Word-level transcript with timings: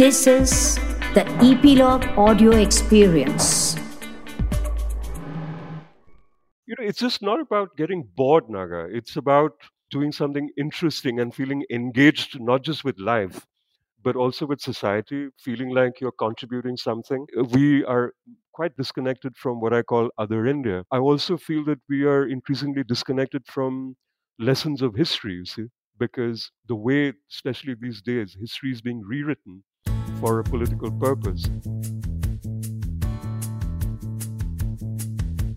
This 0.00 0.26
is 0.26 0.76
the 1.12 1.28
Epilogue 1.44 2.06
Audio 2.16 2.52
Experience. 2.52 3.76
You 6.64 6.74
know, 6.78 6.86
it's 6.86 7.00
just 7.00 7.20
not 7.20 7.38
about 7.38 7.76
getting 7.76 8.08
bored, 8.16 8.48
Naga. 8.48 8.86
It's 8.90 9.16
about 9.16 9.52
doing 9.90 10.10
something 10.10 10.48
interesting 10.56 11.20
and 11.20 11.34
feeling 11.34 11.66
engaged, 11.70 12.40
not 12.40 12.62
just 12.64 12.82
with 12.82 12.98
life, 12.98 13.44
but 14.02 14.16
also 14.16 14.46
with 14.46 14.62
society, 14.62 15.28
feeling 15.38 15.68
like 15.68 16.00
you're 16.00 16.18
contributing 16.18 16.78
something. 16.78 17.26
We 17.50 17.84
are 17.84 18.14
quite 18.54 18.74
disconnected 18.78 19.36
from 19.36 19.60
what 19.60 19.74
I 19.74 19.82
call 19.82 20.08
other 20.16 20.46
India. 20.46 20.82
I 20.90 20.96
also 20.96 21.36
feel 21.36 21.62
that 21.66 21.80
we 21.90 22.04
are 22.04 22.26
increasingly 22.26 22.84
disconnected 22.84 23.42
from 23.46 23.96
lessons 24.38 24.80
of 24.80 24.94
history, 24.94 25.34
you 25.34 25.44
see, 25.44 25.66
because 25.98 26.52
the 26.68 26.74
way, 26.74 27.12
especially 27.30 27.74
these 27.78 28.00
days, 28.00 28.34
history 28.40 28.72
is 28.72 28.80
being 28.80 29.02
rewritten 29.06 29.62
for 30.20 30.38
a 30.40 30.44
political 30.44 30.90
purpose. 30.90 31.48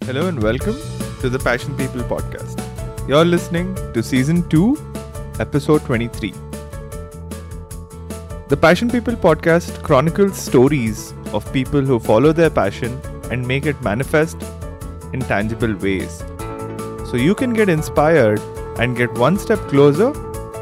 Hello 0.06 0.28
and 0.28 0.42
welcome 0.42 0.78
to 1.22 1.30
the 1.30 1.40
Passion 1.40 1.76
People 1.76 2.02
podcast. 2.04 2.62
You're 3.08 3.26
listening 3.26 3.76
to 3.94 4.02
season 4.02 4.48
2, 4.50 4.78
episode 5.40 5.84
23. 5.86 6.34
The 8.48 8.58
Passion 8.58 8.90
People 8.90 9.16
podcast 9.16 9.84
chronicles 9.84 10.38
stories 10.38 11.14
of 11.34 11.52
people 11.52 11.82
who 11.82 12.00
follow 12.00 12.32
their 12.32 12.50
passion 12.50 13.00
and 13.32 13.46
make 13.46 13.66
it 13.66 13.82
manifest 13.82 14.38
in 15.12 15.20
tangible 15.22 15.76
ways. 15.76 16.24
So 17.10 17.18
you 17.18 17.36
can 17.36 17.54
get 17.54 17.68
inspired 17.68 18.40
and 18.80 18.96
get 18.96 19.14
one 19.18 19.38
step 19.38 19.60
closer 19.68 20.14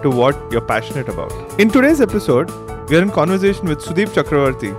to 0.01 0.09
what 0.09 0.51
you're 0.51 0.61
passionate 0.61 1.07
about. 1.07 1.31
In 1.59 1.69
today's 1.69 2.01
episode, 2.01 2.49
we 2.91 2.97
are 2.97 3.03
in 3.03 3.09
conversation 3.09 3.69
with 3.69 3.79
Sudeep 3.79 4.09
Chakravarti, 4.15 4.71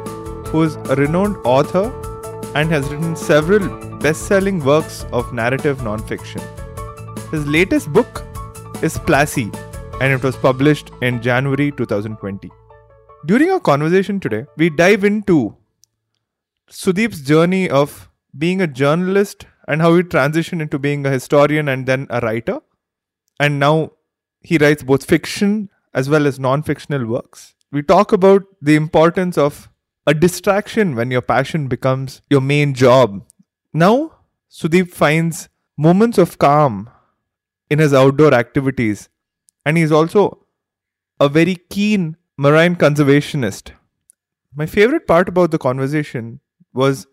who 0.48 0.62
is 0.64 0.74
a 0.90 0.96
renowned 0.96 1.38
author 1.46 1.84
and 2.54 2.70
has 2.70 2.86
written 2.90 3.16
several 3.16 3.66
best 4.00 4.26
selling 4.26 4.62
works 4.62 5.06
of 5.14 5.32
narrative 5.32 5.78
nonfiction. 5.78 6.42
His 7.30 7.46
latest 7.46 7.90
book 7.90 8.22
is 8.82 8.98
Plassey, 8.98 9.46
and 10.02 10.12
it 10.12 10.22
was 10.22 10.36
published 10.36 10.90
in 11.00 11.22
January 11.22 11.72
2020. 11.72 12.50
During 13.24 13.50
our 13.50 13.60
conversation 13.60 14.20
today, 14.20 14.44
we 14.58 14.68
dive 14.68 15.04
into 15.04 15.56
Sudeep's 16.70 17.22
journey 17.22 17.70
of 17.70 18.10
being 18.36 18.60
a 18.60 18.66
journalist 18.66 19.46
and 19.66 19.80
how 19.80 19.96
he 19.96 20.02
transitioned 20.02 20.60
into 20.60 20.78
being 20.78 21.06
a 21.06 21.10
historian 21.10 21.66
and 21.66 21.86
then 21.86 22.06
a 22.10 22.20
writer. 22.20 22.60
And 23.40 23.58
now 23.58 23.92
he 24.42 24.58
writes 24.58 24.82
both 24.82 25.06
fiction 25.06 25.70
as 25.94 26.10
well 26.10 26.26
as 26.26 26.38
non 26.38 26.62
fictional 26.62 27.06
works. 27.06 27.54
We 27.72 27.82
talk 27.82 28.12
about 28.12 28.42
the 28.60 28.74
importance 28.74 29.38
of 29.38 29.70
a 30.06 30.12
distraction 30.12 30.94
when 30.94 31.10
your 31.10 31.22
passion 31.22 31.68
becomes 31.68 32.20
your 32.28 32.42
main 32.42 32.74
job. 32.74 33.26
Now, 33.72 34.18
Sudeep 34.50 34.90
finds 34.90 35.48
moments 35.78 36.18
of 36.18 36.36
calm 36.36 36.90
in 37.70 37.78
his 37.78 37.94
outdoor 37.94 38.34
activities, 38.34 39.08
and 39.64 39.78
he's 39.78 39.90
also 39.90 40.46
a 41.18 41.30
very 41.30 41.56
keen 41.70 42.18
marine 42.36 42.76
conservationist. 42.76 43.72
My 44.54 44.66
favorite 44.66 45.06
part 45.06 45.30
about 45.30 45.50
the 45.50 45.58
conversation 45.58 46.40
was 46.74 47.06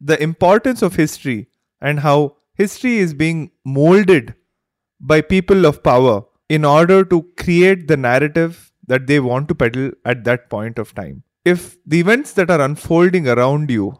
the 0.00 0.22
importance 0.22 0.82
of 0.82 0.94
history 0.94 1.48
and 1.80 1.98
how 2.00 2.36
history 2.54 2.98
is 2.98 3.14
being 3.14 3.50
molded 3.64 4.36
by 5.00 5.22
people 5.22 5.66
of 5.66 5.82
power 5.82 6.22
in 6.48 6.64
order 6.64 7.04
to 7.04 7.24
create 7.36 7.88
the 7.88 7.96
narrative 7.96 8.71
that 8.86 9.06
they 9.06 9.20
want 9.20 9.48
to 9.48 9.54
peddle 9.54 9.90
at 10.04 10.24
that 10.24 10.50
point 10.50 10.78
of 10.78 10.94
time. 10.94 11.22
If 11.44 11.76
the 11.86 12.00
events 12.00 12.32
that 12.34 12.50
are 12.50 12.60
unfolding 12.60 13.28
around 13.28 13.70
you 13.70 13.98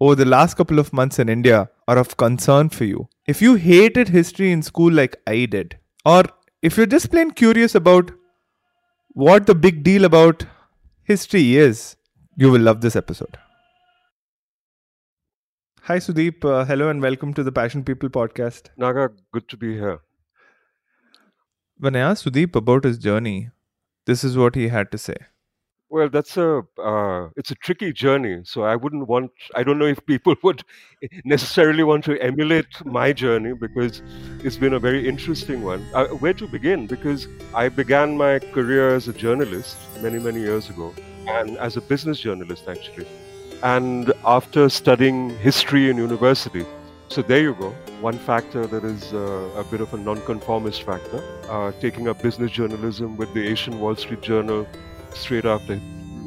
over 0.00 0.14
the 0.14 0.24
last 0.24 0.54
couple 0.54 0.78
of 0.78 0.92
months 0.92 1.18
in 1.18 1.28
India 1.28 1.68
are 1.88 1.98
of 1.98 2.16
concern 2.16 2.68
for 2.68 2.84
you, 2.84 3.08
if 3.26 3.40
you 3.42 3.54
hated 3.54 4.08
history 4.08 4.52
in 4.52 4.62
school 4.62 4.92
like 4.92 5.16
I 5.26 5.46
did, 5.46 5.78
or 6.04 6.24
if 6.62 6.76
you're 6.76 6.86
just 6.86 7.10
plain 7.10 7.30
curious 7.30 7.74
about 7.74 8.10
what 9.12 9.46
the 9.46 9.54
big 9.54 9.82
deal 9.82 10.04
about 10.04 10.46
history 11.04 11.56
is, 11.56 11.96
you 12.36 12.50
will 12.50 12.60
love 12.60 12.80
this 12.80 12.96
episode. 12.96 13.38
Hi, 15.82 15.98
Sudeep. 15.98 16.44
Uh, 16.44 16.64
hello 16.64 16.88
and 16.88 17.02
welcome 17.02 17.34
to 17.34 17.42
the 17.42 17.52
Passion 17.52 17.84
People 17.84 18.08
podcast. 18.08 18.70
Naga, 18.76 19.10
good 19.32 19.48
to 19.50 19.56
be 19.56 19.74
here. 19.74 20.00
When 21.78 21.94
I 21.94 22.00
asked 22.00 22.24
Sudeep 22.24 22.56
about 22.56 22.84
his 22.84 22.96
journey, 22.98 23.50
this 24.06 24.24
is 24.24 24.36
what 24.36 24.54
he 24.54 24.68
had 24.68 24.90
to 24.92 24.98
say. 24.98 25.16
Well, 25.90 26.08
that's 26.08 26.36
a 26.36 26.62
uh, 26.82 27.28
it's 27.36 27.52
a 27.52 27.54
tricky 27.54 27.92
journey. 27.92 28.40
So 28.44 28.64
I 28.64 28.74
wouldn't 28.74 29.06
want. 29.06 29.30
I 29.54 29.62
don't 29.62 29.78
know 29.78 29.86
if 29.86 30.04
people 30.06 30.34
would 30.42 30.62
necessarily 31.24 31.84
want 31.84 32.04
to 32.06 32.20
emulate 32.20 32.84
my 32.84 33.12
journey 33.12 33.52
because 33.52 34.02
it's 34.42 34.56
been 34.56 34.72
a 34.72 34.80
very 34.80 35.08
interesting 35.08 35.62
one. 35.62 35.86
Uh, 35.94 36.06
where 36.06 36.34
to 36.34 36.48
begin? 36.48 36.86
Because 36.86 37.28
I 37.54 37.68
began 37.68 38.16
my 38.16 38.40
career 38.40 38.94
as 38.96 39.06
a 39.06 39.12
journalist 39.12 39.76
many 40.02 40.18
many 40.18 40.40
years 40.40 40.68
ago, 40.68 40.92
and 41.28 41.56
as 41.58 41.76
a 41.76 41.80
business 41.80 42.18
journalist 42.18 42.66
actually. 42.66 43.06
And 43.62 44.12
after 44.24 44.68
studying 44.68 45.30
history 45.38 45.88
in 45.90 45.96
university, 45.96 46.66
so 47.08 47.22
there 47.22 47.40
you 47.40 47.54
go. 47.54 47.70
One 48.00 48.18
factor 48.18 48.66
that 48.66 48.84
is 48.84 49.12
uh, 49.12 49.50
a 49.56 49.64
bit 49.64 49.80
of 49.80 49.92
a 49.94 49.96
nonconformist 49.96 50.82
factor. 50.82 51.22
Uh, 51.48 51.72
taking 51.80 52.08
up 52.08 52.22
business 52.22 52.50
journalism 52.50 53.16
with 53.16 53.32
the 53.34 53.46
Asian 53.46 53.80
Wall 53.80 53.94
Street 53.96 54.22
Journal 54.22 54.66
straight 55.14 55.44
after 55.44 55.80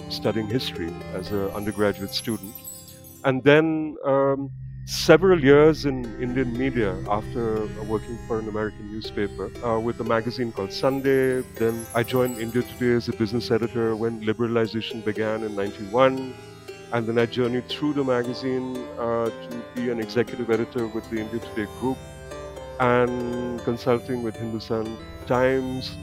studying 0.10 0.48
history 0.48 0.94
as 1.14 1.32
an 1.32 1.50
undergraduate 1.50 2.12
student. 2.12 2.54
And 3.26 3.44
then 3.44 3.98
um, 4.06 4.52
several 4.86 5.44
years 5.44 5.86
in 5.86 6.06
Indian 6.22 6.58
media 6.58 6.96
after 7.10 7.66
working 7.90 8.18
for 8.26 8.40
an 8.40 8.48
American 8.48 8.90
newspaper 8.90 9.52
uh, 9.66 9.78
with 9.80 10.00
a 10.00 10.04
magazine 10.04 10.52
called 10.52 10.72
Sunday. 10.72 11.42
Then 11.56 11.86
I 11.94 12.04
joined 12.04 12.38
India 12.38 12.62
Today 12.62 12.94
as 12.94 13.10
a 13.10 13.14
business 13.14 13.52
editor 13.52 13.96
when 13.98 14.22
liberalization 14.24 15.04
began 15.04 15.44
in 15.44 15.56
91. 15.56 16.34
And 16.94 17.06
then 17.06 17.20
I 17.20 17.26
journeyed 17.26 17.68
through 17.68 17.94
the 17.94 18.04
magazine 18.04 18.78
uh, 18.98 19.26
to 19.30 19.64
be 19.76 19.90
an 19.90 20.00
executive 20.00 20.50
editor 20.50 20.88
with 20.88 21.10
the 21.10 21.20
India 21.20 21.40
Today 21.40 21.68
group 21.80 21.98
and 22.80 23.60
consulting 23.66 24.24
with 24.24 24.36
Hindustan 24.36 24.98
Times 25.26 25.98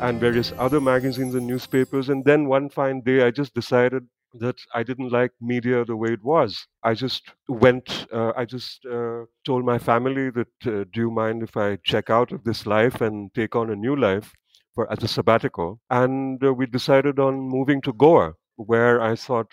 and 0.00 0.18
various 0.18 0.52
other 0.58 0.80
magazines 0.80 1.34
and 1.34 1.46
newspapers. 1.46 2.08
And 2.08 2.24
then 2.24 2.48
one 2.48 2.70
fine 2.70 3.02
day, 3.02 3.22
I 3.22 3.30
just 3.30 3.54
decided 3.54 4.06
that 4.34 4.56
I 4.74 4.82
didn't 4.82 5.10
like 5.10 5.30
media 5.40 5.84
the 5.84 5.96
way 5.96 6.12
it 6.12 6.24
was. 6.24 6.66
I 6.82 6.94
just 6.94 7.30
went, 7.48 8.06
uh, 8.12 8.32
I 8.36 8.44
just 8.44 8.84
uh, 8.86 9.24
told 9.44 9.64
my 9.64 9.78
family 9.78 10.30
that, 10.30 10.48
uh, 10.66 10.84
do 10.92 11.00
you 11.00 11.10
mind 11.10 11.42
if 11.42 11.56
I 11.56 11.76
check 11.84 12.10
out 12.10 12.32
of 12.32 12.44
this 12.44 12.66
life 12.66 13.00
and 13.00 13.32
take 13.34 13.54
on 13.54 13.70
a 13.70 13.76
new 13.76 13.94
life 13.94 14.32
for, 14.74 14.90
as 14.90 15.02
a 15.04 15.08
sabbatical? 15.08 15.80
And 15.90 16.42
uh, 16.42 16.52
we 16.52 16.66
decided 16.66 17.18
on 17.18 17.38
moving 17.38 17.80
to 17.82 17.92
Goa, 17.92 18.32
where 18.56 19.00
I 19.00 19.14
thought 19.14 19.52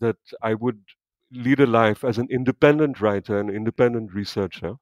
that 0.00 0.16
I 0.42 0.54
would 0.54 0.80
lead 1.32 1.60
a 1.60 1.66
life 1.66 2.04
as 2.04 2.18
an 2.18 2.28
independent 2.30 3.00
writer 3.00 3.38
and 3.40 3.50
independent 3.50 4.12
researcher 4.14 4.76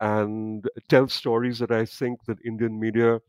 and 0.00 0.64
tell 0.88 1.08
stories 1.08 1.58
that 1.58 1.70
I 1.72 1.84
think 1.84 2.24
that 2.26 2.38
Indian 2.44 2.78
media 2.78 3.20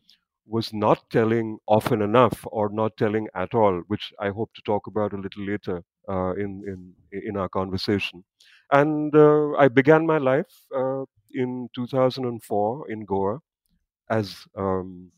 was 0.48 0.74
not 0.74 1.10
telling 1.12 1.60
often 1.68 2.02
enough 2.02 2.46
or 2.52 2.70
not 2.70 2.98
telling 2.98 3.28
at 3.36 3.54
all, 3.54 3.82
which 3.88 4.14
I 4.20 4.30
hope 4.30 4.54
to 4.56 4.62
talk 4.64 4.88
about 4.88 5.14
a 5.14 5.18
little 5.18 5.46
later 5.46 5.84
uh, 6.10 6.34
in, 6.36 6.64
in, 7.12 7.22
in 7.26 7.38
our 7.38 7.50
conversation. 7.50 8.24
And 8.72 9.16
uh, 9.16 9.54
I 9.58 9.68
began 9.68 10.06
my 10.08 10.18
life 10.18 10.52
uh, 10.76 11.04
in 11.34 11.70
2004 11.76 12.92
in 12.92 13.06
Goa 13.06 13.40
as 14.10 14.36
um, 14.58 15.12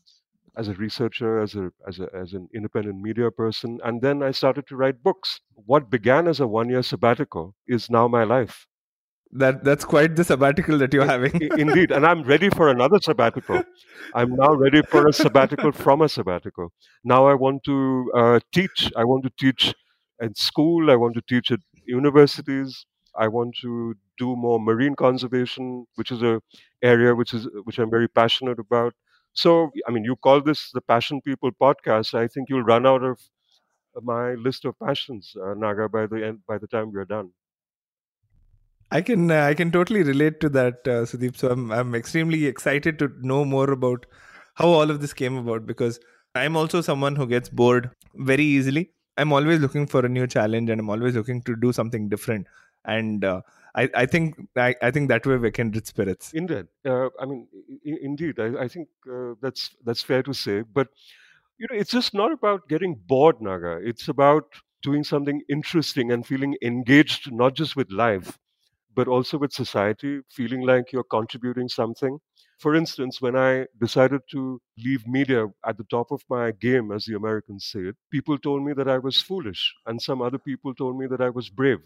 as 0.56 0.68
a 0.68 0.74
researcher, 0.74 1.40
as 1.40 1.54
a, 1.54 1.70
as 1.88 1.98
a 1.98 2.08
as 2.14 2.32
an 2.34 2.48
independent 2.54 3.00
media 3.00 3.30
person, 3.30 3.80
and 3.84 4.02
then 4.02 4.22
I 4.22 4.32
started 4.32 4.66
to 4.68 4.76
write 4.76 5.02
books. 5.02 5.40
What 5.54 5.90
began 5.90 6.28
as 6.28 6.40
a 6.40 6.46
one-year 6.46 6.82
sabbatical 6.82 7.54
is 7.66 7.90
now 7.90 8.08
my 8.08 8.24
life. 8.24 8.66
That 9.32 9.64
that's 9.64 9.84
quite 9.86 10.14
the 10.16 10.24
sabbatical 10.24 10.76
that 10.78 10.92
you're 10.92 11.06
having. 11.06 11.40
Indeed, 11.58 11.90
and 11.90 12.06
I'm 12.06 12.22
ready 12.22 12.50
for 12.50 12.68
another 12.68 12.98
sabbatical. 13.00 13.62
I'm 14.14 14.36
now 14.36 14.52
ready 14.54 14.82
for 14.82 15.06
a 15.08 15.12
sabbatical 15.12 15.72
from 15.72 16.02
a 16.02 16.08
sabbatical. 16.08 16.72
Now 17.02 17.26
I 17.26 17.34
want 17.34 17.64
to 17.64 18.10
uh, 18.14 18.40
teach. 18.52 18.92
I 18.94 19.04
want 19.04 19.24
to 19.24 19.30
teach 19.38 19.74
in 20.20 20.34
school. 20.34 20.90
I 20.90 20.96
want 20.96 21.14
to 21.14 21.22
teach 21.22 21.50
at 21.50 21.60
universities. 21.86 22.84
I 23.18 23.28
want 23.28 23.56
to 23.62 23.94
do 24.18 24.36
more 24.36 24.60
marine 24.60 24.94
conservation, 24.94 25.86
which 25.94 26.10
is 26.10 26.22
a 26.22 26.40
area 26.82 27.14
which 27.14 27.32
is 27.32 27.48
which 27.64 27.78
I'm 27.78 27.90
very 27.90 28.08
passionate 28.08 28.58
about. 28.58 28.94
So, 29.34 29.70
I 29.88 29.90
mean, 29.90 30.04
you 30.04 30.16
call 30.16 30.40
this 30.42 30.70
the 30.72 30.80
Passion 30.80 31.20
People 31.20 31.50
podcast. 31.52 32.14
I 32.14 32.28
think 32.28 32.48
you'll 32.48 32.62
run 32.62 32.86
out 32.86 33.02
of 33.02 33.18
my 34.02 34.34
list 34.34 34.64
of 34.64 34.78
passions, 34.78 35.34
uh, 35.42 35.54
Naga, 35.54 35.88
by 35.88 36.06
the 36.06 36.26
end 36.26 36.40
by 36.46 36.58
the 36.58 36.66
time 36.66 36.92
we're 36.92 37.04
done. 37.04 37.30
I 38.90 39.00
can 39.00 39.30
uh, 39.30 39.44
I 39.44 39.54
can 39.54 39.70
totally 39.70 40.02
relate 40.02 40.40
to 40.40 40.48
that, 40.50 40.86
uh, 40.86 41.04
Sudeep. 41.12 41.36
So 41.36 41.50
I'm 41.50 41.70
I'm 41.72 41.94
extremely 41.94 42.46
excited 42.46 42.98
to 42.98 43.10
know 43.20 43.44
more 43.44 43.70
about 43.70 44.06
how 44.54 44.68
all 44.68 44.90
of 44.90 45.00
this 45.00 45.12
came 45.12 45.36
about 45.36 45.66
because 45.66 45.98
I'm 46.34 46.56
also 46.56 46.80
someone 46.80 47.16
who 47.16 47.26
gets 47.26 47.48
bored 47.48 47.90
very 48.14 48.44
easily, 48.44 48.90
I'm 49.18 49.32
always 49.32 49.60
looking 49.60 49.86
for 49.86 50.04
a 50.04 50.08
new 50.08 50.26
challenge 50.26 50.70
and 50.70 50.80
I'm 50.80 50.90
always 50.90 51.14
looking 51.14 51.42
to 51.42 51.56
do 51.56 51.72
something 51.72 52.08
different. 52.08 52.46
And 52.84 53.24
uh, 53.24 53.42
I, 53.74 53.88
I 53.94 54.06
think 54.06 54.36
I, 54.56 54.74
I 54.82 54.90
think 54.90 55.08
that 55.08 55.26
way 55.26 55.36
we 55.36 55.50
can 55.50 55.70
reach 55.70 55.86
spirits. 55.86 56.32
Indeed, 56.34 56.66
uh, 56.86 57.08
I 57.18 57.24
mean, 57.26 57.48
I- 57.86 57.98
indeed, 58.02 58.38
I, 58.38 58.64
I 58.64 58.68
think 58.68 58.88
uh, 59.10 59.34
that's 59.40 59.70
that's 59.84 60.02
fair 60.02 60.22
to 60.24 60.34
say. 60.34 60.62
But 60.62 60.88
you 61.58 61.66
know, 61.70 61.78
it's 61.78 61.90
just 61.92 62.14
not 62.14 62.32
about 62.32 62.68
getting 62.68 62.94
bored, 63.06 63.40
Naga. 63.40 63.80
It's 63.82 64.08
about 64.08 64.44
doing 64.82 65.04
something 65.04 65.42
interesting 65.48 66.12
and 66.12 66.26
feeling 66.26 66.56
engaged, 66.62 67.32
not 67.32 67.54
just 67.54 67.76
with 67.76 67.90
life, 67.92 68.38
but 68.94 69.08
also 69.08 69.38
with 69.38 69.52
society, 69.52 70.20
feeling 70.30 70.62
like 70.62 70.92
you're 70.92 71.04
contributing 71.04 71.68
something. 71.68 72.18
For 72.58 72.74
instance, 72.74 73.20
when 73.20 73.36
I 73.36 73.66
decided 73.80 74.22
to 74.32 74.60
leave 74.78 75.06
media 75.06 75.46
at 75.66 75.78
the 75.78 75.84
top 75.84 76.10
of 76.12 76.22
my 76.30 76.52
game, 76.52 76.92
as 76.92 77.06
the 77.06 77.16
Americans 77.16 77.66
say 77.66 77.80
it, 77.80 77.96
people 78.10 78.38
told 78.38 78.64
me 78.64 78.72
that 78.74 78.88
I 78.88 78.98
was 78.98 79.20
foolish, 79.20 79.74
and 79.86 80.00
some 80.02 80.22
other 80.22 80.38
people 80.38 80.74
told 80.74 80.98
me 80.98 81.06
that 81.08 81.20
I 81.20 81.30
was 81.30 81.50
brave. 81.50 81.80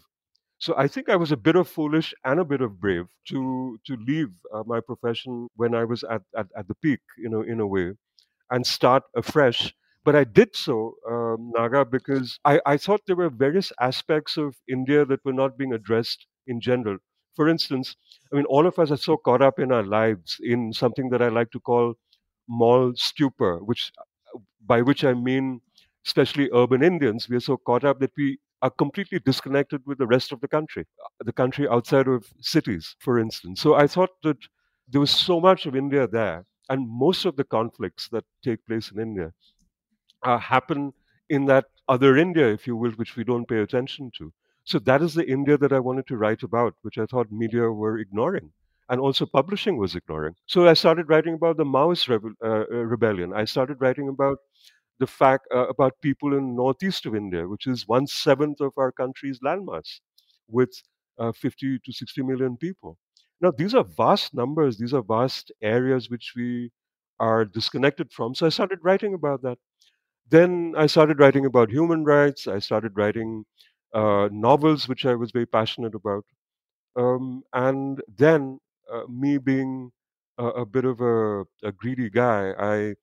So 0.59 0.73
I 0.77 0.87
think 0.87 1.09
I 1.09 1.15
was 1.15 1.31
a 1.31 1.37
bit 1.37 1.55
of 1.55 1.67
foolish 1.67 2.13
and 2.25 2.39
a 2.39 2.45
bit 2.45 2.61
of 2.61 2.79
brave 2.79 3.05
to 3.29 3.77
to 3.85 3.95
leave 4.07 4.29
uh, 4.53 4.63
my 4.65 4.79
profession 4.79 5.47
when 5.55 5.75
I 5.75 5.83
was 5.83 6.03
at, 6.03 6.21
at, 6.35 6.47
at 6.57 6.67
the 6.67 6.75
peak, 6.75 6.99
you 7.17 7.29
know, 7.29 7.41
in 7.41 7.59
a 7.59 7.67
way, 7.67 7.93
and 8.51 8.65
start 8.65 9.03
afresh. 9.15 9.73
But 10.05 10.15
I 10.15 10.23
did 10.23 10.55
so, 10.55 10.95
um, 11.09 11.51
Naga, 11.55 11.85
because 11.85 12.39
I, 12.45 12.61
I 12.65 12.77
thought 12.77 13.01
there 13.07 13.15
were 13.17 13.29
various 13.29 13.71
aspects 13.81 14.37
of 14.37 14.55
India 14.69 15.05
that 15.05 15.23
were 15.25 15.33
not 15.33 15.57
being 15.57 15.73
addressed 15.73 16.25
in 16.47 16.61
general. 16.61 16.97
For 17.35 17.49
instance, 17.49 17.95
I 18.31 18.37
mean, 18.37 18.45
all 18.45 18.65
of 18.67 18.79
us 18.79 18.89
are 18.91 18.97
so 18.97 19.17
caught 19.17 19.41
up 19.41 19.59
in 19.59 19.71
our 19.71 19.83
lives 19.83 20.37
in 20.41 20.73
something 20.73 21.09
that 21.09 21.21
I 21.21 21.27
like 21.29 21.51
to 21.51 21.59
call 21.59 21.95
mall 22.47 22.93
stupor, 22.95 23.59
which 23.63 23.91
by 24.65 24.81
which 24.81 25.03
I 25.03 25.13
mean, 25.13 25.61
especially 26.05 26.49
urban 26.53 26.83
Indians, 26.83 27.29
we 27.29 27.35
are 27.37 27.41
so 27.41 27.57
caught 27.57 27.83
up 27.83 27.99
that 27.99 28.11
we 28.17 28.39
are 28.61 28.69
completely 28.71 29.19
disconnected 29.19 29.81
with 29.85 29.97
the 29.97 30.07
rest 30.07 30.31
of 30.31 30.41
the 30.41 30.47
country, 30.47 30.85
the 31.19 31.33
country 31.33 31.67
outside 31.67 32.07
of 32.07 32.25
cities, 32.41 32.95
for 32.99 33.19
instance. 33.19 33.61
So 33.61 33.75
I 33.75 33.87
thought 33.87 34.11
that 34.23 34.37
there 34.89 35.01
was 35.01 35.11
so 35.11 35.39
much 35.39 35.65
of 35.65 35.75
India 35.75 36.07
there, 36.07 36.45
and 36.69 36.89
most 36.89 37.25
of 37.25 37.35
the 37.35 37.43
conflicts 37.43 38.09
that 38.09 38.25
take 38.43 38.65
place 38.65 38.91
in 38.91 38.99
India 38.99 39.33
uh, 40.23 40.37
happen 40.37 40.93
in 41.29 41.45
that 41.45 41.65
other 41.89 42.17
India, 42.17 42.47
if 42.47 42.67
you 42.67 42.75
will, 42.75 42.91
which 42.91 43.15
we 43.15 43.23
don't 43.23 43.47
pay 43.47 43.59
attention 43.59 44.11
to. 44.17 44.33
So 44.63 44.79
that 44.79 45.01
is 45.01 45.13
the 45.13 45.27
India 45.29 45.57
that 45.57 45.71
I 45.71 45.79
wanted 45.79 46.07
to 46.07 46.17
write 46.17 46.43
about, 46.43 46.75
which 46.81 46.97
I 46.97 47.05
thought 47.05 47.31
media 47.31 47.71
were 47.71 47.97
ignoring. 47.97 48.51
And 48.89 49.01
also 49.01 49.25
publishing 49.25 49.77
was 49.77 49.95
ignoring. 49.95 50.35
So 50.45 50.67
I 50.67 50.73
started 50.73 51.09
writing 51.09 51.33
about 51.33 51.57
the 51.57 51.65
Maoist 51.65 52.09
uh, 52.09 52.47
uh, 52.47 52.65
rebellion. 52.67 53.33
I 53.33 53.43
started 53.45 53.81
writing 53.81 54.07
about 54.07 54.37
the 54.99 55.07
fact 55.07 55.47
uh, 55.53 55.67
about 55.67 55.93
people 56.01 56.35
in 56.37 56.55
northeast 56.55 57.05
of 57.05 57.15
India, 57.15 57.47
which 57.47 57.67
is 57.67 57.87
one 57.87 58.07
seventh 58.07 58.61
of 58.61 58.73
our 58.77 58.91
country's 58.91 59.39
landmass, 59.39 59.99
with 60.47 60.71
uh, 61.19 61.31
50 61.31 61.79
to 61.79 61.91
60 61.93 62.21
million 62.23 62.57
people. 62.57 62.97
Now, 63.41 63.51
these 63.51 63.75
are 63.75 63.83
vast 63.83 64.33
numbers. 64.33 64.77
These 64.77 64.93
are 64.93 65.03
vast 65.03 65.51
areas 65.61 66.09
which 66.09 66.33
we 66.35 66.71
are 67.19 67.45
disconnected 67.45 68.11
from. 68.11 68.33
So 68.35 68.45
I 68.45 68.49
started 68.49 68.79
writing 68.83 69.13
about 69.13 69.41
that. 69.43 69.57
Then 70.29 70.73
I 70.77 70.87
started 70.87 71.19
writing 71.19 71.45
about 71.45 71.69
human 71.71 72.03
rights. 72.03 72.47
I 72.47 72.59
started 72.59 72.97
writing 72.97 73.45
uh, 73.93 74.29
novels, 74.31 74.87
which 74.87 75.05
I 75.05 75.15
was 75.15 75.31
very 75.31 75.45
passionate 75.45 75.95
about. 75.95 76.25
Um, 76.95 77.43
and 77.53 78.01
then, 78.17 78.59
uh, 78.91 79.03
me 79.09 79.37
being 79.37 79.91
a, 80.37 80.45
a 80.47 80.65
bit 80.65 80.85
of 80.85 81.01
a, 81.01 81.41
a 81.63 81.71
greedy 81.71 82.09
guy, 82.09 82.53
I 82.59 82.95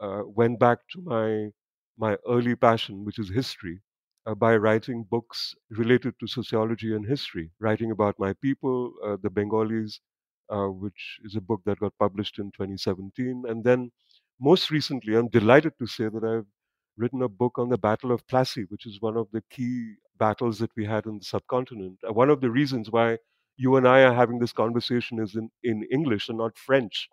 uh, 0.00 0.22
went 0.26 0.58
back 0.58 0.78
to 0.92 1.00
my 1.02 1.50
my 1.98 2.16
early 2.28 2.54
passion, 2.54 3.04
which 3.04 3.18
is 3.18 3.28
history, 3.30 3.80
uh, 4.26 4.34
by 4.34 4.56
writing 4.56 5.04
books 5.10 5.54
related 5.70 6.14
to 6.20 6.26
sociology 6.28 6.94
and 6.94 7.06
history, 7.06 7.50
writing 7.58 7.90
about 7.90 8.18
my 8.18 8.32
people, 8.34 8.92
uh, 9.04 9.16
the 9.22 9.30
Bengalis, 9.30 10.00
uh, 10.50 10.66
which 10.68 11.18
is 11.24 11.34
a 11.36 11.40
book 11.40 11.60
that 11.66 11.80
got 11.80 11.92
published 11.98 12.38
in 12.38 12.50
2017, 12.52 13.44
and 13.48 13.64
then 13.64 13.90
most 14.40 14.70
recently, 14.70 15.16
I'm 15.16 15.28
delighted 15.28 15.72
to 15.80 15.86
say 15.86 16.08
that 16.08 16.24
I've 16.24 16.46
written 16.96 17.22
a 17.22 17.28
book 17.28 17.58
on 17.58 17.68
the 17.68 17.78
Battle 17.78 18.12
of 18.12 18.26
Plassey, 18.26 18.64
which 18.68 18.86
is 18.86 19.00
one 19.00 19.16
of 19.16 19.28
the 19.32 19.42
key 19.50 19.94
battles 20.18 20.58
that 20.58 20.70
we 20.76 20.84
had 20.84 21.06
in 21.06 21.18
the 21.18 21.24
subcontinent. 21.24 21.98
Uh, 22.08 22.12
One 22.12 22.30
of 22.30 22.40
the 22.40 22.50
reasons 22.50 22.90
why 22.90 23.18
you 23.56 23.76
and 23.76 23.86
I 23.86 24.02
are 24.02 24.14
having 24.14 24.38
this 24.38 24.52
conversation 24.52 25.18
is 25.20 25.34
in, 25.36 25.50
in 25.62 25.84
English 25.92 26.28
and 26.28 26.38
not 26.38 26.56
French 26.58 27.08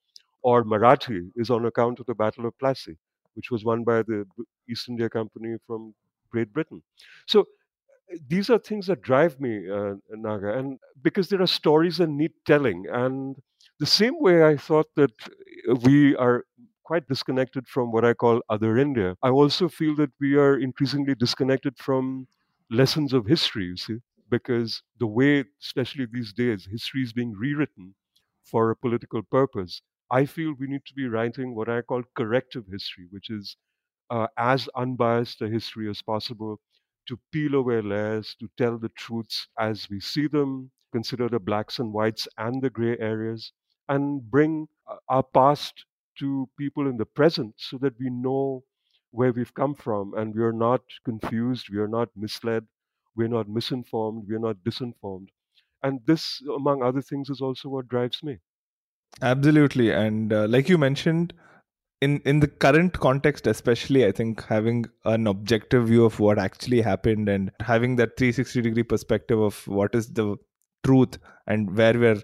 or 0.49 0.63
Marathi 0.63 1.21
is 1.35 1.49
on 1.49 1.65
account 1.65 1.99
of 1.99 2.05
the 2.07 2.15
Battle 2.23 2.45
of 2.47 2.53
Plassey, 2.61 2.95
which 3.35 3.49
was 3.51 3.65
won 3.69 3.83
by 3.83 3.97
the 4.03 4.19
East 4.69 4.89
India 4.89 5.09
Company 5.09 5.55
from 5.67 5.93
Great 6.31 6.51
Britain. 6.53 6.81
So 7.27 7.39
uh, 7.41 8.17
these 8.27 8.49
are 8.49 8.59
things 8.59 8.87
that 8.87 9.01
drive 9.01 9.39
me, 9.39 9.53
uh, 9.69 9.95
Naga, 10.11 10.57
and 10.59 10.79
because 11.01 11.29
there 11.29 11.41
are 11.41 11.47
stories 11.61 11.97
that 11.97 12.09
need 12.09 12.33
telling. 12.45 12.85
And 12.91 13.35
the 13.79 13.85
same 14.01 14.15
way 14.19 14.43
I 14.45 14.55
thought 14.57 14.87
that 14.95 15.11
uh, 15.69 15.75
we 15.87 16.15
are 16.17 16.43
quite 16.83 17.07
disconnected 17.07 17.67
from 17.67 17.91
what 17.91 18.05
I 18.05 18.13
call 18.13 18.41
other 18.49 18.77
India, 18.77 19.15
I 19.23 19.29
also 19.29 19.67
feel 19.67 19.95
that 19.95 20.11
we 20.21 20.35
are 20.35 20.57
increasingly 20.59 21.15
disconnected 21.15 21.77
from 21.77 22.27
lessons 22.69 23.13
of 23.13 23.25
history, 23.25 23.65
you 23.65 23.77
see, 23.77 23.97
because 24.29 24.83
the 24.99 25.07
way, 25.07 25.43
especially 25.61 26.05
these 26.11 26.31
days, 26.33 26.67
history 26.69 27.01
is 27.03 27.13
being 27.13 27.33
rewritten 27.33 27.95
for 28.43 28.69
a 28.69 28.75
political 28.75 29.23
purpose. 29.23 29.81
I 30.11 30.25
feel 30.25 30.53
we 30.53 30.67
need 30.67 30.85
to 30.87 30.93
be 30.95 31.07
writing 31.07 31.55
what 31.55 31.69
I 31.69 31.81
call 31.83 32.03
corrective 32.15 32.65
history, 32.67 33.07
which 33.11 33.29
is 33.29 33.55
uh, 34.09 34.27
as 34.37 34.67
unbiased 34.75 35.41
a 35.43 35.49
history 35.49 35.89
as 35.89 36.01
possible, 36.01 36.59
to 37.07 37.19
peel 37.31 37.55
away 37.55 37.81
layers, 37.81 38.35
to 38.39 38.49
tell 38.57 38.77
the 38.79 38.89
truths 38.89 39.47
as 39.59 39.89
we 39.89 39.99
see 39.99 40.27
them, 40.27 40.71
consider 40.91 41.29
the 41.29 41.39
blacks 41.39 41.79
and 41.79 41.93
whites 41.93 42.27
and 42.37 42.61
the 42.63 42.69
gray 42.69 42.97
areas, 42.99 43.53
and 43.89 44.29
bring 44.31 44.67
uh, 44.87 44.97
our 45.09 45.23
past 45.23 45.85
to 46.19 46.49
people 46.57 46.87
in 46.87 46.97
the 46.97 47.05
present 47.05 47.53
so 47.57 47.77
that 47.77 47.99
we 47.99 48.09
know 48.09 48.63
where 49.11 49.31
we've 49.33 49.53
come 49.53 49.75
from 49.75 50.13
and 50.15 50.35
we 50.35 50.41
are 50.43 50.53
not 50.53 50.81
confused, 51.03 51.69
we 51.69 51.77
are 51.79 51.87
not 51.87 52.09
misled, 52.15 52.65
we're 53.15 53.27
not 53.27 53.47
misinformed, 53.49 54.25
we're 54.27 54.39
not 54.39 54.57
disinformed. 54.63 55.29
And 55.83 56.05
this, 56.05 56.41
among 56.55 56.83
other 56.83 57.01
things, 57.01 57.29
is 57.29 57.41
also 57.41 57.69
what 57.69 57.87
drives 57.87 58.23
me. 58.23 58.39
Absolutely, 59.21 59.91
and 59.91 60.33
uh, 60.33 60.45
like 60.47 60.67
you 60.67 60.77
mentioned, 60.77 61.33
in 62.01 62.19
in 62.25 62.39
the 62.41 62.47
current 62.47 62.93
context, 62.99 63.47
especially, 63.47 64.05
I 64.05 64.11
think 64.11 64.43
having 64.45 64.85
an 65.05 65.27
objective 65.27 65.87
view 65.87 66.05
of 66.05 66.19
what 66.19 66.37
actually 66.39 66.81
happened 66.81 67.29
and 67.29 67.51
having 67.61 67.95
that 67.97 68.17
360 68.17 68.61
degree 68.61 68.83
perspective 68.83 69.39
of 69.39 69.65
what 69.67 69.95
is 69.95 70.09
the 70.09 70.35
truth 70.85 71.17
and 71.47 71.75
where 71.77 71.93
we're 71.97 72.21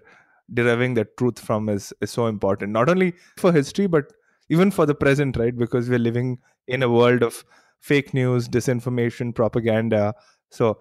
deriving 0.53 0.95
that 0.95 1.17
truth 1.17 1.39
from 1.39 1.69
is 1.69 1.93
is 2.01 2.11
so 2.11 2.27
important. 2.27 2.71
Not 2.73 2.89
only 2.89 3.13
for 3.37 3.53
history, 3.53 3.87
but 3.87 4.11
even 4.49 4.71
for 4.71 4.85
the 4.85 4.95
present, 4.95 5.37
right? 5.37 5.57
Because 5.57 5.89
we're 5.89 5.99
living 5.99 6.39
in 6.67 6.83
a 6.83 6.89
world 6.89 7.23
of 7.23 7.45
fake 7.79 8.13
news, 8.13 8.49
disinformation, 8.49 9.33
propaganda. 9.33 10.13
So 10.51 10.79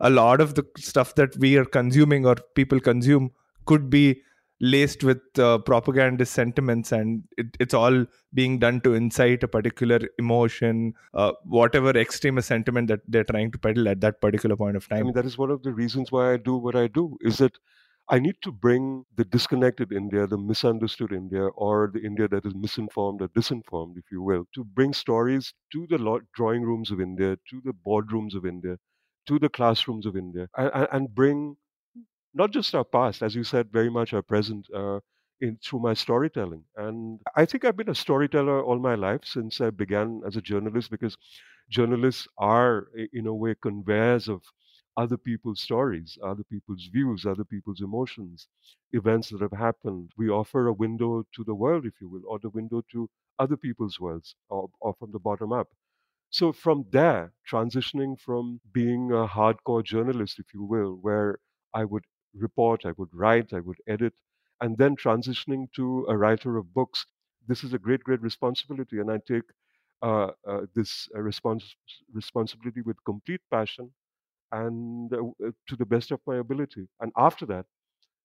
a 0.00 0.10
lot 0.10 0.40
of 0.40 0.54
the 0.54 0.64
stuff 0.78 1.14
that 1.16 1.36
we 1.38 1.56
are 1.56 1.64
consuming 1.64 2.26
or 2.26 2.36
people 2.54 2.80
consume 2.80 3.30
could 3.66 3.90
be 3.90 4.22
laced 4.60 5.02
with 5.04 5.20
uh, 5.38 5.58
propagandist 5.58 6.32
sentiments 6.32 6.92
and 6.92 7.24
it, 7.36 7.46
it's 7.60 7.74
all 7.74 8.06
being 8.32 8.58
done 8.58 8.80
to 8.80 8.94
incite 8.94 9.42
a 9.42 9.48
particular 9.48 10.00
emotion 10.18 10.94
uh, 11.12 11.32
whatever 11.44 11.90
extremist 11.90 12.48
sentiment 12.48 12.88
that 12.88 13.00
they're 13.08 13.24
trying 13.24 13.50
to 13.50 13.58
peddle 13.58 13.88
at 13.88 14.00
that 14.00 14.20
particular 14.20 14.56
point 14.56 14.76
of 14.76 14.88
time. 14.88 15.00
I 15.00 15.02
mean, 15.02 15.12
that 15.14 15.26
is 15.26 15.36
one 15.36 15.50
of 15.50 15.62
the 15.62 15.72
reasons 15.74 16.12
why 16.12 16.32
I 16.32 16.36
do 16.36 16.56
what 16.56 16.76
I 16.76 16.86
do, 16.86 17.18
is 17.20 17.38
that 17.38 17.58
I 18.08 18.18
need 18.18 18.36
to 18.42 18.52
bring 18.52 19.04
the 19.16 19.24
disconnected 19.24 19.90
India, 19.92 20.26
the 20.26 20.38
misunderstood 20.38 21.12
India, 21.12 21.46
or 21.46 21.90
the 21.92 22.02
India 22.04 22.28
that 22.28 22.44
is 22.44 22.54
misinformed 22.54 23.22
or 23.22 23.28
disinformed, 23.28 23.96
if 23.96 24.04
you 24.12 24.22
will, 24.22 24.44
to 24.54 24.62
bring 24.64 24.92
stories 24.92 25.54
to 25.72 25.86
the 25.88 26.20
drawing 26.34 26.62
rooms 26.62 26.90
of 26.90 27.00
India, 27.00 27.36
to 27.50 27.60
the 27.64 27.72
boardrooms 27.72 28.34
of 28.34 28.44
India, 28.46 28.76
to 29.26 29.38
the 29.38 29.48
classrooms 29.48 30.06
of 30.06 30.16
India, 30.16 30.48
and- 30.56 30.88
and 30.92 31.14
bring 31.14 31.56
not 32.34 32.50
just 32.50 32.74
our 32.74 32.84
past, 32.84 33.22
as 33.22 33.34
you 33.34 33.44
said, 33.44 33.72
very 33.72 33.90
much 33.90 34.12
our 34.12 34.22
present 34.22 34.66
uh, 34.74 35.00
in 35.40 35.58
through 35.64 35.80
my 35.80 35.94
storytelling. 35.94 36.64
And 36.76 37.20
I 37.36 37.44
think 37.44 37.64
I've 37.64 37.76
been 37.76 37.90
a 37.90 37.94
storyteller 37.94 38.62
all 38.62 38.78
my 38.78 38.94
life 38.94 39.20
since 39.24 39.60
I 39.60 39.70
began 39.70 40.22
as 40.26 40.36
a 40.36 40.42
journalist, 40.42 40.90
because 40.90 41.16
journalists 41.70 42.26
are, 42.38 42.88
in 43.12 43.26
a 43.26 43.34
way, 43.34 43.54
conveyors 43.60 44.28
of 44.28 44.42
other 44.96 45.16
people's 45.16 45.60
stories, 45.60 46.18
other 46.22 46.44
people's 46.44 46.88
views, 46.92 47.26
other 47.26 47.44
people's 47.44 47.80
emotions, 47.80 48.46
events 48.92 49.30
that 49.30 49.40
have 49.40 49.58
happened. 49.58 50.10
We 50.16 50.28
offer 50.28 50.68
a 50.68 50.72
window 50.72 51.24
to 51.34 51.44
the 51.44 51.54
world, 51.54 51.84
if 51.84 51.94
you 52.00 52.08
will, 52.08 52.22
or 52.28 52.38
the 52.38 52.50
window 52.50 52.82
to 52.92 53.08
other 53.38 53.56
people's 53.56 53.98
worlds, 53.98 54.36
or, 54.48 54.70
or 54.80 54.94
from 54.98 55.10
the 55.10 55.18
bottom 55.18 55.52
up. 55.52 55.68
So 56.30 56.52
from 56.52 56.84
there, 56.92 57.32
transitioning 57.50 58.20
from 58.20 58.60
being 58.72 59.10
a 59.10 59.26
hardcore 59.26 59.84
journalist, 59.84 60.38
if 60.38 60.46
you 60.54 60.62
will, 60.62 60.98
where 61.00 61.38
I 61.72 61.84
would 61.84 62.04
report, 62.34 62.84
I 62.84 62.92
would 62.96 63.10
write, 63.12 63.52
I 63.52 63.60
would 63.60 63.78
edit, 63.86 64.14
and 64.60 64.76
then 64.78 64.96
transitioning 64.96 65.72
to 65.76 66.06
a 66.08 66.16
writer 66.16 66.56
of 66.56 66.72
books, 66.74 67.06
this 67.46 67.64
is 67.64 67.74
a 67.74 67.78
great, 67.78 68.02
great 68.04 68.22
responsibility, 68.22 68.98
and 68.98 69.10
I 69.10 69.18
take 69.26 69.44
uh, 70.02 70.30
uh, 70.46 70.62
this 70.74 71.08
uh, 71.14 71.18
respons- 71.18 71.74
responsibility 72.12 72.82
with 72.82 72.96
complete 73.04 73.40
passion 73.50 73.92
and 74.52 75.12
uh, 75.12 75.18
uh, 75.46 75.50
to 75.68 75.76
the 75.76 75.86
best 75.86 76.10
of 76.10 76.20
my 76.26 76.36
ability. 76.36 76.88
And 77.00 77.12
after 77.16 77.46
that, 77.46 77.66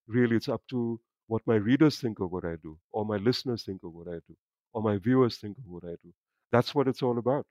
really, 0.06 0.36
it's 0.36 0.48
up 0.48 0.62
to 0.70 1.00
what 1.26 1.42
my 1.46 1.56
readers 1.56 2.00
think 2.00 2.20
of 2.20 2.30
what 2.32 2.44
I 2.44 2.56
do, 2.62 2.78
or 2.92 3.04
my 3.04 3.16
listeners 3.16 3.64
think 3.64 3.82
of 3.84 3.92
what 3.92 4.08
I 4.08 4.18
do, 4.28 4.36
or 4.72 4.82
my 4.82 4.98
viewers 4.98 5.38
think 5.38 5.58
of 5.58 5.64
what 5.66 5.84
I 5.84 5.96
do. 6.02 6.12
That's 6.52 6.74
what 6.74 6.88
it's 6.88 7.02
all 7.02 7.18
about. 7.18 7.46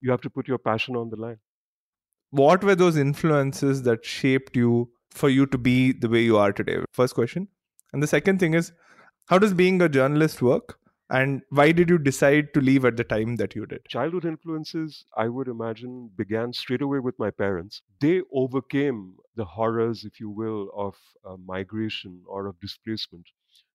You 0.00 0.10
have 0.10 0.20
to 0.22 0.30
put 0.30 0.48
your 0.48 0.58
passion 0.58 0.96
on 0.96 1.10
the 1.10 1.16
line. 1.16 1.38
What 2.30 2.64
were 2.64 2.74
those 2.74 2.96
influences 2.96 3.82
that 3.84 4.04
shaped 4.04 4.56
you 4.56 4.90
for 5.10 5.28
you 5.28 5.46
to 5.46 5.58
be 5.58 5.92
the 5.92 6.08
way 6.08 6.22
you 6.22 6.36
are 6.36 6.52
today? 6.52 6.78
First 6.92 7.14
question. 7.14 7.48
And 7.92 8.02
the 8.02 8.06
second 8.06 8.40
thing 8.40 8.54
is, 8.54 8.72
how 9.26 9.38
does 9.38 9.54
being 9.54 9.80
a 9.80 9.88
journalist 9.88 10.42
work? 10.42 10.78
And 11.10 11.42
why 11.50 11.72
did 11.72 11.90
you 11.90 11.98
decide 11.98 12.54
to 12.54 12.60
leave 12.60 12.84
at 12.84 12.96
the 12.96 13.04
time 13.04 13.36
that 13.36 13.54
you 13.54 13.66
did? 13.66 13.84
Childhood 13.88 14.24
influences, 14.24 15.04
I 15.16 15.28
would 15.28 15.48
imagine, 15.48 16.10
began 16.16 16.52
straight 16.52 16.80
away 16.80 16.98
with 16.98 17.18
my 17.18 17.30
parents. 17.30 17.82
They 18.00 18.22
overcame 18.32 19.16
the 19.36 19.44
horrors, 19.44 20.04
if 20.04 20.18
you 20.18 20.30
will, 20.30 20.70
of 20.74 20.96
uh, 21.24 21.36
migration 21.36 22.22
or 22.26 22.46
of 22.46 22.58
displacement 22.60 23.26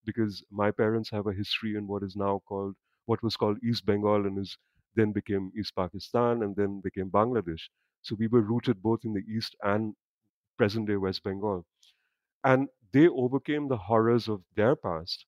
because 0.05 0.43
my 0.50 0.71
parents 0.71 1.09
have 1.12 1.27
a 1.27 1.33
history 1.33 1.75
in 1.75 1.88
what 1.88 2.03
is 2.03 2.15
now 2.15 2.41
called, 2.48 2.75
what 3.05 3.21
was 3.21 3.38
called 3.38 3.57
East 3.63 3.86
Bengal 3.86 4.25
and 4.25 4.39
is 4.39 4.57
then 4.95 5.12
became 5.12 5.51
East 5.57 5.75
Pakistan 5.75 6.41
and 6.43 6.55
then 6.55 6.81
became 6.81 7.09
Bangladesh. 7.09 7.62
So 8.01 8.15
we 8.17 8.27
were 8.27 8.41
rooted 8.41 8.81
both 8.81 9.05
in 9.05 9.13
the 9.13 9.24
East 9.31 9.55
and 9.63 9.93
present 10.59 10.87
day 10.89 10.97
West 10.97 11.23
Bengal. 11.23 11.65
And 12.43 12.69
they 12.93 13.07
overcame 13.07 13.67
the 13.69 13.77
horrors 13.77 14.27
of 14.27 14.43
their 14.55 14.75
past 14.75 15.25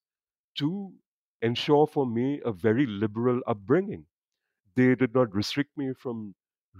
to 0.59 0.93
ensure 1.41 1.87
for 1.87 2.05
me 2.05 2.41
a 2.45 2.51
very 2.53 2.85
liberal 2.87 3.41
upbringing. 3.47 4.05
They 4.75 4.95
did 4.95 5.13
not 5.13 5.33
restrict 5.33 5.77
me 5.77 5.93
from 5.93 6.35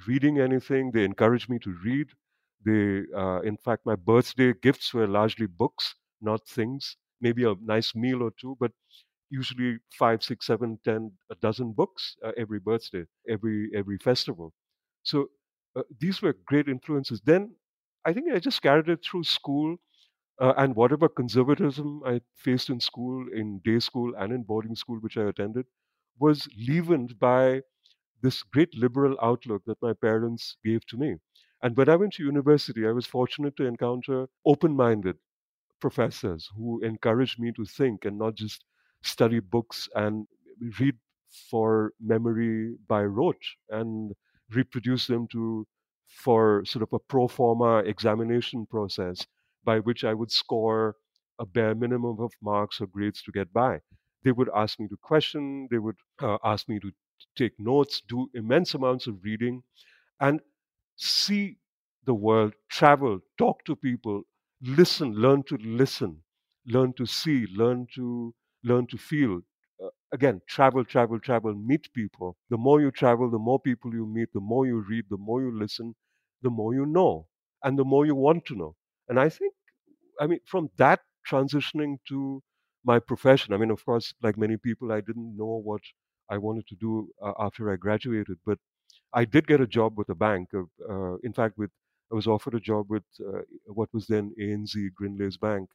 reading 0.08 0.39
anything. 0.39 0.91
They 0.91 1.03
encouraged 1.05 1.50
me 1.50 1.60
to 1.60 1.72
read. 1.84 2.10
They, 2.65 3.03
uh, 3.15 3.41
in 3.41 3.58
fact, 3.58 3.86
my 3.86 3.96
birthday 3.96 4.53
gifts 4.53 4.93
were 4.93 5.08
largely 5.08 5.48
books, 5.48 5.96
not 6.22 6.48
things. 6.48 6.98
Maybe 7.22 7.43
a 7.46 7.55
nice 7.62 7.96
meal 7.96 8.24
or 8.24 8.31
two, 8.39 8.58
but 8.60 8.72
usually 9.29 9.79
five, 9.98 10.24
six, 10.24 10.48
seven, 10.48 10.79
ten, 10.84 11.12
a 11.31 11.36
dozen 11.36 11.74
books 11.74 12.15
uh, 12.24 12.31
every 12.38 12.60
birthday, 12.60 13.05
every 13.29 13.70
every 13.75 13.98
festival. 13.98 14.53
So 15.03 15.29
uh, 15.75 15.84
these 16.00 16.22
were 16.22 16.36
great 16.46 16.67
influences. 16.67 17.22
Then 17.24 17.55
I 18.05 18.13
think 18.13 18.31
I 18.31 18.39
just 18.39 18.62
carried 18.62 18.89
it 18.89 19.03
through 19.03 19.24
school 19.24 19.77
uh, 20.39 20.53
and 20.58 20.75
whatever 20.75 21.10
conservatism 21.10 22.03
I 22.05 22.22
faced 22.36 22.70
in 22.70 22.79
school, 22.79 23.27
in 23.34 23.60
day 23.60 23.79
school 23.79 24.13
and 24.17 24.34
in 24.34 24.43
boarding 24.43 24.75
school, 24.75 25.00
which 25.00 25.17
I 25.17 25.24
attended, 25.25 25.67
was 26.20 26.48
leavened 26.58 27.20
by 27.20 27.62
this 28.22 28.43
great 28.43 28.75
liberal 28.75 29.17
outlook 29.22 29.63
that 29.65 29.81
my 29.81 29.93
parents 29.93 30.58
gave 30.63 30.86
to 30.88 30.98
me. 30.98 31.17
And 31.63 31.77
when 31.77 31.89
I 31.89 31.96
went 31.98 32.13
to 32.15 32.24
university, 32.25 32.88
I 32.88 32.91
was 32.91 33.08
fortunate 33.08 33.55
to 33.58 33.65
encounter 33.65 34.27
open 34.46 34.75
minded 34.75 35.17
professors 35.79 36.50
who 36.55 36.81
encouraged 36.84 37.39
me 37.39 37.51
to 37.53 37.65
think 37.65 38.05
and 38.05 38.17
not 38.17 38.36
just 38.36 38.63
study 39.03 39.39
books 39.39 39.89
and 39.96 40.27
read 40.79 40.96
for 41.50 41.93
memory 42.00 42.75
by 42.88 43.03
rote 43.03 43.43
and 43.70 44.13
reproduce 44.53 45.08
them 45.08 45.27
to 45.29 45.65
for 46.12 46.63
sort 46.65 46.84
of 46.84 46.94
a 46.94 47.00
pro 47.00 47.27
forma 47.27 47.80
examination 47.80 48.65
process 48.65 49.25
by 49.63 49.80
which 49.80 50.03
I 50.03 50.13
would 50.13 50.32
score 50.32 50.96
a 51.39 51.46
bare 51.46 51.75
minimum 51.75 52.20
of 52.20 52.34
marks 52.41 52.82
or 52.82 52.88
grades 52.88 53.22
to 53.24 53.32
get 53.32 53.51
by. 53.53 53.80
They 54.24 54.32
would 54.32 54.50
ask 54.56 54.80
me 54.80 54.88
to 54.89 54.98
question, 55.01 55.68
they 55.72 55.80
would 55.80 55.96
uh, 56.22 56.38
ask 56.44 56.70
me 56.70 56.80
to 56.80 56.91
take 57.36 57.53
notes, 57.60 58.01
do 58.08 58.30
immense 58.34 58.74
amounts 58.74 59.08
of 59.08 59.24
reading, 59.24 59.63
and 60.20 60.41
see 60.96 61.58
the 62.06 62.13
world, 62.13 62.53
travel, 62.70 63.20
talk 63.38 63.63
to 63.65 63.75
people, 63.75 64.24
listen, 64.62 65.13
learn 65.13 65.44
to 65.44 65.58
listen, 65.58 66.22
learn 66.68 66.94
to 66.94 67.06
see, 67.06 67.48
learn 67.56 67.88
to 67.96 68.34
learn 68.63 68.86
to 68.88 68.98
feel. 68.98 69.41
Again, 70.13 70.41
travel, 70.48 70.84
travel, 70.86 71.20
travel, 71.20 71.53
meet 71.56 71.91
people. 71.94 72.38
The 72.50 72.58
more 72.58 72.82
you 72.82 72.91
travel, 72.91 73.30
the 73.30 73.39
more 73.39 73.60
people 73.60 73.94
you 73.94 74.06
meet, 74.06 74.32
the 74.34 74.41
more 74.41 74.65
you 74.65 74.80
read, 74.82 75.06
the 75.10 75.18
more 75.18 75.41
you 75.41 75.51
listen, 75.58 75.96
the 76.41 76.50
more 76.50 76.74
you 76.74 76.86
know, 76.86 77.27
and 77.63 77.77
the 77.80 77.86
more 77.86 78.06
you 78.06 78.15
want 78.15 78.46
to 78.48 78.56
know. 78.56 78.75
And 79.10 79.20
I 79.20 79.30
think, 79.30 79.53
I 80.20 80.27
mean, 80.27 80.39
from 80.46 80.70
that 80.77 81.01
transitioning 81.30 81.98
to 82.10 82.44
my 82.84 83.00
profession, 83.00 83.53
I 83.53 83.58
mean, 83.58 83.72
of 83.72 83.84
course, 83.86 84.13
like 84.24 84.38
many 84.38 84.58
people, 84.58 84.91
I 84.91 85.01
didn't 85.01 85.38
know 85.38 85.62
what 85.63 85.82
I 86.30 86.38
wanted 86.38 86.68
to 86.68 86.75
do 86.75 87.10
uh, 87.22 87.34
after 87.39 87.72
I 87.72 87.75
graduated, 87.77 88.39
but 88.46 88.60
I 89.13 89.25
did 89.25 89.48
get 89.48 89.62
a 89.62 89.68
job 89.68 89.98
with 89.98 90.10
a 90.10 90.15
bank. 90.15 90.50
Uh, 90.53 90.63
uh, 90.89 91.18
in 91.24 91.34
fact, 91.34 91.58
with 91.58 91.72
I 92.12 92.15
was 92.15 92.27
offered 92.27 92.56
a 92.56 92.60
job 92.60 92.89
with 92.89 93.03
uh, 93.22 93.41
what 93.68 93.89
was 93.94 94.08
then 94.08 94.34
ANZ 94.39 94.75
Grindlays 94.96 95.38
Bank, 95.38 95.70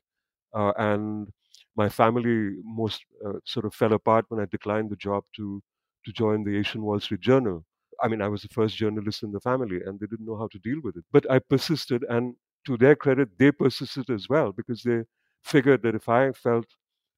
uh, 0.54 0.72
and 0.78 1.28
my 1.76 1.88
family 1.88 2.56
most 2.64 3.04
uh, 3.26 3.34
sort 3.44 3.66
of 3.66 3.74
fell 3.74 3.92
apart 3.92 4.26
when 4.28 4.40
I 4.40 4.46
declined 4.46 4.90
the 4.90 4.96
job 4.96 5.24
to 5.36 5.62
to 6.04 6.12
join 6.12 6.44
the 6.44 6.56
Asian 6.56 6.82
Wall 6.82 7.00
Street 7.00 7.20
Journal. 7.20 7.64
I 8.02 8.08
mean, 8.08 8.22
I 8.22 8.28
was 8.28 8.42
the 8.42 8.48
first 8.48 8.76
journalist 8.76 9.22
in 9.22 9.32
the 9.32 9.40
family, 9.40 9.80
and 9.84 9.98
they 9.98 10.06
didn't 10.06 10.26
know 10.26 10.36
how 10.38 10.48
to 10.48 10.58
deal 10.58 10.80
with 10.82 10.96
it. 10.96 11.04
But 11.12 11.28
I 11.30 11.38
persisted, 11.40 12.04
and 12.08 12.36
to 12.66 12.76
their 12.76 12.94
credit, 12.96 13.38
they 13.38 13.50
persisted 13.52 14.10
as 14.10 14.28
well 14.28 14.52
because 14.52 14.82
they 14.82 15.02
figured 15.44 15.82
that 15.82 15.94
if 15.94 16.08
I 16.08 16.32
felt 16.32 16.66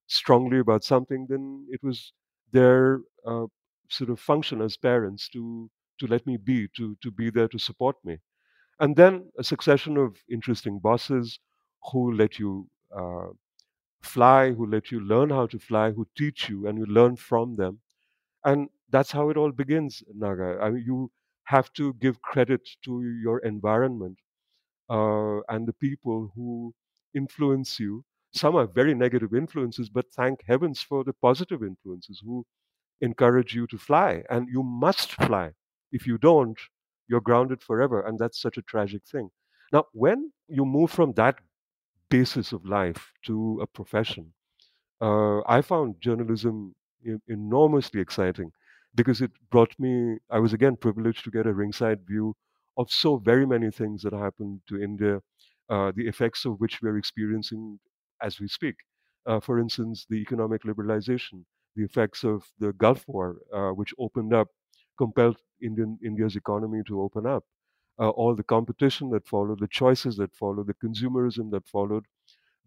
strongly 0.06 0.58
about 0.60 0.84
something, 0.84 1.26
then 1.28 1.66
it 1.70 1.80
was 1.82 2.12
their 2.52 3.00
uh, 3.26 3.46
sort 3.88 4.10
of 4.10 4.20
function 4.20 4.60
as 4.62 4.76
parents 4.76 5.28
to 5.30 5.70
to 6.00 6.06
let 6.06 6.26
me 6.26 6.36
be, 6.36 6.68
to 6.76 6.96
to 7.02 7.10
be 7.10 7.30
there 7.30 7.48
to 7.48 7.58
support 7.58 7.96
me. 8.04 8.18
And 8.80 8.96
then 8.96 9.30
a 9.38 9.44
succession 9.44 9.96
of 9.96 10.16
interesting 10.30 10.78
bosses 10.80 11.38
who 11.92 12.12
let 12.12 12.38
you 12.38 12.68
uh, 12.96 13.28
fly, 14.02 14.52
who 14.52 14.66
let 14.66 14.90
you 14.90 15.00
learn 15.00 15.30
how 15.30 15.46
to 15.46 15.58
fly, 15.58 15.90
who 15.92 16.06
teach 16.16 16.48
you, 16.48 16.66
and 16.66 16.78
you 16.78 16.86
learn 16.86 17.16
from 17.16 17.56
them. 17.56 17.80
And 18.44 18.70
that's 18.90 19.12
how 19.12 19.30
it 19.30 19.36
all 19.36 19.52
begins, 19.52 20.02
Naga. 20.14 20.58
I 20.62 20.70
mean, 20.70 20.84
you 20.86 21.10
have 21.44 21.72
to 21.74 21.94
give 21.94 22.22
credit 22.22 22.68
to 22.84 23.02
your 23.22 23.38
environment 23.40 24.18
uh, 24.90 25.40
and 25.48 25.66
the 25.66 25.72
people 25.72 26.32
who 26.34 26.74
influence 27.14 27.78
you. 27.80 28.04
Some 28.34 28.56
are 28.56 28.66
very 28.66 28.94
negative 28.94 29.34
influences, 29.34 29.88
but 29.88 30.06
thank 30.12 30.40
heavens 30.46 30.80
for 30.82 31.04
the 31.04 31.12
positive 31.14 31.62
influences 31.62 32.22
who 32.24 32.44
encourage 33.00 33.54
you 33.54 33.66
to 33.68 33.78
fly. 33.78 34.24
And 34.30 34.48
you 34.48 34.62
must 34.62 35.12
fly. 35.14 35.52
If 35.92 36.06
you 36.06 36.18
don't, 36.18 36.58
you're 37.08 37.20
grounded 37.22 37.62
forever. 37.62 38.02
And 38.02 38.18
that's 38.18 38.40
such 38.40 38.58
a 38.58 38.62
tragic 38.62 39.02
thing. 39.06 39.30
Now, 39.72 39.86
when 39.92 40.32
you 40.48 40.64
move 40.64 40.90
from 40.90 41.12
that 41.14 41.36
basis 42.10 42.52
of 42.52 42.64
life 42.66 43.12
to 43.26 43.60
a 43.62 43.66
profession, 43.66 44.32
uh, 45.00 45.40
I 45.46 45.62
found 45.62 46.00
journalism 46.00 46.74
enormously 47.28 48.00
exciting 48.00 48.52
because 48.94 49.20
it 49.20 49.30
brought 49.50 49.74
me, 49.78 50.18
I 50.30 50.38
was 50.38 50.52
again 50.52 50.76
privileged 50.76 51.24
to 51.24 51.30
get 51.30 51.46
a 51.46 51.54
ringside 51.54 52.06
view 52.06 52.34
of 52.76 52.90
so 52.90 53.16
very 53.18 53.46
many 53.46 53.70
things 53.70 54.02
that 54.02 54.12
happened 54.12 54.60
to 54.68 54.82
India, 54.82 55.20
uh, 55.68 55.92
the 55.94 56.06
effects 56.08 56.44
of 56.44 56.58
which 56.60 56.80
we're 56.82 56.98
experiencing 56.98 57.78
as 58.22 58.40
we 58.40 58.48
speak. 58.48 58.76
Uh, 59.26 59.40
for 59.40 59.58
instance, 59.58 60.06
the 60.08 60.16
economic 60.16 60.62
liberalization, 60.62 61.44
the 61.76 61.84
effects 61.84 62.24
of 62.24 62.42
the 62.58 62.72
Gulf 62.74 63.04
War, 63.06 63.36
uh, 63.54 63.70
which 63.70 63.94
opened 63.98 64.32
up, 64.32 64.48
compelled 64.96 65.38
Indian, 65.62 65.98
India's 66.04 66.36
economy 66.36 66.82
to 66.86 67.02
open 67.02 67.26
up. 67.26 67.44
Uh, 68.00 68.10
all 68.10 68.34
the 68.34 68.44
competition 68.44 69.10
that 69.10 69.26
followed, 69.28 69.58
the 69.60 69.68
choices 69.68 70.16
that 70.16 70.34
followed, 70.34 70.66
the 70.68 70.74
consumerism 70.74 71.50
that 71.50 71.66
followed, 71.68 72.04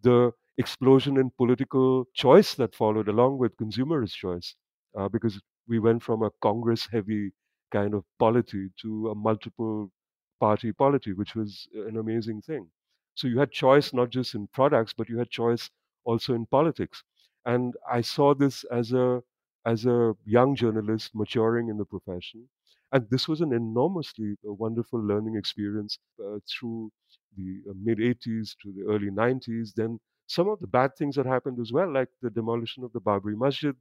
the 0.01 0.31
explosion 0.57 1.17
in 1.17 1.29
political 1.31 2.05
choice 2.13 2.55
that 2.55 2.75
followed 2.75 3.07
along 3.07 3.37
with 3.37 3.55
consumerist 3.57 4.13
choice, 4.13 4.55
uh, 4.97 5.07
because 5.09 5.41
we 5.67 5.79
went 5.79 6.03
from 6.03 6.23
a 6.23 6.31
Congress 6.41 6.87
heavy 6.91 7.31
kind 7.71 7.93
of 7.93 8.03
polity 8.19 8.69
to 8.81 9.09
a 9.09 9.15
multiple 9.15 9.91
party 10.39 10.71
polity, 10.73 11.13
which 11.13 11.35
was 11.35 11.67
an 11.73 11.97
amazing 11.97 12.41
thing. 12.41 12.69
So 13.15 13.27
you 13.27 13.39
had 13.39 13.51
choice 13.51 13.93
not 13.93 14.09
just 14.09 14.35
in 14.35 14.47
products, 14.47 14.93
but 14.93 15.07
you 15.09 15.17
had 15.19 15.29
choice 15.29 15.69
also 16.03 16.33
in 16.33 16.45
politics. 16.47 17.03
And 17.45 17.75
I 17.89 18.01
saw 18.01 18.33
this 18.33 18.63
as 18.65 18.91
a 18.93 19.23
as 19.65 19.85
a 19.85 20.15
young 20.25 20.55
journalist 20.55 21.11
maturing 21.13 21.69
in 21.69 21.77
the 21.77 21.85
profession. 21.85 22.49
And 22.91 23.09
this 23.09 23.27
was 23.27 23.41
an 23.41 23.53
enormously 23.53 24.35
uh, 24.47 24.53
wonderful 24.53 25.01
learning 25.01 25.35
experience 25.35 25.97
uh, 26.23 26.39
through 26.49 26.91
the 27.37 27.61
uh, 27.69 27.73
mid 27.75 27.99
80s 28.01 28.55
to 28.61 28.71
the 28.73 28.83
early 28.91 29.09
90s. 29.11 29.73
Then 29.75 29.99
some 30.27 30.49
of 30.49 30.59
the 30.59 30.67
bad 30.67 30.95
things 30.97 31.15
that 31.15 31.25
happened 31.25 31.59
as 31.59 31.71
well, 31.71 31.91
like 31.91 32.09
the 32.21 32.29
demolition 32.29 32.83
of 32.83 32.91
the 32.93 33.01
Babri 33.01 33.35
Masjid, 33.37 33.75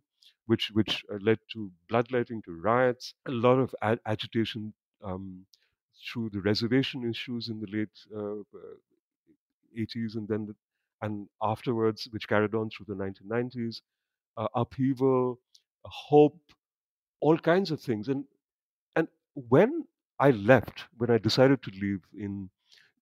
which 0.46 0.70
which 0.72 1.04
led 1.20 1.38
to 1.52 1.70
bloodletting, 1.88 2.42
to 2.42 2.52
riots, 2.52 3.14
a 3.26 3.30
lot 3.32 3.58
of 3.58 3.74
a- 3.82 3.98
agitation 4.06 4.72
um, 5.02 5.46
through 6.06 6.30
the 6.30 6.40
reservation 6.40 7.08
issues 7.08 7.48
in 7.48 7.60
the 7.60 7.66
late 7.66 7.96
uh, 8.14 8.40
uh, 8.40 8.76
80s, 9.76 10.16
and 10.16 10.28
then 10.28 10.46
the, 10.46 10.56
and 11.02 11.28
afterwards, 11.42 12.08
which 12.10 12.28
carried 12.28 12.54
on 12.54 12.70
through 12.70 12.86
the 12.88 12.94
1990s, 12.94 13.82
uh, 14.36 14.48
upheaval, 14.54 15.40
hope, 15.84 16.40
all 17.20 17.38
kinds 17.38 17.70
of 17.70 17.80
things. 17.80 18.08
And 18.08 18.24
when 19.34 19.84
I 20.18 20.30
left, 20.30 20.86
when 20.96 21.10
I 21.10 21.18
decided 21.18 21.62
to 21.62 21.70
leave, 21.80 22.02
in 22.14 22.50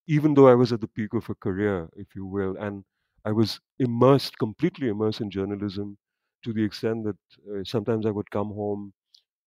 even 0.08 0.34
though 0.34 0.48
I 0.48 0.54
was 0.54 0.72
at 0.72 0.80
the 0.80 0.88
peak 0.88 1.14
of 1.14 1.28
a 1.30 1.34
career, 1.36 1.88
if 1.96 2.14
you 2.16 2.26
will, 2.26 2.56
and 2.58 2.84
I 3.24 3.32
was 3.32 3.60
immersed, 3.78 4.38
completely 4.38 4.88
immersed 4.88 5.20
in 5.20 5.30
journalism, 5.30 5.98
to 6.44 6.52
the 6.52 6.64
extent 6.64 7.04
that 7.04 7.18
uh, 7.52 7.64
sometimes 7.64 8.06
I 8.06 8.10
would 8.10 8.30
come 8.30 8.48
home. 8.48 8.92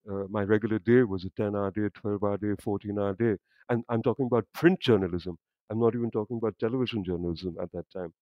Uh, 0.10 0.26
my 0.30 0.44
regular 0.44 0.80
day 0.80 1.04
was 1.04 1.26
a 1.26 1.30
10 1.32 1.56
hour 1.56 1.72
day, 1.72 1.90
12 1.96 2.24
hour 2.24 2.38
day, 2.38 2.56
14 2.62 3.00
hour 3.00 3.14
day. 3.16 3.38
And 3.70 3.84
I'm 3.90 4.04
talking 4.04 4.28
about 4.28 4.48
print 4.54 4.80
journalism. 4.82 5.38
I'm 5.70 5.80
not 5.80 5.96
even 5.96 6.12
talking 6.12 6.38
about 6.38 6.60
television 6.60 7.04
journalism 7.04 7.56
at 7.62 7.72
that 7.74 7.90
time. 7.92 8.14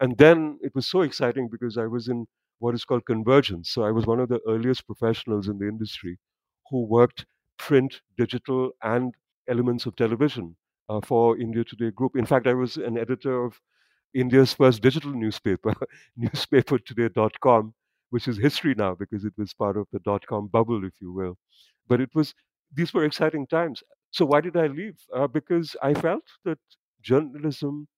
And 0.00 0.16
then 0.18 0.58
it 0.62 0.74
was 0.74 0.86
so 0.88 1.02
exciting 1.02 1.48
because 1.48 1.76
I 1.78 1.86
was 1.86 2.08
in 2.08 2.26
what 2.58 2.74
is 2.74 2.84
called 2.84 3.04
convergence. 3.06 3.70
So 3.70 3.84
I 3.84 3.90
was 3.92 4.06
one 4.06 4.20
of 4.20 4.28
the 4.28 4.40
earliest 4.48 4.86
professionals 4.86 5.48
in 5.48 5.58
the 5.58 5.68
industry 5.68 6.18
who 6.70 6.84
worked 6.86 7.26
print, 7.58 8.00
digital, 8.16 8.70
and 8.82 9.14
elements 9.48 9.86
of 9.86 9.96
television 9.96 10.56
uh, 10.88 11.00
for 11.00 11.38
India 11.38 11.64
Today 11.64 11.90
Group. 11.90 12.16
In 12.16 12.26
fact, 12.26 12.46
I 12.46 12.54
was 12.54 12.76
an 12.76 12.98
editor 12.98 13.44
of 13.44 13.60
India's 14.14 14.54
first 14.54 14.82
digital 14.82 15.12
newspaper, 15.12 15.74
newspapertoday.com, 16.18 17.74
which 18.10 18.28
is 18.28 18.38
history 18.38 18.74
now 18.76 18.94
because 18.94 19.24
it 19.24 19.32
was 19.36 19.52
part 19.54 19.76
of 19.76 19.86
the 19.92 20.00
dot 20.00 20.26
com 20.26 20.48
bubble, 20.48 20.84
if 20.84 20.94
you 21.00 21.12
will. 21.12 21.36
But 21.88 22.00
it 22.00 22.10
was 22.14 22.34
these 22.74 22.92
were 22.94 23.04
exciting 23.04 23.46
times. 23.46 23.82
So 24.10 24.24
why 24.26 24.40
did 24.40 24.56
I 24.56 24.66
leave? 24.68 24.98
Uh, 25.14 25.26
because 25.26 25.76
I 25.82 25.94
felt 25.94 26.24
that 26.44 26.58
journalism 27.02 27.88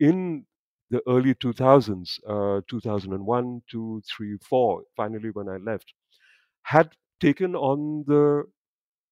in 0.00 0.46
the 0.90 1.02
early 1.08 1.34
2000s, 1.34 2.20
uh, 2.28 2.60
2001, 2.68 3.62
2, 3.70 4.02
3, 4.06 4.38
4, 4.38 4.82
finally 4.96 5.30
when 5.30 5.48
I 5.48 5.56
left, 5.58 5.94
had 6.62 6.92
taken 7.20 7.54
on 7.56 8.04
the 8.06 8.44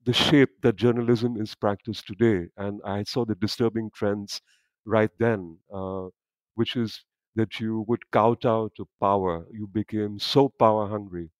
the 0.09 0.15
shape 0.15 0.50
that 0.62 0.77
journalism 0.77 1.37
is 1.41 1.55
practiced 1.55 2.07
today. 2.09 2.49
And 2.59 2.81
I 2.85 3.05
saw 3.05 3.25
the 3.27 3.37
disturbing 3.37 3.91
trends 3.95 4.43
right 4.87 5.12
then, 5.21 5.59
uh, 5.73 6.09
which 6.57 6.77
is 6.77 7.05
that 7.37 7.61
you 7.61 7.85
would 7.88 8.11
kowtow 8.12 8.71
to 8.77 8.88
power. 9.00 9.47
You 9.53 9.69
became 9.69 10.19
so 10.21 10.49
power 10.50 10.88
hungry 10.88 11.31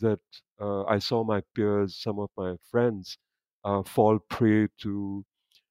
that 0.00 0.20
uh, 0.60 0.84
I 0.84 0.98
saw 0.98 1.24
my 1.24 1.42
peers, 1.54 1.96
some 1.96 2.18
of 2.18 2.30
my 2.36 2.56
friends, 2.70 3.18
uh, 3.64 3.82
fall 3.84 4.18
prey 4.20 4.68
to 4.82 5.24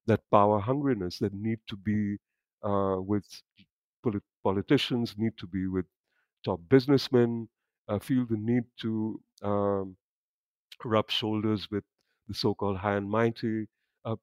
that 0.07 0.21
power 0.31 0.61
hungriness 0.61 1.19
that 1.19 1.33
need 1.33 1.59
to 1.69 1.77
be 1.77 2.17
uh, 2.63 2.97
with 3.01 3.25
polit- 4.03 4.23
politicians, 4.43 5.15
need 5.17 5.37
to 5.37 5.47
be 5.47 5.67
with 5.67 5.85
top 6.45 6.61
businessmen, 6.69 7.49
uh, 7.89 7.99
feel 7.99 8.25
the 8.27 8.37
need 8.37 8.65
to 8.81 9.21
um, 9.43 9.97
rub 10.85 11.09
shoulders 11.11 11.69
with 11.71 11.83
the 12.27 12.33
so-called 12.33 12.77
high 12.77 12.95
and 12.95 13.09
mighty, 13.09 13.67
uh, 14.05 14.15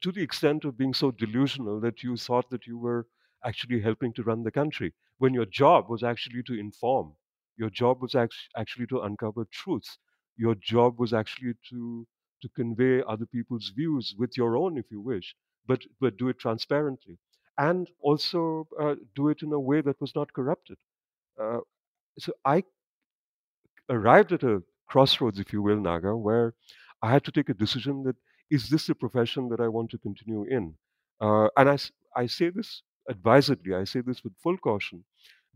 to 0.00 0.12
the 0.12 0.22
extent 0.22 0.64
of 0.64 0.76
being 0.78 0.94
so 0.94 1.10
delusional 1.10 1.80
that 1.80 2.02
you 2.02 2.16
thought 2.16 2.50
that 2.50 2.66
you 2.66 2.78
were 2.78 3.06
actually 3.44 3.80
helping 3.80 4.12
to 4.14 4.22
run 4.22 4.42
the 4.42 4.50
country 4.50 4.92
when 5.18 5.34
your 5.34 5.46
job 5.46 5.88
was 5.88 6.02
actually 6.02 6.42
to 6.44 6.54
inform. 6.58 7.12
Your 7.56 7.70
job 7.70 8.00
was 8.02 8.14
act- 8.14 8.48
actually 8.56 8.86
to 8.88 9.00
uncover 9.00 9.46
truths. 9.50 9.98
Your 10.36 10.54
job 10.54 10.98
was 10.98 11.12
actually 11.12 11.54
to 11.70 12.06
to 12.42 12.48
convey 12.50 13.02
other 13.02 13.26
people's 13.26 13.68
views 13.76 14.14
with 14.18 14.36
your 14.36 14.56
own, 14.56 14.76
if 14.78 14.90
you 14.90 15.00
wish, 15.00 15.34
but 15.66 15.82
but 16.00 16.16
do 16.16 16.28
it 16.28 16.38
transparently 16.38 17.18
and 17.58 17.90
also 18.00 18.66
uh, 18.80 18.94
do 19.14 19.28
it 19.28 19.42
in 19.42 19.52
a 19.52 19.60
way 19.60 19.80
that 19.82 20.00
was 20.00 20.14
not 20.14 20.32
corrupted. 20.32 20.78
Uh, 21.40 21.60
so 22.18 22.32
I 22.44 22.64
arrived 23.90 24.32
at 24.32 24.42
a 24.42 24.62
crossroads, 24.86 25.38
if 25.38 25.52
you 25.52 25.62
will, 25.62 25.78
Naga, 25.80 26.16
where 26.16 26.54
I 27.02 27.10
had 27.10 27.24
to 27.24 27.32
take 27.32 27.48
a 27.48 27.54
decision 27.54 28.02
that 28.04 28.16
is 28.50 28.68
this 28.68 28.86
the 28.86 28.94
profession 28.94 29.48
that 29.50 29.60
I 29.60 29.68
want 29.68 29.90
to 29.90 29.98
continue 29.98 30.44
in? 30.44 30.74
Uh, 31.20 31.48
and 31.56 31.68
I 32.16 32.26
say 32.26 32.50
this 32.50 32.82
advisedly, 33.08 33.74
I 33.74 33.84
say 33.84 34.00
this 34.00 34.22
with 34.24 34.32
full 34.42 34.58
caution, 34.58 35.04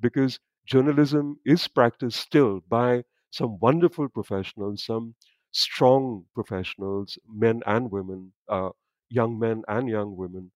because 0.00 0.38
journalism 0.66 1.38
is 1.44 1.68
practiced 1.68 2.20
still 2.20 2.60
by 2.68 3.04
some 3.30 3.58
wonderful 3.60 4.08
professionals, 4.08 4.84
some 4.84 5.14
strong 5.52 6.24
professionals, 6.34 7.18
men 7.28 7.62
and 7.66 7.90
women, 7.90 8.32
uh, 8.48 8.70
young 9.08 9.38
men 9.38 9.62
and 9.68 9.88
young 9.88 10.16
women, 10.16 10.50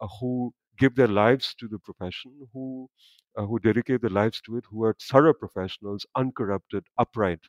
uh, 0.00 0.06
who 0.20 0.52
give 0.78 0.94
their 0.96 1.08
lives 1.08 1.54
to 1.58 1.68
the 1.68 1.78
profession, 1.78 2.32
who 2.52 2.88
uh, 3.36 3.46
who 3.46 3.58
dedicate 3.58 4.00
their 4.00 4.10
lives 4.10 4.40
to 4.42 4.56
it, 4.56 4.64
who 4.70 4.82
are 4.84 4.96
thorough 5.10 5.34
professionals, 5.34 6.04
uncorrupted, 6.16 6.84
upright, 6.98 7.40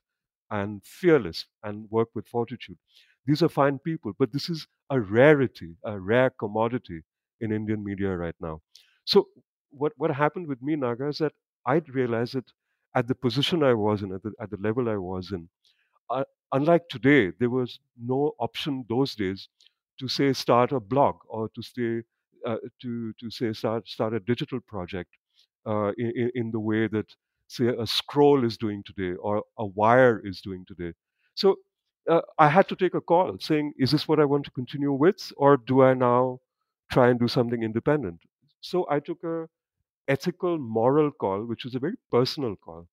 and 0.52 0.84
fearless, 0.86 1.48
and 1.64 1.90
work 1.92 2.10
with 2.16 2.28
fortitude. 2.28 2.78
These 3.26 3.44
are 3.44 3.50
fine 3.50 3.80
people, 3.80 4.14
but 4.20 4.32
this 4.34 4.50
is 4.50 4.68
a 4.92 5.00
rarity, 5.02 5.78
a 5.86 6.00
rare 6.00 6.30
commodity 6.32 7.04
in 7.40 7.52
Indian 7.52 7.84
media 7.84 8.16
right 8.18 8.36
now. 8.42 8.62
So, 9.06 9.30
what 9.72 9.94
what 9.98 10.12
happened 10.12 10.48
with 10.48 10.62
me, 10.62 10.76
Naga, 10.76 11.08
is 11.10 11.20
that 11.20 11.34
I'd 11.66 11.90
realized 11.90 12.36
that 12.36 12.52
at 12.96 13.08
the 13.08 13.16
position 13.16 13.64
I 13.64 13.74
was 13.74 14.04
in, 14.04 14.14
at 14.14 14.24
the, 14.24 14.34
at 14.42 14.52
the 14.52 14.58
level 14.58 14.90
I 14.90 14.98
was 14.98 15.32
in, 15.32 15.50
uh, 16.10 16.24
unlike 16.54 16.90
today, 16.90 17.32
there 17.40 17.50
was 17.50 17.80
no 17.98 18.34
option 18.40 18.86
those 18.90 19.16
days 19.16 19.50
to 20.00 20.08
say 20.08 20.34
start 20.34 20.72
a 20.72 20.80
blog 20.80 21.16
or 21.28 21.50
to 21.56 21.62
say 21.62 22.04
uh, 22.46 22.58
to 22.82 23.14
to 23.20 23.30
say 23.32 23.54
start 23.54 23.88
start 23.88 24.14
a 24.14 24.20
digital 24.20 24.60
project 24.62 25.12
uh, 25.66 25.92
in, 25.98 26.32
in 26.36 26.52
the 26.52 26.60
way 26.60 26.88
that 26.88 27.08
say 27.52 27.68
a 27.68 27.88
scroll 27.88 28.46
is 28.46 28.58
doing 28.58 28.84
today 28.86 29.14
or 29.18 29.44
a 29.58 29.66
wire 29.66 30.22
is 30.24 30.42
doing 30.42 30.66
today. 30.68 30.94
So 31.36 31.58
uh, 32.10 32.22
I 32.40 32.48
had 32.50 32.68
to 32.70 32.76
take 32.76 32.96
a 32.96 33.02
call 33.02 33.38
saying, 33.40 33.74
is 33.78 33.92
this 33.92 34.08
what 34.08 34.20
I 34.20 34.26
want 34.26 34.46
to 34.46 34.52
continue 34.52 34.94
with, 34.94 35.32
or 35.38 35.58
do 35.58 35.84
I 35.84 35.94
now 35.94 36.40
try 36.92 37.10
and 37.10 37.20
do 37.20 37.28
something 37.28 37.64
independent? 37.64 38.20
So 38.62 38.88
I 38.90 39.00
took 39.00 39.24
a 39.24 39.48
ethical, 40.08 40.58
moral 40.60 41.12
call, 41.12 41.46
which 41.46 41.66
was 41.66 41.76
a 41.76 41.80
very 41.80 41.98
personal 42.12 42.56
call 42.56 42.88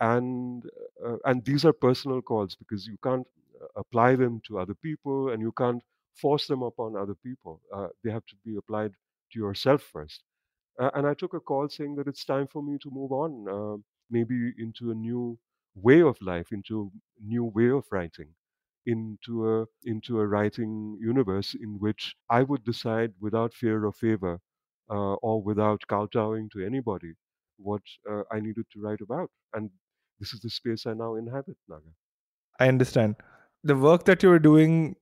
and 0.00 0.64
uh, 1.04 1.16
and 1.24 1.44
these 1.44 1.64
are 1.64 1.72
personal 1.72 2.22
calls 2.22 2.54
because 2.56 2.86
you 2.86 2.96
can't 3.02 3.26
uh, 3.62 3.66
apply 3.76 4.16
them 4.16 4.40
to 4.46 4.58
other 4.58 4.74
people 4.74 5.30
and 5.30 5.42
you 5.42 5.52
can't 5.52 5.82
force 6.14 6.46
them 6.46 6.62
upon 6.62 6.96
other 6.96 7.14
people 7.14 7.60
uh, 7.74 7.88
they 8.02 8.10
have 8.10 8.26
to 8.26 8.36
be 8.44 8.56
applied 8.56 8.92
to 9.32 9.38
yourself 9.38 9.82
first 9.82 10.22
uh, 10.80 10.90
and 10.94 11.06
i 11.06 11.14
took 11.14 11.34
a 11.34 11.40
call 11.40 11.68
saying 11.68 11.94
that 11.96 12.08
it's 12.08 12.24
time 12.24 12.46
for 12.46 12.62
me 12.62 12.78
to 12.78 12.90
move 12.90 13.12
on 13.12 13.46
uh, 13.56 13.76
maybe 14.10 14.52
into 14.58 14.90
a 14.90 14.94
new 14.94 15.38
way 15.74 16.00
of 16.02 16.20
life 16.22 16.52
into 16.52 16.90
a 17.20 17.24
new 17.34 17.44
way 17.44 17.68
of 17.70 17.84
writing 17.92 18.30
into 18.86 19.48
a 19.54 19.66
into 19.84 20.20
a 20.20 20.26
writing 20.26 20.98
universe 21.00 21.54
in 21.54 21.78
which 21.78 22.14
i 22.30 22.42
would 22.42 22.64
decide 22.64 23.12
without 23.20 23.54
fear 23.54 23.84
or 23.84 23.92
favor 23.92 24.38
uh, 24.90 25.14
or 25.28 25.42
without 25.42 25.86
kowtowing 25.88 26.48
to 26.50 26.64
anybody 26.64 27.12
what 27.58 27.82
uh, 28.10 28.22
i 28.32 28.40
needed 28.40 28.66
to 28.72 28.80
write 28.80 29.00
about 29.00 29.30
and 29.54 29.70
this 30.18 30.34
is 30.34 30.40
the 30.40 30.50
space 30.50 30.86
I 30.86 30.92
now 30.92 31.14
inhabit, 31.14 31.56
Naga. 31.66 31.92
I 32.58 32.68
understand. 32.68 33.16
The 33.64 33.76
work 33.76 34.04
that 34.04 34.22
you 34.22 34.28
were 34.28 34.38
doing 34.38 34.96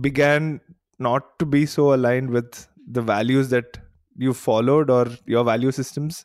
began 0.00 0.60
not 0.98 1.38
to 1.38 1.46
be 1.46 1.66
so 1.66 1.94
aligned 1.94 2.30
with 2.30 2.68
the 2.86 3.02
values 3.02 3.50
that 3.50 3.78
you 4.16 4.34
followed 4.34 4.90
or 4.90 5.06
your 5.26 5.44
value 5.44 5.70
systems, 5.70 6.24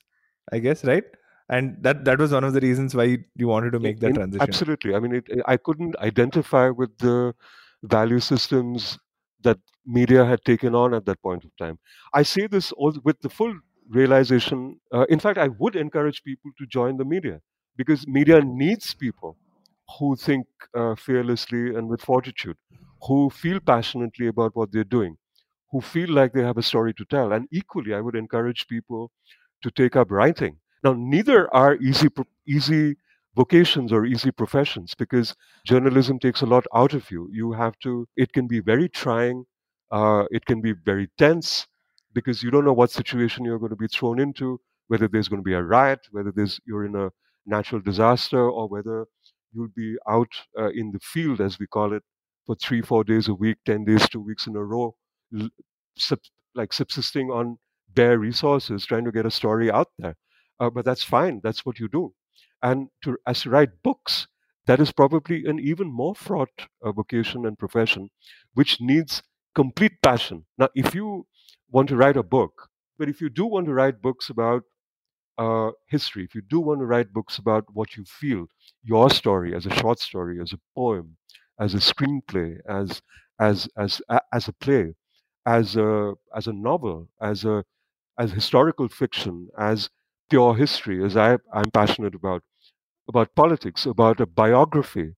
I 0.51 0.59
guess, 0.59 0.83
right? 0.83 1.03
And 1.49 1.77
that 1.81 2.05
that 2.05 2.19
was 2.19 2.31
one 2.31 2.43
of 2.43 2.53
the 2.53 2.59
reasons 2.59 2.93
why 2.93 3.17
you 3.35 3.47
wanted 3.47 3.71
to 3.71 3.79
make 3.79 3.99
that 4.01 4.13
transition. 4.13 4.41
Absolutely. 4.47 4.93
I 4.95 4.99
mean, 4.99 5.15
it, 5.15 5.27
I 5.47 5.57
couldn't 5.57 5.95
identify 5.97 6.69
with 6.69 6.95
the 6.99 7.33
value 7.83 8.19
systems 8.19 8.99
that 9.41 9.57
media 9.85 10.25
had 10.25 10.43
taken 10.45 10.75
on 10.75 10.93
at 10.93 11.05
that 11.05 11.21
point 11.21 11.43
of 11.43 11.55
time. 11.57 11.79
I 12.13 12.23
say 12.23 12.47
this 12.47 12.71
all 12.73 12.93
with 13.03 13.19
the 13.21 13.29
full 13.29 13.53
realization. 13.89 14.79
Uh, 14.93 15.05
in 15.09 15.19
fact, 15.19 15.37
I 15.37 15.47
would 15.47 15.75
encourage 15.75 16.23
people 16.23 16.51
to 16.59 16.65
join 16.67 16.97
the 16.97 17.05
media 17.05 17.39
because 17.75 18.07
media 18.07 18.41
needs 18.41 18.93
people 18.93 19.37
who 19.97 20.15
think 20.15 20.45
uh, 20.75 20.95
fearlessly 20.95 21.75
and 21.75 21.87
with 21.89 22.01
fortitude, 22.01 22.57
who 23.07 23.29
feel 23.29 23.59
passionately 23.59 24.27
about 24.27 24.55
what 24.55 24.71
they're 24.71 24.83
doing, 24.83 25.17
who 25.71 25.81
feel 25.81 26.09
like 26.09 26.33
they 26.33 26.43
have 26.43 26.57
a 26.57 26.63
story 26.63 26.93
to 26.95 27.05
tell. 27.05 27.31
And 27.31 27.47
equally, 27.51 27.93
I 27.93 28.01
would 28.01 28.15
encourage 28.15 28.67
people 28.67 29.11
to 29.63 29.71
take 29.71 29.95
up 29.95 30.11
writing. 30.11 30.57
Now, 30.83 30.93
neither 30.97 31.53
are 31.53 31.75
easy, 31.77 32.07
easy 32.47 32.95
vocations 33.35 33.91
or 33.91 34.05
easy 34.05 34.31
professions 34.31 34.95
because 34.95 35.35
journalism 35.65 36.19
takes 36.19 36.41
a 36.41 36.45
lot 36.45 36.65
out 36.73 36.93
of 36.93 37.09
you. 37.11 37.29
You 37.31 37.51
have 37.53 37.77
to, 37.79 38.07
it 38.15 38.33
can 38.33 38.47
be 38.47 38.59
very 38.59 38.89
trying, 38.89 39.45
uh, 39.91 40.25
it 40.31 40.45
can 40.45 40.61
be 40.61 40.73
very 40.73 41.09
tense 41.17 41.67
because 42.13 42.41
you 42.41 42.51
don't 42.51 42.65
know 42.65 42.73
what 42.73 42.91
situation 42.91 43.45
you're 43.45 43.59
going 43.59 43.69
to 43.69 43.75
be 43.75 43.87
thrown 43.87 44.19
into, 44.19 44.59
whether 44.87 45.07
there's 45.07 45.27
going 45.27 45.41
to 45.41 45.49
be 45.49 45.53
a 45.53 45.61
riot, 45.63 45.99
whether 46.11 46.31
there's, 46.35 46.59
you're 46.65 46.85
in 46.85 46.95
a 46.95 47.09
natural 47.45 47.81
disaster, 47.81 48.49
or 48.49 48.67
whether 48.67 49.05
you'll 49.53 49.75
be 49.75 49.95
out 50.07 50.31
uh, 50.57 50.69
in 50.69 50.91
the 50.91 50.99
field, 50.99 51.41
as 51.41 51.59
we 51.59 51.67
call 51.67 51.93
it, 51.93 52.03
for 52.45 52.55
three, 52.55 52.81
four 52.81 53.03
days 53.03 53.27
a 53.27 53.33
week, 53.33 53.57
10 53.65 53.85
days, 53.85 54.07
two 54.09 54.19
weeks 54.19 54.47
in 54.47 54.55
a 54.55 54.63
row, 54.63 54.95
sub, 55.97 56.19
like 56.55 56.73
subsisting 56.73 57.29
on 57.29 57.57
bare 57.95 58.19
resources, 58.19 58.85
trying 58.85 59.05
to 59.05 59.11
get 59.11 59.25
a 59.25 59.31
story 59.31 59.71
out 59.71 59.87
there. 59.97 60.15
Uh, 60.59 60.69
but 60.69 60.85
that's 60.85 61.03
fine. 61.03 61.39
That's 61.43 61.65
what 61.65 61.79
you 61.79 61.87
do. 61.87 62.13
And 62.61 62.89
to 63.03 63.17
as 63.25 63.41
to 63.41 63.49
write 63.49 63.81
books, 63.83 64.27
that 64.65 64.79
is 64.79 64.91
probably 64.91 65.45
an 65.45 65.59
even 65.59 65.87
more 65.87 66.15
fraught 66.15 66.67
uh, 66.83 66.91
vocation 66.91 67.45
and 67.45 67.57
profession, 67.57 68.09
which 68.53 68.81
needs 68.81 69.23
complete 69.55 69.93
passion. 70.01 70.45
Now, 70.57 70.69
if 70.75 70.93
you 70.93 71.25
want 71.71 71.89
to 71.89 71.95
write 71.95 72.17
a 72.17 72.23
book, 72.23 72.67
but 72.97 73.09
if 73.09 73.21
you 73.21 73.29
do 73.29 73.45
want 73.45 73.65
to 73.67 73.73
write 73.73 74.01
books 74.01 74.29
about 74.29 74.63
uh, 75.37 75.71
history, 75.87 76.23
if 76.25 76.35
you 76.35 76.41
do 76.41 76.59
want 76.59 76.81
to 76.81 76.85
write 76.85 77.13
books 77.13 77.37
about 77.37 77.63
what 77.73 77.95
you 77.95 78.03
feel, 78.03 78.45
your 78.83 79.09
story 79.09 79.55
as 79.55 79.65
a 79.65 79.73
short 79.75 79.99
story, 79.99 80.41
as 80.41 80.51
a 80.53 80.59
poem, 80.75 81.15
as 81.59 81.73
a 81.73 81.77
screenplay, 81.77 82.57
as 82.67 83.01
as 83.39 83.69
as 83.77 84.01
as 84.33 84.47
a 84.49 84.53
play, 84.53 84.93
as 85.45 85.75
a 85.75 86.13
as 86.35 86.47
a 86.47 86.53
novel, 86.53 87.09
as 87.21 87.45
a 87.45 87.63
as 88.19 88.31
historical 88.31 88.87
fiction, 88.89 89.49
as 89.57 89.89
pure 90.29 90.55
history, 90.55 91.03
as 91.05 91.17
I 91.17 91.37
I'm 91.53 91.71
passionate 91.71 92.15
about 92.15 92.43
about 93.07 93.33
politics, 93.35 93.85
about 93.85 94.19
a 94.21 94.25
biography, 94.25 95.15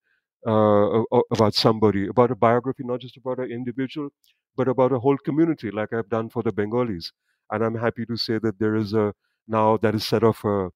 uh, 0.47 1.03
about 1.31 1.53
somebody, 1.55 2.07
about 2.07 2.31
a 2.31 2.35
biography 2.35 2.83
not 2.85 3.01
just 3.01 3.17
about 3.17 3.39
an 3.39 3.51
individual, 3.51 4.09
but 4.55 4.67
about 4.67 4.91
a 4.91 4.99
whole 4.99 5.17
community, 5.17 5.71
like 5.71 5.93
I've 5.93 6.09
done 6.09 6.29
for 6.29 6.43
the 6.43 6.51
Bengalis. 6.51 7.11
And 7.51 7.63
I'm 7.63 7.75
happy 7.75 8.05
to 8.05 8.15
say 8.17 8.39
that 8.39 8.59
there 8.59 8.75
is 8.75 8.93
a 8.93 9.13
now 9.47 9.77
that 9.77 9.95
is 9.95 10.05
set 10.05 10.23
off 10.23 10.43
a, 10.45 10.69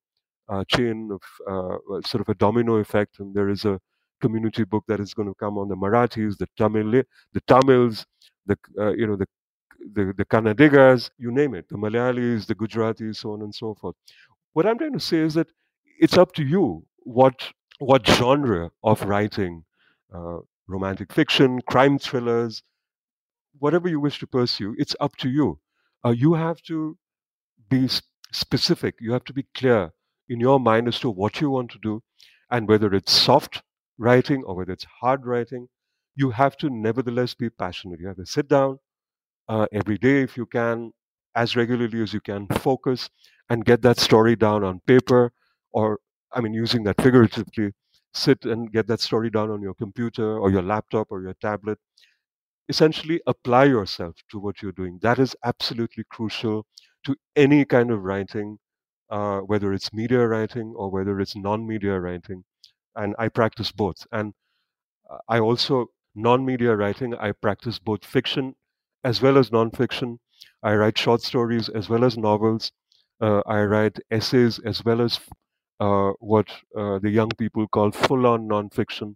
a 0.50 0.66
chain 0.66 1.10
of 1.12 1.22
uh, 1.50 2.02
sort 2.06 2.22
of 2.22 2.30
a 2.30 2.36
domino 2.36 2.76
effect, 2.78 3.20
and 3.20 3.34
there 3.36 3.50
is 3.50 3.66
a 3.66 3.80
community 4.22 4.64
book 4.64 4.84
that 4.88 5.00
is 5.00 5.14
going 5.14 5.28
to 5.28 5.36
come 5.36 5.58
on 5.58 5.68
the 5.70 5.76
Marathis, 5.76 6.38
the 6.38 6.48
Tamil, 6.58 7.04
the 7.34 7.42
Tamils, 7.48 8.06
the 8.46 8.58
uh, 8.80 8.94
you 8.94 9.08
know 9.08 9.16
the 9.16 9.28
the, 9.94 10.14
the 10.18 10.26
Kannadigas, 10.26 11.12
you 11.18 11.32
name 11.32 11.54
it, 11.56 11.70
the 11.70 11.76
Malayalis, 11.78 12.48
the 12.48 12.56
Gujaratis, 12.56 13.18
so 13.18 13.34
on 13.34 13.42
and 13.44 13.54
so 13.54 13.76
forth. 13.76 13.96
What 14.54 14.66
I'm 14.66 14.78
trying 14.78 14.94
to 14.94 15.00
say 15.00 15.18
is 15.20 15.34
that 15.36 15.48
it's 16.00 16.18
up 16.18 16.34
to 16.34 16.44
you 16.44 16.86
what 17.00 17.52
what 17.80 18.08
genre 18.08 18.72
of 18.84 19.04
writing, 19.04 19.64
uh, 20.14 20.40
romantic 20.68 21.14
fiction, 21.14 21.62
crime 21.64 22.00
thrillers, 22.00 22.64
whatever 23.60 23.88
you 23.90 24.00
wish 24.00 24.20
to 24.20 24.28
pursue, 24.28 24.76
it's 24.78 24.96
up 25.00 25.16
to 25.18 25.30
you. 25.30 25.60
Uh, 26.06 26.12
you 26.12 26.34
have 26.34 26.62
to 26.64 26.98
be 27.70 27.90
specific. 28.32 28.96
You 29.00 29.14
have 29.14 29.24
to 29.26 29.34
be 29.34 29.46
clear 29.56 29.92
in 30.30 30.40
your 30.40 30.60
mind 30.60 30.88
as 30.88 31.00
to 31.02 31.10
what 31.10 31.42
you 31.42 31.50
want 31.50 31.72
to 31.72 31.80
do, 31.82 32.04
and 32.52 32.68
whether 32.68 32.94
it's 32.94 33.12
soft 33.12 33.62
writing 33.98 34.44
or 34.44 34.56
whether 34.56 34.74
it's 34.74 34.86
hard 35.02 35.26
writing. 35.26 35.68
You 36.16 36.32
have 36.32 36.58
to 36.58 36.70
nevertheless 36.70 37.34
be 37.34 37.50
passionate. 37.50 38.00
You 38.00 38.08
have 38.08 38.18
to 38.18 38.26
sit 38.26 38.48
down 38.48 38.80
uh, 39.50 39.68
every 39.72 39.98
day 39.98 40.22
if 40.22 40.38
you 40.38 40.46
can, 40.46 40.92
as 41.36 41.56
regularly 41.56 42.02
as 42.02 42.14
you 42.14 42.22
can, 42.22 42.48
focus 42.60 43.10
and 43.50 43.66
get 43.66 43.82
that 43.84 44.00
story 44.00 44.36
down 44.36 44.64
on 44.64 44.82
paper 44.88 45.32
or 45.74 46.00
I 46.34 46.42
mean, 46.42 46.54
using 46.54 46.84
that 46.84 47.02
figuratively, 47.02 47.74
sit 48.14 48.46
and 48.46 48.72
get 48.72 48.88
that 48.88 49.02
story 49.02 49.30
down 49.30 49.52
on 49.52 49.62
your 49.62 49.74
computer 49.76 50.38
or 50.40 50.52
your 50.52 50.64
laptop 50.64 51.08
or 51.12 51.22
your 51.22 51.36
tablet. 51.36 51.80
Essentially, 52.70 53.22
apply 53.28 53.66
yourself 53.66 54.16
to 54.30 54.40
what 54.40 54.62
you're 54.62 54.72
doing. 54.72 55.00
That 55.02 55.20
is 55.20 55.36
absolutely 55.44 56.04
crucial 56.12 56.66
to 57.06 57.16
any 57.36 57.66
kind 57.66 57.92
of 57.92 58.04
writing, 58.04 58.60
uh, 59.10 59.40
whether 59.42 59.74
it's 59.74 59.94
media 59.94 60.28
writing 60.28 60.74
or 60.76 60.90
whether 60.92 61.20
it's 61.20 61.36
non 61.36 61.68
media 61.68 62.00
writing. 62.00 62.44
And 62.96 63.16
I 63.20 63.30
practice 63.30 63.72
both. 63.72 64.08
And 64.12 64.34
uh, 65.10 65.20
I 65.30 65.40
also, 65.40 65.88
non 66.16 66.46
media 66.46 66.76
writing, 66.76 67.16
I 67.16 67.32
practice 67.34 67.80
both 67.80 68.06
fiction 68.06 68.56
as 69.04 69.22
well 69.22 69.38
as 69.38 69.52
non 69.52 69.72
fiction. 69.72 70.20
I 70.64 70.76
write 70.76 70.98
short 70.98 71.22
stories 71.22 71.70
as 71.70 71.90
well 71.90 72.04
as 72.04 72.18
novels. 72.18 72.72
Uh, 73.22 73.42
I 73.46 73.64
write 73.64 73.98
essays 74.12 74.60
as 74.60 74.84
well 74.84 75.02
as 75.02 75.20
uh, 75.80 76.12
what 76.20 76.48
uh, 76.78 77.00
the 77.00 77.10
young 77.10 77.30
people 77.38 77.68
call 77.68 77.92
full-on 77.92 78.48
nonfiction 78.48 79.16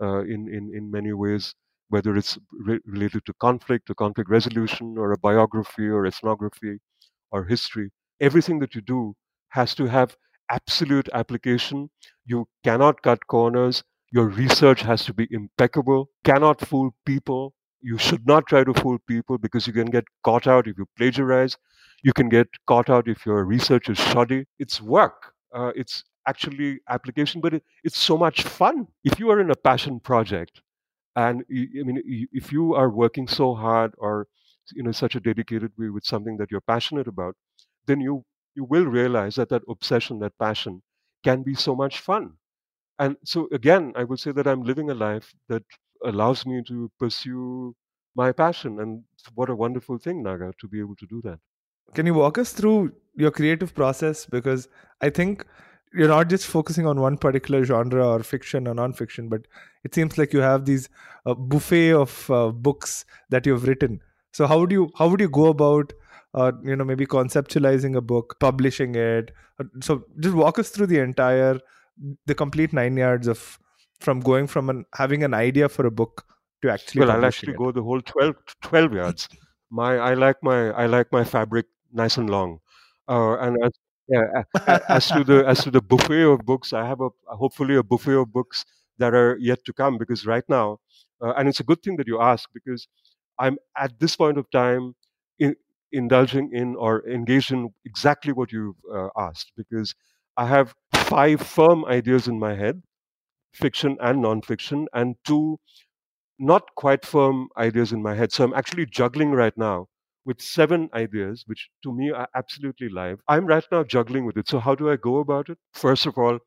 uh, 0.00 0.20
in, 0.24 0.48
in, 0.52 0.72
in 0.74 0.90
many 0.90 1.12
ways, 1.12 1.54
whether 1.88 2.16
it's 2.16 2.38
re- 2.52 2.80
related 2.86 3.24
to 3.26 3.34
conflict, 3.40 3.86
to 3.86 3.94
conflict 3.94 4.30
resolution, 4.30 4.96
or 4.98 5.12
a 5.12 5.18
biography, 5.18 5.88
or 5.88 6.06
ethnography, 6.06 6.78
or 7.30 7.44
history. 7.44 7.90
Everything 8.20 8.58
that 8.60 8.74
you 8.74 8.80
do 8.80 9.14
has 9.50 9.74
to 9.76 9.86
have 9.86 10.16
absolute 10.50 11.08
application. 11.14 11.90
You 12.24 12.48
cannot 12.64 13.02
cut 13.02 13.26
corners. 13.26 13.84
Your 14.12 14.28
research 14.28 14.82
has 14.82 15.04
to 15.04 15.14
be 15.14 15.28
impeccable. 15.30 16.10
Cannot 16.24 16.60
fool 16.60 16.94
people. 17.04 17.54
You 17.80 17.98
should 17.98 18.26
not 18.26 18.46
try 18.46 18.64
to 18.64 18.74
fool 18.74 18.98
people 19.06 19.38
because 19.38 19.66
you 19.66 19.72
can 19.72 19.86
get 19.90 20.04
caught 20.24 20.46
out 20.46 20.66
if 20.66 20.76
you 20.78 20.86
plagiarize. 20.96 21.56
You 22.02 22.12
can 22.12 22.28
get 22.28 22.48
caught 22.66 22.88
out 22.90 23.08
if 23.08 23.24
your 23.26 23.44
research 23.44 23.88
is 23.88 23.98
shoddy. 23.98 24.46
It's 24.58 24.80
work 24.80 25.32
uh, 25.54 25.72
it's 25.76 26.04
actually 26.28 26.80
application, 26.88 27.40
but 27.40 27.54
it, 27.54 27.62
it's 27.84 27.98
so 27.98 28.18
much 28.18 28.42
fun. 28.42 28.88
If 29.04 29.18
you 29.20 29.30
are 29.30 29.40
in 29.40 29.50
a 29.50 29.54
passion 29.56 30.00
project, 30.00 30.60
and 31.16 31.44
I 31.50 31.82
mean, 31.88 32.02
if 32.32 32.52
you 32.52 32.74
are 32.74 32.90
working 32.90 33.28
so 33.28 33.54
hard 33.54 33.94
or 33.98 34.28
in 34.76 34.92
such 34.92 35.14
a 35.16 35.20
dedicated 35.20 35.72
way 35.78 35.88
with 35.90 36.04
something 36.04 36.36
that 36.38 36.50
you're 36.50 36.60
passionate 36.62 37.08
about, 37.08 37.36
then 37.86 38.00
you 38.00 38.24
you 38.54 38.64
will 38.64 38.86
realize 38.86 39.36
that 39.36 39.48
that 39.50 39.62
obsession, 39.68 40.18
that 40.20 40.38
passion, 40.38 40.82
can 41.24 41.42
be 41.42 41.54
so 41.54 41.74
much 41.76 42.00
fun. 42.00 42.34
And 42.98 43.16
so 43.24 43.48
again, 43.52 43.92
I 43.96 44.04
will 44.04 44.16
say 44.16 44.32
that 44.32 44.46
I'm 44.46 44.62
living 44.62 44.90
a 44.90 44.94
life 44.94 45.34
that 45.48 45.62
allows 46.04 46.46
me 46.46 46.62
to 46.68 46.90
pursue 46.98 47.74
my 48.14 48.32
passion, 48.32 48.80
and 48.80 49.04
what 49.34 49.50
a 49.50 49.54
wonderful 49.54 49.98
thing, 49.98 50.22
Naga, 50.22 50.52
to 50.60 50.68
be 50.68 50.80
able 50.80 50.96
to 50.96 51.06
do 51.06 51.20
that. 51.22 51.38
Can 51.94 52.06
you 52.06 52.14
walk 52.14 52.38
us 52.38 52.52
through 52.52 52.92
your 53.14 53.30
creative 53.30 53.74
process? 53.74 54.26
Because 54.26 54.68
I 55.00 55.10
think 55.10 55.46
you're 55.92 56.08
not 56.08 56.28
just 56.28 56.46
focusing 56.46 56.86
on 56.86 57.00
one 57.00 57.16
particular 57.16 57.64
genre 57.64 58.06
or 58.06 58.22
fiction 58.22 58.66
or 58.66 58.74
non-fiction, 58.74 59.28
but 59.28 59.42
it 59.84 59.94
seems 59.94 60.18
like 60.18 60.32
you 60.32 60.40
have 60.40 60.64
these 60.64 60.88
uh, 61.26 61.34
buffet 61.34 61.92
of 61.92 62.30
uh, 62.30 62.48
books 62.50 63.04
that 63.30 63.46
you've 63.46 63.66
written. 63.66 64.00
So 64.32 64.46
how 64.46 64.58
would 64.60 64.72
you 64.72 64.90
how 64.96 65.08
would 65.08 65.20
you 65.20 65.28
go 65.28 65.46
about 65.46 65.92
uh, 66.34 66.52
you 66.62 66.76
know 66.76 66.84
maybe 66.84 67.06
conceptualizing 67.06 67.96
a 67.96 68.00
book, 68.00 68.36
publishing 68.40 68.94
it? 68.94 69.30
Uh, 69.60 69.64
so 69.80 70.04
just 70.20 70.34
walk 70.34 70.58
us 70.58 70.70
through 70.70 70.88
the 70.88 70.98
entire 70.98 71.60
the 72.26 72.34
complete 72.34 72.72
nine 72.72 72.96
yards 72.96 73.26
of 73.26 73.58
from 74.00 74.20
going 74.20 74.46
from 74.46 74.68
an 74.70 74.84
having 74.94 75.22
an 75.24 75.34
idea 75.34 75.68
for 75.68 75.86
a 75.86 75.90
book 75.90 76.26
to 76.62 76.70
actually 76.70 77.00
well 77.00 77.10
i'll 77.10 77.24
actually 77.24 77.52
it. 77.52 77.58
go 77.58 77.72
the 77.72 77.82
whole 77.82 78.00
12, 78.00 78.34
12 78.62 78.92
yards 78.92 79.28
my 79.70 79.96
i 79.96 80.14
like 80.14 80.36
my 80.42 80.70
i 80.70 80.86
like 80.86 81.10
my 81.12 81.24
fabric 81.24 81.66
nice 81.96 82.16
and 82.16 82.30
long. 82.30 82.60
Uh, 83.08 83.36
and 83.38 83.56
as, 83.64 83.72
yeah, 84.08 84.42
as 84.88 85.08
to 85.08 85.24
the 85.24 85.44
as 85.46 85.64
to 85.64 85.70
the 85.70 85.80
buffet 85.80 86.22
of 86.22 86.40
books, 86.40 86.72
I 86.72 86.86
have 86.86 87.00
a 87.00 87.08
hopefully 87.26 87.76
a 87.76 87.82
buffet 87.82 88.14
of 88.14 88.32
books 88.32 88.64
that 88.98 89.14
are 89.14 89.36
yet 89.40 89.64
to 89.64 89.72
come 89.72 89.98
because 89.98 90.26
right 90.26 90.44
now, 90.48 90.78
uh, 91.20 91.32
and 91.36 91.48
it's 91.48 91.60
a 91.60 91.64
good 91.64 91.82
thing 91.82 91.96
that 91.96 92.06
you 92.06 92.20
ask 92.20 92.48
because 92.54 92.86
I'm 93.38 93.58
at 93.76 93.98
this 93.98 94.16
point 94.16 94.38
of 94.38 94.50
time 94.50 94.94
in, 95.38 95.56
indulging 95.92 96.50
in 96.52 96.76
or 96.76 97.06
engaged 97.08 97.52
in 97.52 97.70
exactly 97.84 98.32
what 98.32 98.52
you've 98.52 98.76
uh, 98.92 99.08
asked 99.16 99.52
because 99.56 99.94
I 100.36 100.46
have 100.46 100.74
five 100.94 101.40
firm 101.40 101.84
ideas 101.86 102.28
in 102.28 102.38
my 102.38 102.54
head, 102.54 102.82
fiction 103.54 103.96
and 104.00 104.22
non-fiction, 104.22 104.88
and 104.92 105.16
two 105.24 105.58
not 106.38 106.74
quite 106.76 107.04
firm 107.06 107.48
ideas 107.56 107.92
in 107.92 108.02
my 108.02 108.14
head. 108.14 108.32
So 108.32 108.44
I'm 108.44 108.54
actually 108.54 108.86
juggling 108.86 109.32
right 109.32 109.56
now 109.56 109.88
with 110.24 110.40
seven 110.40 110.88
ideas, 110.94 111.44
which 111.46 111.70
to 111.84 111.92
me 111.92 112.10
are 112.10 112.28
absolutely 112.34 112.88
live. 112.88 113.20
I'm 113.28 113.46
right 113.46 113.64
now 113.70 113.84
juggling 113.84 114.26
with 114.26 114.36
it. 114.36 114.48
So, 114.48 114.58
how 114.58 114.74
do 114.74 114.90
I 114.90 114.96
go 114.96 115.18
about 115.18 115.48
it? 115.48 115.58
First 115.72 116.06
of 116.06 116.18
all, 116.18 116.38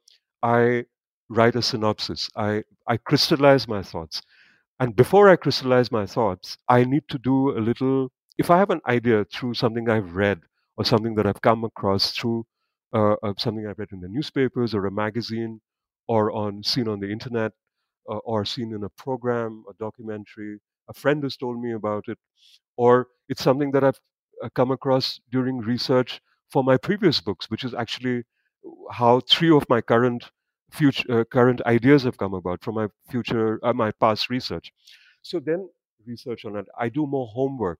I 0.43 0.85
write 1.29 1.55
a 1.55 1.61
synopsis, 1.61 2.29
I, 2.35 2.63
I 2.87 2.97
crystallize 2.97 3.67
my 3.67 3.83
thoughts. 3.83 4.21
And 4.79 4.95
before 4.95 5.29
I 5.29 5.35
crystallize 5.37 5.91
my 5.91 6.05
thoughts, 6.05 6.57
I 6.67 6.83
need 6.85 7.03
to 7.09 7.17
do 7.19 7.57
a 7.57 7.59
little, 7.59 8.11
if 8.37 8.49
I 8.51 8.57
have 8.57 8.69
an 8.71 8.81
idea 8.87 9.25
through 9.25 9.53
something 9.55 9.89
I've 9.89 10.15
read 10.15 10.41
or 10.77 10.85
something 10.85 11.15
that 11.15 11.27
I've 11.27 11.41
come 11.41 11.63
across 11.63 12.11
through 12.11 12.45
uh, 12.93 13.15
something 13.37 13.67
I've 13.67 13.79
read 13.79 13.91
in 13.91 14.01
the 14.01 14.07
newspapers 14.07 14.73
or 14.73 14.85
a 14.85 14.91
magazine 14.91 15.61
or 16.07 16.31
on 16.31 16.63
seen 16.63 16.87
on 16.87 16.99
the 16.99 17.11
internet 17.11 17.51
uh, 18.09 18.17
or 18.17 18.45
seen 18.45 18.73
in 18.73 18.83
a 18.83 18.89
program, 18.89 19.63
a 19.69 19.73
documentary, 19.79 20.59
a 20.89 20.93
friend 20.93 21.23
has 21.23 21.37
told 21.37 21.61
me 21.61 21.73
about 21.73 22.05
it, 22.07 22.17
or 22.77 23.07
it's 23.29 23.43
something 23.43 23.71
that 23.71 23.83
I've 23.83 23.99
uh, 24.43 24.49
come 24.55 24.71
across 24.71 25.19
during 25.31 25.59
research 25.59 26.21
for 26.49 26.63
my 26.63 26.77
previous 26.77 27.21
books, 27.21 27.49
which 27.49 27.63
is 27.63 27.73
actually 27.73 28.23
how 28.91 29.21
three 29.21 29.51
of 29.51 29.65
my 29.69 29.81
current 29.81 30.31
future 30.71 31.21
uh, 31.21 31.23
current 31.23 31.61
ideas 31.65 32.03
have 32.03 32.17
come 32.17 32.33
about 32.33 32.63
from 32.63 32.75
my 32.75 32.87
future 33.09 33.59
uh, 33.63 33.73
my 33.73 33.91
past 33.99 34.29
research. 34.29 34.71
So 35.21 35.39
then 35.39 35.69
research 36.05 36.45
on 36.45 36.55
it. 36.55 36.65
I 36.77 36.89
do 36.89 37.05
more 37.05 37.27
homework. 37.27 37.79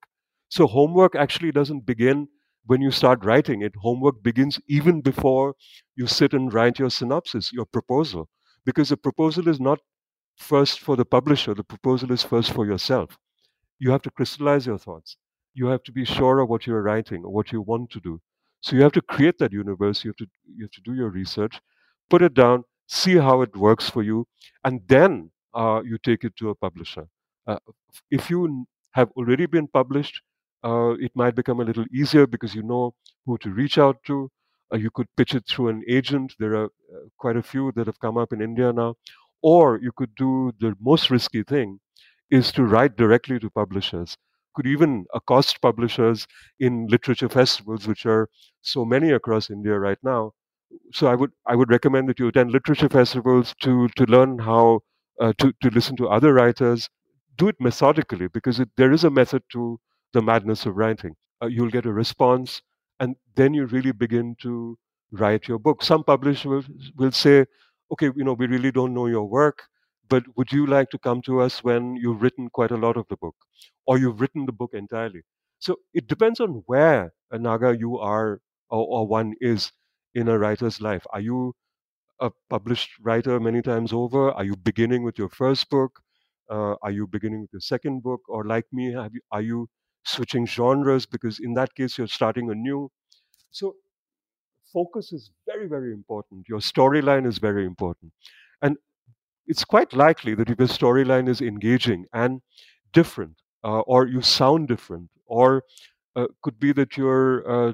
So 0.50 0.68
homework 0.68 1.16
actually 1.16 1.52
doesn't 1.52 1.86
begin 1.86 2.28
when 2.70 2.82
you 2.82 2.92
start 2.92 3.26
writing 3.26 3.64
it. 3.64 3.74
Homework 3.78 4.22
begins 4.24 4.60
even 4.68 5.02
before 5.02 5.56
you 5.96 6.08
sit 6.08 6.34
and 6.34 6.54
write 6.54 6.78
your 6.80 6.92
synopsis, 6.92 7.52
your 7.52 7.66
proposal, 7.66 8.30
because 8.66 8.90
the 8.90 8.98
proposal 8.98 9.48
is 9.48 9.60
not 9.60 9.80
first 10.38 10.80
for 10.80 10.96
the 10.96 11.06
publisher, 11.06 11.54
the 11.56 11.64
proposal 11.64 12.12
is 12.12 12.24
first 12.24 12.54
for 12.54 12.66
yourself. 12.68 13.18
You 13.80 13.92
have 13.92 14.04
to 14.04 14.12
crystallize 14.12 14.68
your 14.68 14.78
thoughts. 14.78 15.18
You 15.54 15.68
have 15.68 15.84
to 15.84 15.92
be 15.92 16.06
sure 16.06 16.40
of 16.40 16.50
what 16.50 16.68
you're 16.68 16.84
writing 16.84 17.26
or 17.26 17.32
what 17.34 17.52
you 17.52 17.62
want 17.62 17.90
to 17.92 18.00
do. 18.00 18.22
So 18.62 18.76
you 18.76 18.84
have 18.84 18.94
to 18.94 19.02
create 19.02 19.40
that 19.40 19.54
universe. 19.54 20.04
You 20.04 20.10
have 20.12 20.18
to 20.18 20.28
you 20.58 20.66
have 20.66 20.72
to 20.72 20.82
do 20.82 20.94
your 20.94 21.10
research, 21.10 21.60
put 22.10 22.22
it 22.22 22.34
down, 22.36 22.66
see 22.88 23.16
how 23.16 23.42
it 23.42 23.56
works 23.58 23.90
for 23.90 24.04
you, 24.04 24.28
and 24.64 24.82
then 24.88 25.32
uh, 25.56 25.82
you 25.84 25.98
take 25.98 26.24
it 26.24 26.36
to 26.38 26.50
a 26.50 26.56
publisher. 26.56 27.08
Uh, 27.48 27.60
if 28.12 28.30
you 28.30 28.66
have 28.92 29.10
already 29.18 29.48
been 29.48 29.68
published, 29.68 30.22
uh, 30.64 30.92
it 31.00 31.12
might 31.16 31.36
become 31.36 31.60
a 31.60 31.64
little 31.64 31.86
easier 31.94 32.28
because 32.28 32.56
you 32.56 32.64
know 32.64 32.94
who 33.26 33.38
to 33.40 33.50
reach 33.52 33.78
out 33.78 33.98
to. 34.06 34.30
Uh, 34.74 34.78
you 34.78 34.90
could 34.92 35.08
pitch 35.18 35.34
it 35.36 35.46
through 35.48 35.70
an 35.70 35.84
agent. 35.88 36.34
There 36.40 36.56
are 36.56 36.66
uh, 36.66 37.00
quite 37.18 37.38
a 37.38 37.44
few 37.44 37.72
that 37.74 37.88
have 37.88 38.00
come 38.00 38.18
up 38.18 38.34
in 38.34 38.42
India 38.42 38.72
now. 38.74 38.96
Or 39.42 39.80
you 39.82 39.92
could 39.96 40.14
do 40.16 40.52
the 40.60 40.76
most 40.80 41.10
risky 41.10 41.44
thing 41.44 41.80
is 42.30 42.52
to 42.54 42.64
write 42.64 42.96
directly 42.98 43.40
to 43.40 43.50
publishers. 43.50 44.18
Could 44.56 44.68
even 44.68 45.06
accost 45.14 45.62
publishers 45.62 46.28
in 46.60 46.88
literature 46.88 47.30
festivals, 47.30 47.88
which 47.88 48.06
are 48.06 48.30
so 48.62 48.84
many 48.86 49.12
across 49.12 49.50
India 49.50 49.80
right 49.80 49.98
now. 50.04 50.34
So 50.94 51.08
I 51.08 51.16
would 51.16 51.32
I 51.48 51.56
would 51.56 51.70
recommend 51.72 52.10
that 52.10 52.20
you 52.20 52.28
attend 52.28 52.52
literature 52.52 52.90
festivals 52.90 53.56
to 53.62 53.88
to 53.90 54.04
learn 54.06 54.40
how 54.40 54.82
uh, 55.20 55.34
to 55.40 55.54
to 55.62 55.70
listen 55.70 55.96
to 55.98 56.10
other 56.10 56.34
writers. 56.34 56.90
Do 57.38 57.48
it 57.48 57.56
methodically 57.60 58.28
because 58.28 58.60
it, 58.60 58.70
there 58.78 58.92
is 58.92 59.04
a 59.04 59.10
method 59.10 59.44
to 59.54 59.80
the 60.14 60.22
madness 60.22 60.66
of 60.66 60.76
writing. 60.76 61.16
Uh, 61.42 61.48
you'll 61.48 61.70
get 61.70 61.86
a 61.86 61.94
response, 61.94 62.62
and 63.00 63.16
then 63.36 63.54
you 63.54 63.66
really 63.66 63.92
begin 63.92 64.36
to 64.42 64.78
write 65.12 65.48
your 65.48 65.60
book. 65.60 65.84
Some 65.84 66.04
publishers 66.04 66.46
will, 66.46 66.64
will 66.98 67.12
say, 67.12 67.46
okay, 67.92 68.12
you 68.16 68.24
know, 68.24 68.34
we 68.34 68.48
really 68.48 68.72
don't 68.72 68.94
know 68.94 69.08
your 69.08 69.26
work, 69.26 69.64
but 70.10 70.24
would 70.38 70.52
you 70.52 70.66
like 70.66 70.90
to 70.92 70.98
come 71.00 71.22
to 71.24 71.40
us 71.42 71.64
when 71.64 71.96
you've 71.96 72.22
written 72.22 72.50
quite 72.50 72.72
a 72.72 72.78
lot 72.78 72.98
of 72.98 73.06
the 73.10 73.18
book 73.18 73.36
or 73.86 73.98
you've 73.98 74.22
written 74.22 74.46
the 74.46 74.52
book 74.52 74.72
entirely? 74.74 75.22
So 75.60 75.78
it 75.94 76.08
depends 76.08 76.40
on 76.40 76.64
where 76.68 77.12
a 77.32 77.38
Naga 77.40 77.76
you 77.78 77.98
are 78.00 78.40
or, 78.70 78.86
or 78.88 79.08
one 79.08 79.34
is 79.42 79.72
in 80.16 80.28
a 80.28 80.38
writer's 80.38 80.82
life. 80.82 81.06
Are 81.12 81.22
you 81.22 81.54
a 82.20 82.32
published 82.50 82.92
writer 83.02 83.40
many 83.40 83.62
times 83.62 83.94
over? 83.94 84.32
Are 84.32 84.44
you 84.44 84.56
beginning 84.56 85.04
with 85.04 85.18
your 85.18 85.30
first 85.30 85.70
book? 85.70 86.00
Uh, 86.50 86.76
are 86.82 86.92
you 86.92 87.08
beginning 87.08 87.42
with 87.42 87.54
your 87.54 87.62
second 87.62 88.04
book? 88.04 88.22
Or 88.28 88.46
like 88.46 88.66
me, 88.72 88.92
you, 88.92 89.22
are 89.32 89.42
you 89.42 89.70
switching 90.10 90.46
genres? 90.48 91.06
Because 91.06 91.40
in 91.40 91.54
that 91.56 91.74
case, 91.76 91.98
you're 91.98 92.08
starting 92.08 92.52
anew. 92.52 92.90
So 93.52 93.76
focus 94.74 95.12
is 95.12 95.32
very, 95.46 95.68
very 95.68 95.92
important. 95.94 96.48
Your 96.48 96.60
storyline 96.60 97.26
is 97.28 97.38
very 97.38 97.66
important. 97.66 98.12
And 98.62 98.78
it's 99.48 99.66
quite 99.66 99.94
likely 99.94 100.36
that 100.36 100.50
if 100.50 100.60
your 100.60 100.68
storyline 100.68 101.30
is 101.30 101.42
engaging 101.42 102.06
and 102.14 102.42
different, 102.94 103.36
uh, 103.64 103.82
or 103.82 104.08
you 104.08 104.22
sound 104.22 104.68
different, 104.68 105.10
or 105.26 105.64
uh, 106.16 106.28
could 106.44 106.60
be 106.60 106.74
that 106.74 106.98
you're, 106.98 107.50
uh, 107.50 107.74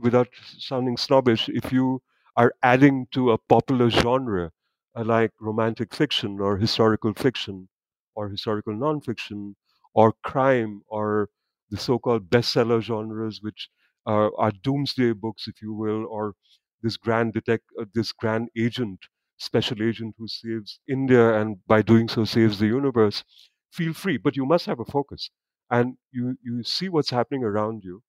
without 0.00 0.28
sounding 0.58 0.96
snobbish, 0.96 1.48
if 1.48 1.72
you 1.72 2.02
are 2.36 2.54
adding 2.62 3.06
to 3.12 3.32
a 3.32 3.38
popular 3.38 3.90
genre 3.90 4.50
uh, 4.96 5.04
like 5.04 5.32
romantic 5.40 5.94
fiction 5.94 6.40
or 6.40 6.56
historical 6.56 7.12
fiction 7.14 7.68
or 8.14 8.28
historical 8.28 8.74
nonfiction 8.74 9.54
or 9.94 10.12
crime 10.24 10.82
or 10.88 11.28
the 11.70 11.76
so-called 11.76 12.30
bestseller 12.30 12.80
genres, 12.80 13.40
which 13.42 13.68
are 14.06 14.30
doomsday 14.62 15.12
books, 15.12 15.48
if 15.48 15.62
you 15.62 15.72
will, 15.74 16.06
or 16.06 16.34
this 16.82 16.96
grand 16.96 17.32
detect, 17.32 17.64
uh, 17.80 17.84
this 17.94 18.12
grand 18.12 18.48
agent, 18.56 19.00
special 19.38 19.82
agent 19.82 20.14
who 20.18 20.28
saves 20.28 20.80
India 20.88 21.40
and 21.40 21.58
by 21.66 21.82
doing 21.82 22.08
so 22.08 22.24
saves 22.24 22.58
the 22.58 22.66
universe. 22.66 23.24
Feel 23.72 23.92
free, 23.94 24.16
but 24.18 24.36
you 24.36 24.46
must 24.46 24.66
have 24.66 24.80
a 24.80 24.84
focus, 24.84 25.30
and 25.70 25.96
you 26.12 26.36
you 26.42 26.62
see 26.62 26.88
what's 26.88 27.10
happening 27.10 27.42
around 27.44 27.82
you, 27.84 28.02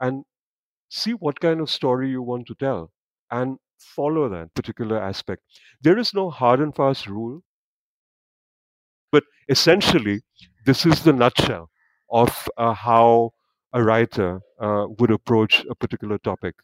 and 0.00 0.24
see 0.90 1.12
what 1.12 1.40
kind 1.40 1.60
of 1.60 1.70
story 1.70 2.10
you 2.10 2.22
want 2.22 2.46
to 2.48 2.54
tell, 2.56 2.92
and 3.30 3.58
follow 3.78 4.28
that 4.28 4.54
particular 4.54 4.98
aspect. 5.00 5.42
There 5.82 5.98
is 5.98 6.14
no 6.14 6.30
hard 6.30 6.60
and 6.60 6.74
fast 6.74 7.06
rule, 7.06 7.42
but 9.10 9.24
essentially, 9.48 10.22
this 10.64 10.86
is 10.86 11.02
the 11.02 11.12
nutshell 11.12 11.70
of 12.10 12.48
uh, 12.56 12.72
how 12.72 13.32
a 13.72 13.82
writer 13.82 14.40
uh, 14.60 14.86
would 14.98 15.10
approach 15.10 15.64
a 15.70 15.74
particular 15.74 16.18
topic. 16.18 16.54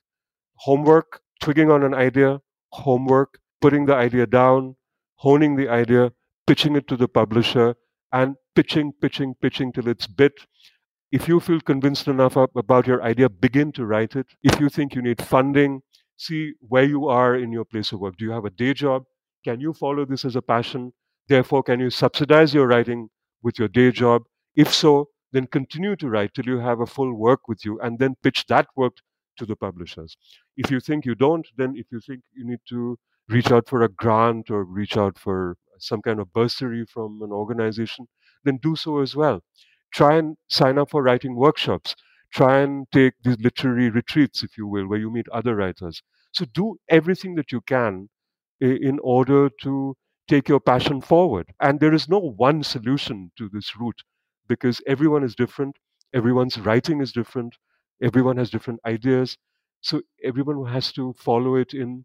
Homework, 0.55 1.21
twigging 1.41 1.71
on 1.71 1.83
an 1.83 1.95
idea, 1.95 2.41
homework, 2.71 3.39
putting 3.61 3.87
the 3.87 3.95
idea 3.95 4.27
down, 4.27 4.77
honing 5.17 5.57
the 5.57 5.69
idea, 5.69 6.13
pitching 6.47 6.77
it 6.77 6.89
to 6.89 6.97
the 6.97 7.09
publisher, 7.09 7.75
and 8.13 8.37
pitching, 8.55 8.93
pitching, 9.01 9.35
pitching 9.41 9.73
till 9.73 9.89
it's 9.89 10.07
bit. 10.07 10.33
If 11.11 11.29
you 11.29 11.41
feel 11.41 11.61
convinced 11.61 12.09
enough 12.09 12.37
about 12.37 12.87
your 12.87 13.03
idea, 13.03 13.29
begin 13.29 13.73
to 13.73 13.85
write 13.85 14.17
it. 14.17 14.27
If 14.43 14.59
you 14.61 14.69
think 14.69 14.95
you 14.95 15.03
need 15.03 15.21
funding, 15.21 15.83
see 16.17 16.53
where 16.61 16.85
you 16.85 17.09
are 17.09 17.37
in 17.37 17.53
your 17.53 17.65
place 17.65 17.93
of 17.93 18.01
work. 18.01 18.17
Do 18.17 18.25
you 18.25 18.31
have 18.31 18.45
a 18.45 18.51
day 18.51 18.73
job? 18.73 19.05
Can 19.45 19.61
you 19.61 19.73
follow 19.73 20.05
this 20.05 20.25
as 20.25 20.37
a 20.37 20.43
passion? 20.43 20.93
Therefore, 21.29 21.63
can 21.63 21.81
you 21.81 21.91
subsidize 21.91 22.55
your 22.55 22.67
writing 22.67 23.09
with 23.43 23.59
your 23.59 23.69
day 23.69 23.91
job? 23.91 24.23
If 24.55 24.73
so, 24.73 25.09
then 25.33 25.47
continue 25.47 25.97
to 25.97 26.09
write 26.09 26.35
till 26.35 26.47
you 26.47 26.59
have 26.59 26.81
a 26.81 26.87
full 26.87 27.15
work 27.15 27.49
with 27.49 27.65
you 27.65 27.81
and 27.81 27.99
then 27.99 28.17
pitch 28.23 28.47
that 28.49 28.67
work 28.77 28.95
to 29.39 29.47
the 29.47 29.57
publishers. 29.57 30.17
If 30.57 30.71
you 30.71 30.81
think 30.81 31.05
you 31.07 31.15
don't, 31.15 31.47
then 31.57 31.75
if 31.77 31.87
you 31.91 32.01
think 32.01 32.23
you 32.35 32.47
need 32.47 32.61
to 32.69 32.99
reach 33.29 33.51
out 33.51 33.69
for 33.69 33.83
a 33.83 33.89
grant 33.89 34.51
or 34.51 34.65
reach 34.65 34.97
out 34.97 35.19
for 35.19 35.57
some 35.79 36.03
kind 36.03 36.21
of 36.21 36.33
bursary 36.33 36.85
from 36.85 37.21
an 37.23 37.33
organization, 37.33 38.07
then 38.45 38.59
do 38.63 38.77
so 38.77 39.01
as 39.01 39.17
well. 39.17 39.43
Try 39.93 40.17
and 40.17 40.37
sign 40.49 40.79
up 40.79 40.91
for 40.91 41.03
writing 41.03 41.35
workshops. 41.35 41.95
Try 42.33 42.61
and 42.61 42.87
take 42.93 43.15
these 43.23 43.39
literary 43.41 43.91
retreats, 43.91 44.43
if 44.43 44.57
you 44.57 44.67
will, 44.67 44.87
where 44.87 44.99
you 44.99 45.11
meet 45.11 45.29
other 45.31 45.55
writers. 45.57 46.03
So 46.33 46.45
do 46.47 46.77
everything 46.89 47.35
that 47.37 47.53
you 47.53 47.61
can 47.63 48.09
in 48.61 48.99
order 49.03 49.51
to 49.63 49.97
take 50.29 50.49
your 50.49 50.61
passion 50.61 51.01
forward. 51.01 51.53
And 51.61 51.81
there 51.81 51.93
is 51.93 52.09
no 52.09 52.19
one 52.19 52.63
solution 52.63 53.33
to 53.37 53.49
this 53.49 53.77
route 53.77 54.03
because 54.49 54.81
everyone 54.87 55.25
is 55.25 55.35
different, 55.35 55.77
everyone's 56.15 56.59
writing 56.59 57.01
is 57.01 57.13
different, 57.13 57.57
everyone 58.03 58.37
has 58.37 58.51
different 58.51 58.81
ideas. 58.87 59.37
So 59.81 60.03
everyone 60.23 60.65
has 60.67 60.93
to 60.93 61.15
follow 61.19 61.57
it 61.57 61.75
in 61.75 62.05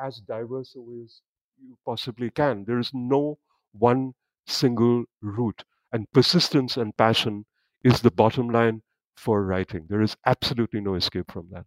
as 0.00 0.20
diverse 0.20 0.74
a 0.76 0.80
way 0.80 1.02
as 1.04 1.20
you 1.60 1.76
possibly 1.84 2.30
can. 2.30 2.64
There 2.66 2.78
is 2.78 2.90
no 2.94 3.38
one 3.72 4.14
single 4.46 5.04
route. 5.20 5.64
And 5.92 6.10
persistence 6.12 6.76
and 6.76 6.96
passion 6.96 7.44
is 7.82 8.00
the 8.00 8.10
bottom 8.10 8.48
line 8.48 8.82
for 9.16 9.44
writing. 9.44 9.86
There 9.88 10.02
is 10.02 10.16
absolutely 10.26 10.80
no 10.80 10.94
escape 10.94 11.30
from 11.30 11.48
that. 11.50 11.66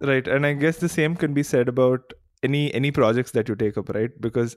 Right. 0.00 0.26
And 0.26 0.44
I 0.46 0.52
guess 0.54 0.78
the 0.78 0.88
same 0.88 1.16
can 1.16 1.34
be 1.34 1.42
said 1.42 1.68
about 1.68 2.12
any 2.42 2.72
any 2.74 2.90
projects 2.90 3.30
that 3.32 3.48
you 3.48 3.54
take 3.54 3.78
up, 3.78 3.88
right? 3.88 4.10
Because 4.20 4.56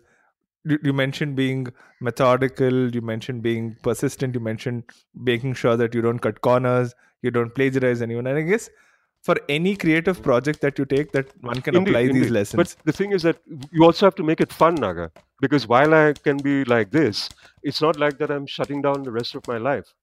you 0.83 0.93
mentioned 0.93 1.35
being 1.35 1.67
methodical 2.01 2.95
you 2.95 3.01
mentioned 3.01 3.41
being 3.41 3.75
persistent 3.83 4.33
you 4.33 4.39
mentioned 4.39 4.83
making 5.15 5.53
sure 5.53 5.77
that 5.77 5.93
you 5.93 6.01
don't 6.01 6.19
cut 6.19 6.41
corners 6.41 6.93
you 7.21 7.31
don't 7.31 7.53
plagiarize 7.55 8.01
anyone 8.01 8.27
and 8.27 8.37
i 8.37 8.41
guess 8.41 8.69
for 9.23 9.35
any 9.49 9.75
creative 9.75 10.21
project 10.21 10.61
that 10.61 10.77
you 10.79 10.85
take 10.85 11.11
that 11.11 11.31
one 11.41 11.61
can 11.61 11.75
indeed, 11.75 11.89
apply 11.91 12.01
indeed. 12.01 12.23
these 12.23 12.31
lessons 12.31 12.57
but 12.57 12.85
the 12.85 12.93
thing 12.93 13.11
is 13.11 13.23
that 13.23 13.39
you 13.71 13.83
also 13.83 14.05
have 14.05 14.15
to 14.15 14.23
make 14.23 14.41
it 14.41 14.51
fun 14.51 14.75
naga 14.75 15.11
because 15.41 15.67
while 15.67 15.93
i 15.93 16.13
can 16.13 16.37
be 16.37 16.63
like 16.65 16.91
this 16.91 17.29
it's 17.63 17.81
not 17.81 17.99
like 17.99 18.17
that 18.17 18.31
i'm 18.31 18.45
shutting 18.45 18.81
down 18.81 19.03
the 19.03 19.11
rest 19.11 19.35
of 19.35 19.47
my 19.47 19.57
life 19.57 19.93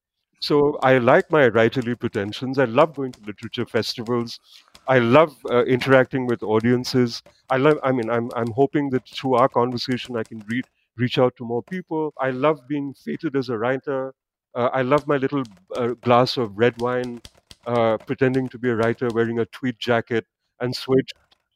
so 0.45 0.79
I 0.83 0.99
like 0.99 1.31
my 1.31 1.49
writerly 1.49 1.99
pretensions. 1.99 2.59
I 2.59 2.65
love 2.65 2.95
going 2.97 3.13
to 3.13 3.21
literature 3.27 3.65
festivals. 3.65 4.39
I 4.87 4.99
love 4.99 5.37
uh, 5.51 5.65
interacting 5.65 6.27
with 6.27 6.43
audiences. 6.43 7.23
I 7.51 7.57
love. 7.57 7.79
I 7.83 7.93
mean, 7.93 8.11
I'm 8.11 8.31
I'm 8.37 8.51
hoping 8.53 8.91
that 8.91 9.09
through 9.09 9.35
our 9.35 9.49
conversation, 9.49 10.17
I 10.17 10.23
can 10.25 10.41
read 10.49 10.65
reach 10.97 11.19
out 11.19 11.37
to 11.37 11.45
more 11.45 11.63
people. 11.63 12.13
I 12.21 12.31
love 12.31 12.61
being 12.69 12.95
feted 12.95 13.37
as 13.37 13.49
a 13.49 13.59
writer. 13.59 14.15
Uh, 14.55 14.71
I 14.73 14.83
love 14.83 15.07
my 15.07 15.17
little 15.17 15.43
uh, 15.77 15.89
glass 16.03 16.37
of 16.37 16.57
red 16.57 16.81
wine, 16.81 17.21
uh, 17.67 17.97
pretending 17.99 18.49
to 18.51 18.59
be 18.59 18.69
a 18.71 18.77
writer, 18.77 19.09
wearing 19.13 19.39
a 19.41 19.47
tweed 19.47 19.77
jacket 19.81 20.27
and 20.61 20.75
suede 20.77 21.09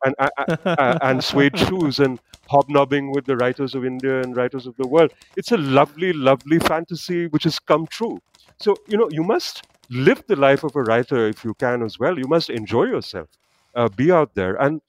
and 0.04 0.14
uh, 0.18 0.28
uh, 0.64 0.98
and 1.02 1.22
suede 1.22 1.58
shoes 1.66 1.98
and 1.98 2.20
hobnobbing 2.48 3.10
with 3.12 3.26
the 3.26 3.36
writers 3.36 3.74
of 3.74 3.84
India 3.84 4.20
and 4.22 4.36
writers 4.36 4.66
of 4.66 4.74
the 4.76 4.86
world. 4.86 5.12
It's 5.36 5.52
a 5.52 5.56
lovely, 5.58 6.12
lovely 6.12 6.58
fantasy 6.60 7.26
which 7.28 7.44
has 7.44 7.58
come 7.58 7.86
true. 7.86 8.18
So, 8.60 8.76
you 8.86 8.96
know, 8.96 9.08
you 9.10 9.22
must 9.22 9.62
live 9.90 10.22
the 10.27 10.37
life 10.37 10.64
of 10.64 10.74
a 10.77 10.83
writer 10.83 11.29
if 11.29 11.44
you 11.44 11.55
can 11.55 11.83
as 11.83 11.98
well. 11.98 12.18
You 12.18 12.29
must 12.29 12.51
enjoy 12.51 12.85
yourself, 12.85 13.29
uh, 13.74 13.88
be 13.88 14.12
out 14.12 14.35
there. 14.35 14.57
And 14.57 14.81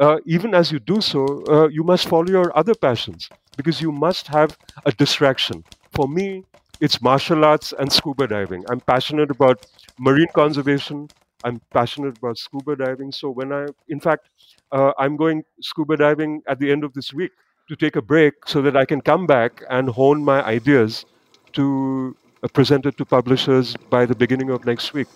uh, 0.00 0.18
even 0.26 0.54
as 0.54 0.72
you 0.72 0.78
do 0.80 1.00
so, 1.00 1.44
uh, 1.48 1.68
you 1.68 1.84
must 1.84 2.08
follow 2.08 2.28
your 2.28 2.56
other 2.56 2.74
passions 2.74 3.28
because 3.56 3.80
you 3.80 3.92
must 3.92 4.26
have 4.28 4.56
a 4.84 4.92
distraction. 4.92 5.64
For 5.92 6.08
me, 6.08 6.44
it's 6.80 7.00
martial 7.00 7.44
arts 7.44 7.72
and 7.78 7.92
scuba 7.92 8.26
diving. 8.26 8.64
I'm 8.68 8.80
passionate 8.80 9.30
about 9.30 9.64
marine 9.98 10.28
conservation. 10.34 11.08
I'm 11.44 11.60
passionate 11.72 12.18
about 12.18 12.38
scuba 12.38 12.76
diving. 12.76 13.12
So 13.12 13.30
when 13.30 13.52
I, 13.52 13.66
in 13.88 14.00
fact, 14.00 14.28
uh, 14.72 14.92
I'm 14.98 15.16
going 15.16 15.44
scuba 15.60 15.96
diving 15.96 16.42
at 16.48 16.58
the 16.58 16.72
end 16.72 16.82
of 16.84 16.92
this 16.94 17.12
week 17.12 17.30
to 17.68 17.76
take 17.76 17.96
a 17.96 18.02
break 18.02 18.34
so 18.46 18.60
that 18.62 18.76
I 18.76 18.84
can 18.84 19.00
come 19.00 19.26
back 19.26 19.62
and 19.70 19.88
hone 19.88 20.24
my 20.24 20.42
ideas 20.44 21.04
to 21.52 22.16
presented 22.52 22.96
to 22.98 23.04
publishers 23.04 23.76
by 23.90 24.06
the 24.06 24.14
beginning 24.14 24.50
of 24.50 24.64
next 24.64 24.92
week. 24.92 25.08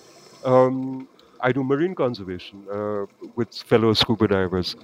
Um, 0.44 1.08
I 1.40 1.52
do 1.52 1.62
marine 1.62 1.94
conservation 1.94 2.66
uh, 2.72 3.06
with 3.36 3.54
fellow 3.54 3.92
scuba 3.92 4.28
divers. 4.28 4.76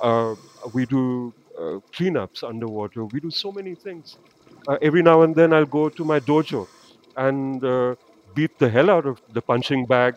Uh, 0.00 0.34
we 0.72 0.86
do 0.86 1.34
uh, 1.58 1.78
cleanups 1.96 2.42
underwater. 2.46 3.04
We 3.06 3.20
do 3.20 3.30
so 3.30 3.52
many 3.52 3.74
things. 3.74 4.18
Uh, 4.66 4.78
every 4.82 5.02
now 5.02 5.22
and 5.22 5.34
then 5.34 5.52
I'll 5.52 5.66
go 5.66 5.88
to 5.88 6.04
my 6.04 6.20
dojo 6.20 6.68
and 7.16 7.64
uh, 7.64 7.94
beat 8.34 8.58
the 8.58 8.68
hell 8.68 8.90
out 8.90 9.06
of 9.06 9.20
the 9.32 9.42
punching 9.42 9.86
bag, 9.86 10.16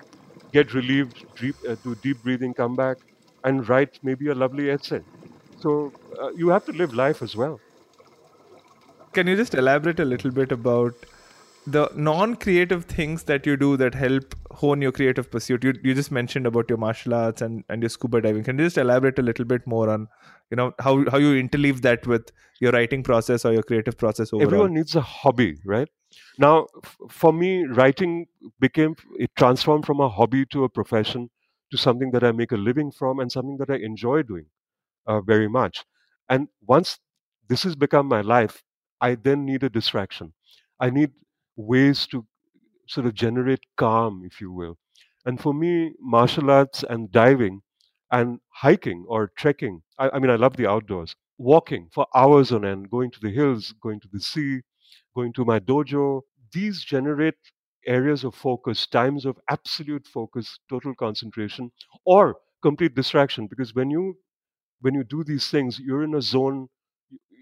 get 0.52 0.74
relieved, 0.74 1.26
deep, 1.36 1.56
uh, 1.68 1.76
do 1.84 1.96
deep 1.96 2.22
breathing, 2.24 2.54
come 2.54 2.76
back, 2.76 2.98
and 3.44 3.68
write 3.70 4.00
maybe 4.04 4.28
a 4.30 4.36
lovely 4.36 4.70
essay. 4.70 5.02
So 5.58 5.94
uh, 6.22 6.32
you 6.32 6.50
have 6.50 6.66
to 6.66 6.72
live 6.72 6.94
life 6.94 7.22
as 7.22 7.36
well. 7.36 7.62
Can 9.14 9.28
you 9.28 9.36
just 9.36 9.54
elaborate 9.54 10.00
a 10.00 10.06
little 10.06 10.32
bit 10.32 10.52
about 10.52 10.94
the 11.68 11.92
non-creative 11.96 12.86
things 12.86 13.24
that 13.24 13.46
you 13.46 13.58
do 13.58 13.76
that 13.78 13.94
help 13.94 14.36
hone 14.52 14.82
your 14.82 14.92
creative 14.92 15.30
pursuit? 15.30 15.64
You 15.64 15.74
you 15.84 15.94
just 15.94 16.12
mentioned 16.12 16.48
about 16.48 16.70
your 16.70 16.78
martial 16.78 17.14
arts 17.14 17.42
and, 17.42 17.64
and 17.70 17.82
your 17.82 17.90
scuba 17.90 18.22
diving. 18.22 18.44
Can 18.44 18.58
you 18.58 18.66
just 18.66 18.78
elaborate 18.78 19.20
a 19.20 19.22
little 19.22 19.46
bit 19.46 19.68
more 19.68 19.90
on 19.90 20.08
you 20.50 20.58
know 20.58 20.72
how 20.80 21.10
how 21.10 21.18
you 21.18 21.42
interleave 21.42 21.82
that 21.82 22.08
with 22.08 22.32
your 22.60 22.72
writing 22.72 23.04
process 23.04 23.46
or 23.46 23.54
your 23.54 23.64
creative 23.64 23.98
process 23.98 24.34
overall? 24.34 24.48
Everyone 24.48 24.74
needs 24.74 24.96
a 24.96 25.02
hobby, 25.02 25.58
right? 25.66 25.90
Now, 26.40 26.68
f- 26.84 26.98
for 27.10 27.34
me, 27.34 27.66
writing 27.66 28.28
became 28.60 28.96
it 29.18 29.32
transformed 29.36 29.86
from 29.86 30.00
a 30.00 30.10
hobby 30.10 30.46
to 30.48 30.64
a 30.64 30.70
profession 30.70 31.30
to 31.72 31.78
something 31.78 32.12
that 32.12 32.24
I 32.24 32.32
make 32.32 32.52
a 32.52 32.58
living 32.58 32.92
from 32.92 33.20
and 33.20 33.32
something 33.32 33.58
that 33.58 33.70
I 33.70 33.76
enjoy 33.76 34.24
doing 34.24 34.46
uh, 35.06 35.22
very 35.22 35.48
much. 35.50 35.86
And 36.30 36.48
once 36.66 37.00
this 37.48 37.64
has 37.64 37.76
become 37.76 38.08
my 38.08 38.22
life, 38.22 38.64
I 39.02 39.16
then 39.16 39.46
need 39.46 39.64
a 39.64 39.70
distraction. 39.70 40.34
I 40.80 40.90
need 40.90 41.12
ways 41.58 42.08
to 42.08 42.26
sort 42.88 43.06
of 43.08 43.14
generate 43.14 43.62
calm, 43.78 44.24
if 44.26 44.42
you 44.42 44.52
will. 44.52 44.78
And 45.26 45.40
for 45.40 45.54
me, 45.54 45.94
martial 46.00 46.52
arts 46.52 46.84
and 46.90 47.12
diving 47.12 47.62
and 48.12 48.40
hiking 48.50 49.06
or 49.08 49.32
trekking, 49.38 49.82
I, 50.00 50.10
I 50.12 50.20
mean, 50.20 50.32
I 50.32 50.36
love 50.36 50.56
the 50.58 50.70
outdoors, 50.70 51.16
walking 51.38 51.90
for 51.94 52.08
hours 52.16 52.52
on 52.52 52.66
end, 52.66 52.90
going 52.90 53.12
to 53.12 53.20
the 53.22 53.32
hills, 53.32 53.74
going 53.82 54.00
to 54.02 54.10
the 54.12 54.20
sea, 54.22 54.62
going 55.16 55.34
to 55.34 55.46
my 55.46 55.60
dojo, 55.60 56.22
these 56.54 56.84
generate 56.84 57.36
areas 57.86 58.24
of 58.24 58.36
focus, 58.36 58.88
times 58.88 59.26
of 59.26 59.38
absolute 59.50 60.08
focus, 60.08 60.60
total 60.70 60.94
concentration, 60.96 61.72
or 62.06 62.38
complete 62.62 62.96
distraction. 62.96 63.48
Because 63.48 63.74
when 63.74 63.90
you 63.90 64.18
when 64.82 64.94
you 64.96 65.04
do 65.04 65.24
these 65.24 65.50
things, 65.50 65.80
you're 65.80 66.04
in 66.04 66.16
a 66.16 66.22
zone, 66.22 66.68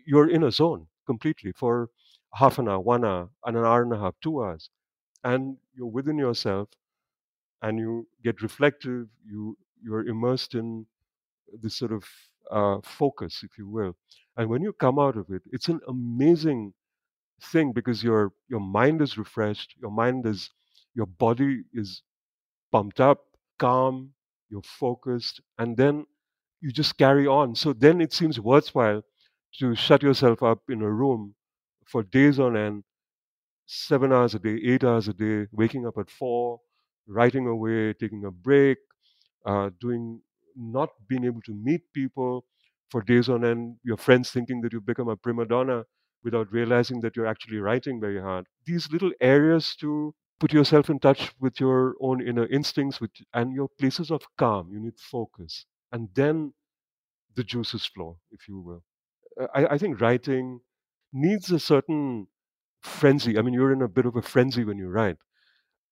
you're 0.08 0.30
in 0.30 0.44
a 0.44 0.52
zone 0.52 0.88
completely 1.06 1.52
for 1.54 1.90
half 2.36 2.60
an 2.60 2.70
hour, 2.70 2.80
one 2.80 3.06
hour, 3.06 3.30
and 3.46 3.58
an 3.58 3.66
hour 3.66 3.84
and 3.84 3.94
a 3.94 4.00
half, 4.00 4.16
two 4.22 4.44
hours. 4.44 4.70
And 5.24 5.58
you're 5.76 5.88
within 5.88 6.18
yourself 6.18 6.70
and 7.62 7.80
you 7.80 8.08
get 8.24 8.42
reflective, 8.42 9.08
you 9.26 9.58
you're 9.84 10.08
immersed 10.08 10.56
in 10.56 10.86
this 11.62 11.76
sort 11.78 11.92
of 11.92 12.04
uh, 12.52 12.80
focus, 12.84 13.44
if 13.44 13.58
you 13.58 13.68
will. 13.68 13.96
And 14.38 14.50
when 14.50 14.62
you 14.64 14.74
come 14.74 15.00
out 15.00 15.18
of 15.18 15.30
it, 15.32 15.44
it's 15.52 15.70
an 15.70 15.80
amazing 15.88 16.74
thing 17.42 17.74
because 17.74 18.04
your 18.04 18.34
your 18.50 18.60
mind 18.62 19.02
is 19.02 19.18
refreshed, 19.18 19.76
your 19.82 19.92
mind 19.92 20.26
is 20.28 20.52
your 20.96 21.08
body 21.08 21.64
is 21.74 22.04
pumped 22.72 23.00
up, 23.02 23.26
calm, 23.60 24.12
you're 24.50 24.64
focused, 24.64 25.42
and 25.60 25.78
then 25.78 26.06
you 26.62 26.72
just 26.72 26.98
carry 26.98 27.28
on. 27.28 27.56
So 27.56 27.74
then 27.74 28.02
it 28.02 28.14
seems 28.14 28.40
worthwhile 28.40 29.04
to 29.60 29.76
shut 29.76 30.04
yourself 30.04 30.44
up 30.44 30.60
in 30.70 30.82
a 30.82 30.92
room 30.92 31.36
for 31.86 32.04
days 32.04 32.40
on 32.40 32.58
end, 32.58 32.84
seven 33.66 34.12
hours 34.14 34.36
a 34.36 34.40
day, 34.40 34.60
eight 34.64 34.84
hours 34.84 35.08
a 35.08 35.14
day, 35.14 35.48
waking 35.52 35.86
up 35.88 35.98
at 35.98 36.10
four, 36.10 36.60
writing 37.08 37.48
away, 37.48 37.94
taking 37.94 38.26
a 38.26 38.32
break, 38.32 38.78
uh, 39.46 39.70
doing 39.80 40.22
not 40.56 40.90
being 41.08 41.26
able 41.26 41.42
to 41.42 41.54
meet 41.54 41.82
people 41.94 42.46
for 42.90 43.02
days 43.02 43.30
on 43.30 43.44
end, 43.46 43.78
your 43.84 43.98
friends 43.98 44.32
thinking 44.32 44.62
that 44.62 44.74
you've 44.74 44.86
become 44.86 45.10
a 45.10 45.16
prima 45.18 45.46
donna 45.46 45.84
without 46.24 46.52
realizing 46.52 47.02
that 47.02 47.16
you're 47.16 47.28
actually 47.28 47.58
writing 47.58 48.00
very 48.00 48.20
hard. 48.22 48.46
These 48.66 48.92
little 48.92 49.12
areas 49.22 49.76
to 49.78 50.14
put 50.40 50.54
yourself 50.54 50.90
in 50.90 51.00
touch 51.00 51.34
with 51.40 51.60
your 51.60 51.96
own 52.02 52.22
inner 52.26 52.46
instincts 52.48 53.00
with, 53.02 53.12
and 53.34 53.54
your 53.54 53.70
places 53.80 54.12
of 54.12 54.24
calm. 54.38 54.70
You 54.72 54.80
need 54.80 54.98
focus. 55.00 55.66
And 55.92 56.10
then 56.16 56.54
the 57.36 57.44
juices 57.44 57.86
flow, 57.86 58.20
if 58.32 58.48
you 58.48 58.60
will. 58.60 58.84
Uh, 59.40 59.48
I, 59.56 59.76
I 59.76 59.78
think 59.78 60.02
writing 60.02 60.62
needs 61.16 61.52
a 61.52 61.60
certain 61.60 62.28
frenzy. 62.82 63.38
I 63.40 63.44
mean, 63.44 63.56
you're 63.56 63.74
in 63.74 63.82
a 63.84 63.90
bit 63.90 64.06
of 64.08 64.16
a 64.18 64.24
frenzy 64.24 64.66
when 64.66 64.78
you 64.80 64.90
write. 64.90 65.18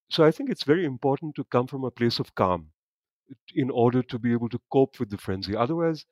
So 0.10 0.24
I 0.24 0.32
think 0.32 0.50
it's 0.50 0.64
very 0.64 0.86
important 0.86 1.36
to 1.36 1.44
come 1.46 1.68
from 1.68 1.84
a 1.84 1.92
place 1.92 2.20
of 2.20 2.36
calm 2.36 2.72
in 3.56 3.70
order 3.70 4.04
to 4.04 4.20
be 4.20 4.32
able 4.34 4.50
to 4.50 4.60
cope 4.72 5.00
with 5.00 5.10
the 5.10 5.18
frenzy. 5.18 5.56
Otherwise, 5.56 6.06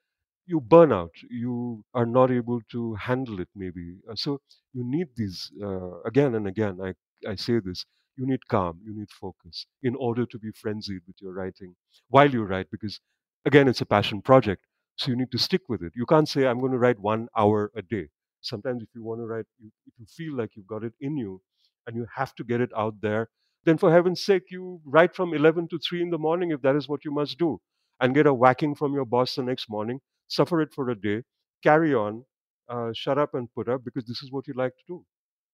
you 0.47 0.61
burn 0.61 0.91
out. 0.93 1.13
You 1.29 1.83
are 1.93 2.05
not 2.05 2.31
able 2.31 2.61
to 2.71 2.95
handle 2.95 3.39
it, 3.41 3.49
maybe. 3.55 3.99
Uh, 4.09 4.15
so 4.15 4.41
you 4.73 4.83
need 4.85 5.07
these 5.17 5.51
uh, 5.63 6.01
again 6.03 6.35
and 6.35 6.47
again. 6.47 6.79
I, 6.83 6.93
I 7.29 7.35
say 7.35 7.59
this 7.59 7.85
you 8.17 8.27
need 8.27 8.47
calm, 8.49 8.79
you 8.85 8.93
need 8.95 9.09
focus 9.11 9.67
in 9.83 9.95
order 9.95 10.25
to 10.27 10.39
be 10.39 10.51
frenzied 10.51 11.01
with 11.07 11.17
your 11.21 11.33
writing 11.33 11.75
while 12.09 12.31
you 12.31 12.43
write, 12.43 12.67
because 12.71 12.99
again, 13.45 13.67
it's 13.67 13.81
a 13.81 13.87
passion 13.87 14.21
project. 14.21 14.65
So 14.97 15.09
you 15.11 15.17
need 15.17 15.31
to 15.31 15.39
stick 15.39 15.61
with 15.69 15.81
it. 15.83 15.93
You 15.95 16.05
can't 16.05 16.29
say, 16.29 16.45
I'm 16.47 16.59
going 16.59 16.73
to 16.73 16.79
write 16.79 16.99
one 16.99 17.27
hour 17.37 17.71
a 17.75 17.81
day. 17.81 18.09
Sometimes, 18.41 18.83
if 18.83 18.89
you 18.95 19.03
want 19.03 19.21
to 19.21 19.25
write, 19.25 19.45
if 19.87 19.93
you 19.99 20.05
feel 20.05 20.35
like 20.35 20.51
you've 20.55 20.67
got 20.67 20.83
it 20.83 20.93
in 20.99 21.17
you 21.17 21.41
and 21.87 21.95
you 21.95 22.05
have 22.15 22.35
to 22.35 22.43
get 22.43 22.61
it 22.61 22.71
out 22.75 22.95
there, 23.01 23.29
then 23.65 23.77
for 23.77 23.91
heaven's 23.91 24.21
sake, 24.21 24.43
you 24.49 24.81
write 24.85 25.15
from 25.15 25.33
11 25.33 25.67
to 25.69 25.79
3 25.79 26.01
in 26.01 26.09
the 26.09 26.17
morning 26.17 26.51
if 26.51 26.61
that 26.61 26.75
is 26.75 26.87
what 26.89 27.05
you 27.05 27.11
must 27.11 27.37
do 27.37 27.59
and 27.99 28.15
get 28.15 28.25
a 28.25 28.33
whacking 28.33 28.75
from 28.75 28.93
your 28.93 29.05
boss 29.05 29.35
the 29.35 29.43
next 29.43 29.69
morning, 29.69 29.99
suffer 30.27 30.61
it 30.61 30.73
for 30.73 30.89
a 30.89 30.95
day, 30.99 31.23
carry 31.63 31.93
on, 31.93 32.25
uh, 32.69 32.91
shut 32.93 33.17
up 33.17 33.33
and 33.35 33.53
put 33.53 33.69
up 33.69 33.83
because 33.83 34.05
this 34.05 34.23
is 34.23 34.31
what 34.31 34.47
you 34.47 34.53
like 34.55 34.71
to 34.77 34.83
do. 34.87 35.05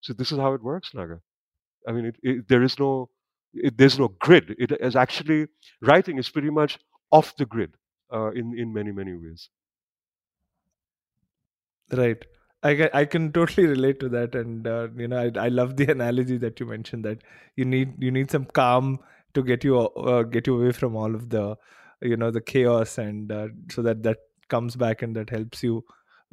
So 0.01 0.13
this 0.13 0.31
is 0.31 0.37
how 0.37 0.53
it 0.53 0.63
works, 0.63 0.93
Naga. 0.93 1.19
I 1.87 1.91
mean, 1.91 2.05
it, 2.05 2.15
it, 2.23 2.47
there 2.47 2.63
is 2.63 2.77
no, 2.79 3.09
it, 3.53 3.77
there's 3.77 3.99
no 3.99 4.09
grid. 4.19 4.55
It 4.59 4.71
is 4.81 4.95
actually 4.95 5.47
writing 5.81 6.17
is 6.17 6.29
pretty 6.29 6.49
much 6.49 6.79
off 7.11 7.35
the 7.37 7.45
grid 7.45 7.75
uh, 8.13 8.31
in 8.31 8.57
in 8.57 8.73
many 8.73 8.91
many 8.91 9.15
ways. 9.15 9.49
Right. 11.91 12.25
I 12.67 12.75
can, 12.75 12.89
I 12.93 13.05
can 13.05 13.31
totally 13.31 13.67
relate 13.67 13.99
to 14.01 14.09
that, 14.09 14.35
and 14.35 14.67
uh, 14.67 14.87
you 14.95 15.07
know 15.07 15.17
I, 15.17 15.45
I 15.45 15.47
love 15.47 15.77
the 15.77 15.89
analogy 15.97 16.37
that 16.37 16.59
you 16.59 16.65
mentioned 16.65 17.05
that 17.05 17.19
you 17.55 17.65
need 17.65 17.93
you 18.03 18.11
need 18.11 18.29
some 18.29 18.45
calm 18.45 18.99
to 19.33 19.43
get 19.43 19.63
you 19.63 19.79
uh, 19.79 20.23
get 20.23 20.47
you 20.47 20.61
away 20.61 20.73
from 20.73 20.95
all 20.95 21.15
of 21.15 21.29
the 21.29 21.55
you 22.01 22.17
know 22.17 22.31
the 22.31 22.41
chaos, 22.41 22.97
and 22.97 23.31
uh, 23.31 23.47
so 23.71 23.81
that 23.83 24.03
that 24.03 24.17
comes 24.49 24.75
back 24.75 25.01
and 25.01 25.15
that 25.15 25.29
helps 25.29 25.63
you 25.63 25.83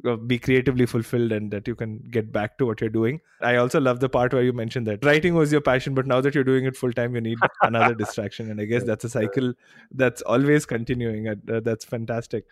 uh, 0.05 0.15
be 0.15 0.37
creatively 0.37 0.85
fulfilled 0.85 1.31
and 1.31 1.51
that 1.51 1.67
you 1.67 1.75
can 1.75 1.99
get 2.11 2.31
back 2.31 2.57
to 2.57 2.65
what 2.65 2.81
you're 2.81 2.89
doing. 2.89 3.21
I 3.41 3.55
also 3.55 3.79
love 3.79 3.99
the 4.01 4.09
part 4.09 4.33
where 4.33 4.43
you 4.43 4.53
mentioned 4.53 4.87
that 4.87 5.05
writing 5.05 5.35
was 5.35 5.53
your 5.53 5.61
passion, 5.61 5.93
but 5.93 6.05
now 6.05 6.19
that 6.21 6.35
you're 6.35 6.49
doing 6.51 6.65
it 6.65 6.75
full 6.75 6.91
time, 6.91 7.15
you 7.15 7.21
need 7.21 7.37
another 7.61 7.95
distraction, 8.03 8.51
and 8.51 8.59
I 8.59 8.65
guess 8.65 8.83
that's 8.83 9.05
a 9.05 9.09
cycle 9.09 9.53
that's 9.91 10.21
always 10.23 10.65
continuing. 10.65 11.29
Uh, 11.29 11.61
that's 11.63 11.85
fantastic 11.85 12.45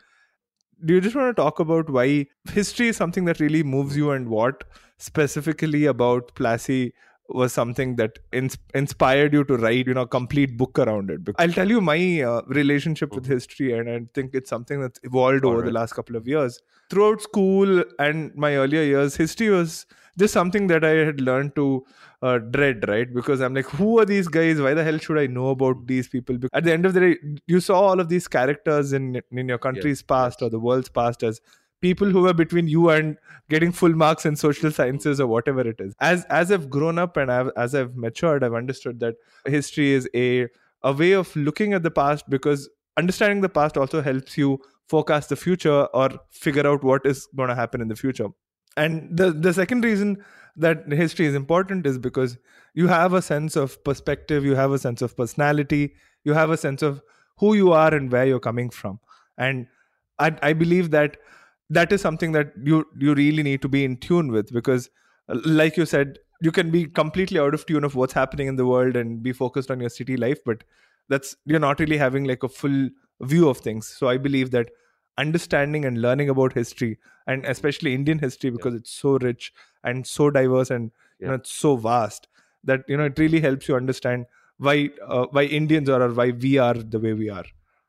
do 0.85 0.93
you 0.93 1.01
just 1.01 1.15
want 1.15 1.35
to 1.35 1.41
talk 1.41 1.59
about 1.59 1.89
why 1.89 2.25
history 2.51 2.89
is 2.89 2.97
something 2.97 3.25
that 3.25 3.39
really 3.39 3.63
moves 3.63 3.95
you 3.95 4.11
and 4.11 4.29
what 4.29 4.63
specifically 4.97 5.85
about 5.85 6.33
Plassey 6.35 6.91
was 7.29 7.53
something 7.53 7.95
that 7.95 8.19
ins- 8.31 8.57
inspired 8.73 9.33
you 9.33 9.43
to 9.45 9.57
write 9.57 9.87
you 9.87 9.93
know 9.93 10.01
a 10.01 10.07
complete 10.07 10.57
book 10.57 10.77
around 10.77 11.09
it 11.09 11.21
i'll 11.37 11.51
tell 11.51 11.69
you 11.69 11.79
my 11.79 12.21
uh, 12.21 12.41
relationship 12.47 13.15
with 13.15 13.23
mm-hmm. 13.23 13.33
history 13.33 13.71
and 13.77 13.89
i 13.89 13.99
think 14.13 14.31
it's 14.33 14.49
something 14.49 14.81
that's 14.81 14.99
evolved 15.03 15.45
All 15.45 15.51
over 15.51 15.61
right. 15.61 15.67
the 15.67 15.71
last 15.71 15.93
couple 15.93 16.17
of 16.17 16.27
years 16.27 16.61
throughout 16.89 17.21
school 17.21 17.83
and 17.97 18.35
my 18.35 18.55
earlier 18.55 18.83
years 18.83 19.15
history 19.15 19.49
was 19.49 19.85
just 20.17 20.33
something 20.33 20.67
that 20.67 20.83
i 20.83 20.91
had 20.91 21.21
learned 21.21 21.55
to 21.55 21.85
uh, 22.23 22.37
dread, 22.37 22.87
right? 22.87 23.13
Because 23.13 23.41
I'm 23.41 23.53
like, 23.53 23.65
who 23.65 23.99
are 23.99 24.05
these 24.05 24.29
guys? 24.29 24.61
Why 24.61 24.73
the 24.73 24.83
hell 24.83 24.97
should 24.97 25.17
I 25.17 25.27
know 25.27 25.49
about 25.49 25.85
these 25.87 26.07
people? 26.07 26.37
Because 26.37 26.51
at 26.53 26.63
the 26.63 26.71
end 26.71 26.85
of 26.85 26.93
the 26.93 27.01
day, 27.01 27.17
you 27.47 27.59
saw 27.59 27.79
all 27.81 27.99
of 27.99 28.07
these 28.07 28.29
characters 28.29 28.93
in 28.93 29.21
in 29.31 29.49
your 29.49 29.57
country's 29.57 29.99
yes, 29.99 30.03
past 30.03 30.41
or 30.41 30.49
the 30.49 30.59
world's 30.59 30.89
past 30.89 31.21
as 31.21 31.41
people 31.81 32.09
who 32.09 32.21
were 32.21 32.33
between 32.33 32.69
you 32.69 32.89
and 32.89 33.17
getting 33.49 33.73
full 33.73 33.93
marks 34.03 34.25
in 34.25 34.37
social 34.37 34.71
sciences 34.71 35.19
or 35.19 35.27
whatever 35.27 35.67
it 35.67 35.81
is. 35.81 35.93
As 35.99 36.23
as 36.25 36.49
I've 36.49 36.69
grown 36.69 36.97
up 36.97 37.17
and 37.17 37.29
I've, 37.29 37.51
as 37.57 37.75
I've 37.75 37.97
matured, 37.97 38.45
I've 38.45 38.53
understood 38.53 39.01
that 39.01 39.15
history 39.45 39.91
is 39.91 40.07
a 40.15 40.47
a 40.81 40.93
way 40.93 41.11
of 41.11 41.35
looking 41.35 41.73
at 41.73 41.83
the 41.83 41.91
past 41.91 42.29
because 42.29 42.69
understanding 42.95 43.41
the 43.41 43.49
past 43.49 43.77
also 43.77 44.01
helps 44.01 44.37
you 44.37 44.59
forecast 44.87 45.27
the 45.27 45.35
future 45.35 45.83
or 46.03 46.09
figure 46.31 46.65
out 46.67 46.83
what 46.83 47.05
is 47.05 47.27
going 47.35 47.49
to 47.49 47.55
happen 47.55 47.81
in 47.81 47.89
the 47.89 47.95
future. 47.95 48.27
And 48.77 49.15
the 49.15 49.31
the 49.31 49.53
second 49.53 49.83
reason 49.83 50.23
that 50.55 50.91
history 50.91 51.25
is 51.25 51.35
important 51.35 51.85
is 51.85 51.97
because 51.97 52.37
you 52.73 52.87
have 52.87 53.13
a 53.13 53.21
sense 53.21 53.55
of 53.55 53.83
perspective, 53.83 54.45
you 54.45 54.55
have 54.55 54.71
a 54.71 54.79
sense 54.79 55.01
of 55.01 55.15
personality, 55.15 55.93
you 56.23 56.33
have 56.33 56.49
a 56.49 56.57
sense 56.57 56.81
of 56.81 57.01
who 57.37 57.53
you 57.53 57.71
are 57.71 57.93
and 57.93 58.11
where 58.11 58.25
you're 58.25 58.39
coming 58.39 58.69
from. 58.69 58.99
And 59.37 59.67
I, 60.19 60.35
I 60.41 60.53
believe 60.53 60.91
that 60.91 61.17
that 61.69 61.91
is 61.91 62.01
something 62.01 62.31
that 62.33 62.53
you 62.63 62.85
you 62.97 63.13
really 63.13 63.43
need 63.43 63.61
to 63.61 63.69
be 63.69 63.83
in 63.83 63.97
tune 63.97 64.31
with 64.31 64.51
because 64.53 64.89
uh, 65.29 65.39
like 65.45 65.77
you 65.77 65.85
said 65.85 66.19
you 66.41 66.51
can 66.51 66.69
be 66.71 66.85
completely 66.85 67.39
out 67.39 67.53
of 67.53 67.65
tune 67.65 67.83
of 67.83 67.95
what's 67.95 68.13
happening 68.13 68.47
in 68.47 68.55
the 68.57 68.65
world 68.65 68.95
and 68.95 69.23
be 69.23 69.31
focused 69.31 69.71
on 69.71 69.79
your 69.79 69.89
city 69.89 70.17
life 70.17 70.39
but 70.45 70.63
that's 71.09 71.35
you're 71.45 71.59
not 71.59 71.79
really 71.79 71.97
having 71.97 72.25
like 72.25 72.43
a 72.43 72.49
full 72.49 72.89
view 73.21 73.47
of 73.49 73.57
things 73.57 73.87
so 73.87 74.09
i 74.09 74.17
believe 74.17 74.51
that 74.51 74.69
understanding 75.17 75.85
and 75.85 76.01
learning 76.01 76.29
about 76.29 76.53
history 76.53 76.97
and 77.27 77.45
especially 77.45 77.93
indian 77.93 78.19
history 78.19 78.49
because 78.49 78.73
it's 78.73 78.91
so 78.91 79.17
rich 79.19 79.53
and 79.83 80.07
so 80.07 80.29
diverse 80.29 80.71
and 80.71 80.91
you 81.19 81.27
know 81.27 81.33
it's 81.35 81.51
so 81.51 81.75
vast 81.75 82.27
that 82.63 82.83
you 82.87 82.97
know 82.97 83.05
it 83.05 83.19
really 83.19 83.39
helps 83.39 83.67
you 83.67 83.75
understand 83.75 84.25
why 84.57 84.89
uh, 85.07 85.25
why 85.31 85.43
indians 85.43 85.89
are 85.89 86.01
or 86.01 86.13
why 86.13 86.31
we 86.31 86.57
are 86.57 86.73
the 86.73 86.99
way 86.99 87.13
we 87.13 87.29
are. 87.29 87.45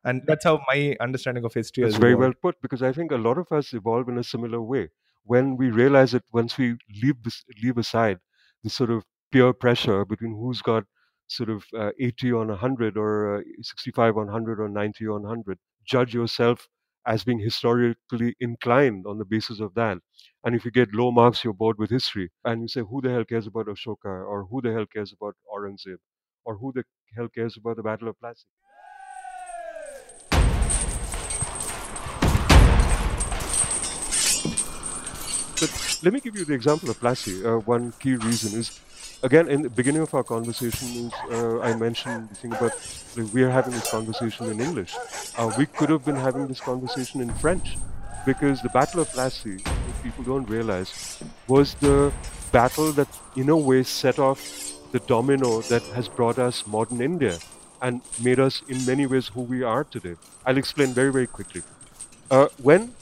And 0.06 0.22
that's 0.26 0.44
how 0.44 0.60
my 0.68 0.96
understanding 1.00 1.44
of 1.44 1.54
history 1.54 1.84
is 1.84 1.96
very 1.96 2.14
well 2.14 2.32
put 2.42 2.60
because 2.60 2.82
I 2.82 2.92
think 2.92 3.10
a 3.10 3.16
lot 3.16 3.38
of 3.38 3.50
us 3.50 3.72
evolve 3.72 4.08
in 4.08 4.18
a 4.18 4.24
similar 4.24 4.60
way. 4.60 4.90
When 5.24 5.56
we 5.56 5.70
realize 5.70 6.12
that 6.12 6.24
once 6.32 6.58
we 6.58 6.76
leave 7.02 7.22
this, 7.22 7.42
leave 7.62 7.78
aside 7.78 8.18
the 8.62 8.68
sort 8.68 8.90
of 8.90 9.04
peer 9.32 9.54
pressure 9.54 10.04
between 10.04 10.34
who's 10.34 10.60
got 10.60 10.84
sort 11.26 11.48
of 11.48 11.64
uh, 11.74 11.92
80 11.98 12.32
on 12.32 12.48
100 12.48 12.98
or 12.98 13.38
uh, 13.38 13.42
65 13.62 14.18
on 14.18 14.26
100 14.26 14.60
or 14.60 14.68
90 14.68 15.06
on 15.06 15.22
100, 15.22 15.58
judge 15.86 16.12
yourself 16.12 16.68
as 17.06 17.24
being 17.24 17.38
historically 17.38 18.34
inclined 18.40 19.06
on 19.06 19.18
the 19.18 19.24
basis 19.24 19.60
of 19.60 19.74
that. 19.74 19.98
And 20.44 20.54
if 20.54 20.64
you 20.64 20.70
get 20.70 20.94
low 20.94 21.10
marks, 21.10 21.44
you're 21.44 21.52
bored 21.52 21.78
with 21.78 21.90
history. 21.90 22.30
And 22.44 22.62
you 22.62 22.68
say, 22.68 22.80
who 22.80 23.00
the 23.00 23.10
hell 23.10 23.24
cares 23.24 23.46
about 23.46 23.66
Ashoka? 23.66 24.04
Or 24.04 24.46
who 24.50 24.60
the 24.62 24.72
hell 24.72 24.86
cares 24.86 25.12
about 25.12 25.36
Aurangzeb? 25.54 25.96
Or 26.44 26.56
who 26.56 26.72
the 26.74 26.84
hell 27.16 27.28
cares 27.28 27.56
about 27.56 27.76
the 27.76 27.82
Battle 27.82 28.08
of 28.08 28.16
Plassey? 28.20 28.44
But 35.60 35.98
let 36.02 36.12
me 36.12 36.20
give 36.20 36.36
you 36.36 36.44
the 36.44 36.52
example 36.52 36.90
of 36.90 37.00
Plassey. 37.00 37.44
Uh, 37.44 37.58
one 37.60 37.92
key 37.92 38.16
reason 38.16 38.58
is, 38.58 38.80
again, 39.24 39.48
in 39.48 39.62
the 39.62 39.70
beginning 39.70 40.02
of 40.02 40.14
our 40.14 40.22
conversation, 40.22 41.10
uh, 41.32 41.60
I 41.60 41.74
mentioned 41.74 42.28
the 42.28 42.34
thing 42.34 42.52
about 42.52 42.72
like, 43.16 43.32
we 43.32 43.42
are 43.42 43.50
having 43.50 43.72
this 43.72 43.90
conversation 43.90 44.50
in 44.50 44.60
English. 44.60 44.94
Uh, 45.38 45.50
we 45.56 45.64
could 45.64 45.88
have 45.88 46.04
been 46.04 46.16
having 46.16 46.46
this 46.46 46.60
conversation 46.60 47.22
in 47.22 47.32
French, 47.36 47.76
because 48.26 48.60
the 48.60 48.68
Battle 48.68 49.00
of 49.00 49.08
Plassey, 49.08 49.56
if 49.66 50.02
people 50.02 50.24
don't 50.24 50.48
realize, 50.48 51.22
was 51.48 51.74
the 51.76 52.12
battle 52.52 52.92
that, 52.92 53.08
in 53.34 53.48
a 53.48 53.56
way, 53.56 53.82
set 53.82 54.18
off 54.18 54.40
the 54.92 55.00
domino 55.00 55.62
that 55.62 55.82
has 55.96 56.06
brought 56.06 56.38
us 56.38 56.66
modern 56.66 57.00
India 57.00 57.38
and 57.80 58.02
made 58.22 58.38
us, 58.38 58.62
in 58.68 58.84
many 58.84 59.06
ways, 59.06 59.28
who 59.28 59.40
we 59.40 59.62
are 59.62 59.84
today. 59.84 60.16
I'll 60.44 60.58
explain 60.58 60.92
very, 60.92 61.12
very 61.12 61.26
quickly. 61.26 61.62
Uh, 62.30 62.48
when 62.62 62.94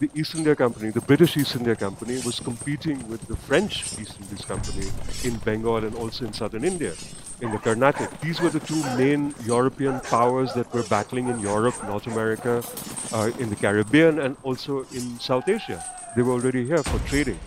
the 0.00 0.10
East 0.14 0.34
India 0.34 0.56
Company, 0.56 0.90
the 0.90 1.02
British 1.02 1.36
East 1.36 1.56
India 1.56 1.76
Company, 1.76 2.14
was 2.24 2.40
competing 2.40 3.06
with 3.06 3.20
the 3.28 3.36
French 3.36 3.98
East 4.00 4.18
Indies 4.18 4.46
Company 4.46 4.86
in 5.24 5.36
Bengal 5.44 5.76
and 5.76 5.94
also 5.94 6.24
in 6.24 6.32
southern 6.32 6.64
India, 6.64 6.94
in 7.42 7.50
the 7.50 7.58
Carnatic. 7.58 8.08
These 8.22 8.40
were 8.40 8.48
the 8.48 8.60
two 8.60 8.82
main 8.96 9.34
European 9.44 10.00
powers 10.00 10.54
that 10.54 10.72
were 10.72 10.84
battling 10.84 11.28
in 11.28 11.38
Europe, 11.40 11.74
North 11.84 12.06
America, 12.06 12.64
uh, 13.12 13.30
in 13.38 13.50
the 13.50 13.56
Caribbean, 13.56 14.20
and 14.20 14.38
also 14.42 14.86
in 14.92 15.20
South 15.20 15.46
Asia. 15.46 15.84
They 16.16 16.22
were 16.22 16.32
already 16.32 16.64
here 16.66 16.82
for 16.82 16.98
trading. 17.06 17.38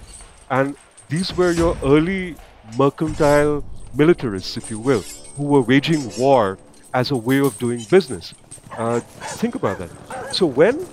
And 0.52 0.76
these 1.10 1.36
were 1.36 1.52
your 1.52 1.76
early 1.84 2.36
mercantile 2.78 3.66
militarists, 3.96 4.58
if 4.58 4.70
you 4.70 4.78
will, 4.78 5.02
who 5.38 5.44
were 5.44 5.62
waging 5.62 6.12
war 6.20 6.60
as 6.94 7.10
a 7.10 7.18
way 7.18 7.40
of 7.40 7.58
doing 7.58 7.84
business. 7.90 8.36
Uh, 8.78 9.00
think 9.42 9.56
about 9.56 9.80
that. 9.80 9.90
So 10.36 10.46
when 10.46 10.86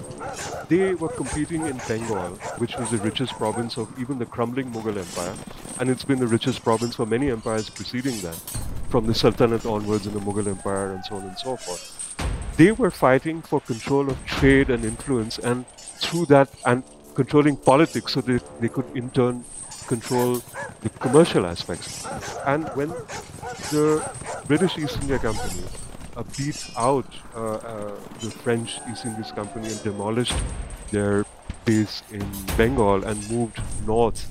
they 0.68 0.94
were 0.94 1.08
competing 1.08 1.66
in 1.66 1.80
Bengal, 1.88 2.36
which 2.58 2.76
was 2.76 2.90
the 2.90 2.98
richest 2.98 3.32
province 3.34 3.76
of 3.76 3.88
even 3.98 4.18
the 4.18 4.26
crumbling 4.26 4.70
Mughal 4.72 4.96
Empire, 4.96 5.34
and 5.78 5.90
it's 5.90 6.04
been 6.04 6.18
the 6.18 6.26
richest 6.26 6.62
province 6.62 6.96
for 6.96 7.06
many 7.06 7.30
empires 7.30 7.68
preceding 7.70 8.20
that, 8.20 8.36
from 8.88 9.06
the 9.06 9.14
Sultanate 9.14 9.66
onwards 9.66 10.06
in 10.06 10.14
the 10.14 10.20
Mughal 10.20 10.46
Empire 10.46 10.92
and 10.92 11.04
so 11.04 11.16
on 11.16 11.22
and 11.22 11.38
so 11.38 11.56
forth. 11.56 12.16
They 12.56 12.72
were 12.72 12.90
fighting 12.90 13.42
for 13.42 13.60
control 13.60 14.10
of 14.10 14.24
trade 14.26 14.70
and 14.70 14.84
influence, 14.84 15.38
and 15.38 15.66
through 16.00 16.26
that, 16.26 16.48
and 16.66 16.82
controlling 17.14 17.56
politics 17.56 18.14
so 18.14 18.20
that 18.22 18.60
they 18.60 18.68
could 18.68 18.86
in 18.94 19.10
turn 19.10 19.44
control 19.86 20.42
the 20.82 20.88
commercial 21.00 21.46
aspects. 21.46 22.06
And 22.46 22.68
when 22.70 22.88
the 23.70 24.08
British 24.46 24.78
East 24.78 24.98
India 25.02 25.18
Company 25.18 25.62
beat 26.36 26.70
out 26.76 27.06
uh, 27.34 27.54
uh, 27.54 27.94
the 28.20 28.30
French 28.30 28.78
East 28.90 29.04
Indies 29.04 29.32
Company 29.32 29.68
and 29.68 29.82
demolished 29.82 30.34
their 30.90 31.24
base 31.64 32.02
in 32.10 32.24
Bengal 32.56 33.04
and 33.04 33.30
moved 33.30 33.60
north 33.86 34.30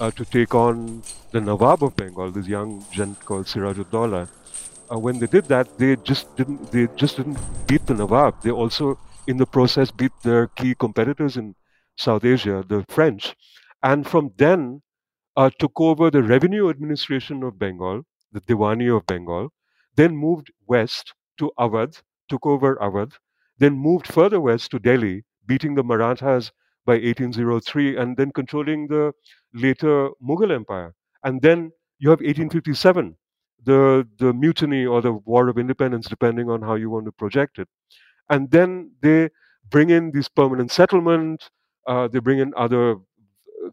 uh, 0.00 0.10
to 0.10 0.24
take 0.24 0.54
on 0.54 1.02
the 1.30 1.40
Nawab 1.40 1.82
of 1.82 1.96
Bengal, 1.96 2.30
this 2.30 2.46
young 2.46 2.84
gent 2.90 3.24
called 3.24 3.46
Sirajuddaula. 3.46 4.28
Uh, 4.92 4.98
when 4.98 5.18
they 5.18 5.26
did 5.26 5.46
that, 5.46 5.78
they 5.78 5.96
just 5.96 6.34
didn't. 6.36 6.70
They 6.72 6.88
just 6.96 7.16
didn't 7.16 7.38
beat 7.66 7.86
the 7.86 7.94
Nawab. 7.94 8.42
They 8.42 8.50
also, 8.50 8.98
in 9.26 9.36
the 9.36 9.46
process, 9.46 9.90
beat 9.90 10.12
their 10.22 10.48
key 10.48 10.74
competitors 10.74 11.36
in 11.36 11.54
South 11.96 12.24
Asia, 12.24 12.64
the 12.66 12.84
French, 12.88 13.34
and 13.82 14.06
from 14.06 14.32
then 14.36 14.82
uh, 15.36 15.50
took 15.58 15.80
over 15.80 16.10
the 16.10 16.22
revenue 16.22 16.68
administration 16.68 17.42
of 17.42 17.58
Bengal, 17.58 18.02
the 18.32 18.40
Diwani 18.42 18.94
of 18.94 19.06
Bengal, 19.06 19.52
then 19.96 20.16
moved 20.16 20.50
west 20.66 21.14
to 21.38 21.50
Awadh, 21.58 22.02
took 22.28 22.46
over 22.46 22.76
Awadh, 22.76 23.12
then 23.58 23.74
moved 23.76 24.06
further 24.06 24.40
west 24.40 24.70
to 24.72 24.78
Delhi, 24.78 25.24
beating 25.46 25.74
the 25.74 25.84
Marathas 25.84 26.52
by 26.86 26.96
1803, 26.96 27.96
and 27.96 28.16
then 28.16 28.32
controlling 28.32 28.88
the 28.88 29.12
later 29.54 30.10
Mughal 30.22 30.52
Empire. 30.54 30.94
And 31.24 31.40
then 31.42 31.70
you 31.98 32.10
have 32.10 32.20
1857, 32.20 33.16
the, 33.64 34.06
the 34.18 34.32
mutiny 34.32 34.84
or 34.84 35.00
the 35.00 35.12
War 35.12 35.48
of 35.48 35.58
Independence, 35.58 36.08
depending 36.08 36.50
on 36.50 36.62
how 36.62 36.74
you 36.74 36.90
want 36.90 37.06
to 37.06 37.12
project 37.12 37.58
it. 37.58 37.68
And 38.30 38.50
then 38.50 38.92
they 39.02 39.30
bring 39.70 39.90
in 39.90 40.10
these 40.10 40.28
permanent 40.28 40.70
settlement, 40.70 41.50
uh, 41.86 42.08
they 42.08 42.18
bring 42.18 42.38
in 42.38 42.52
other 42.56 42.96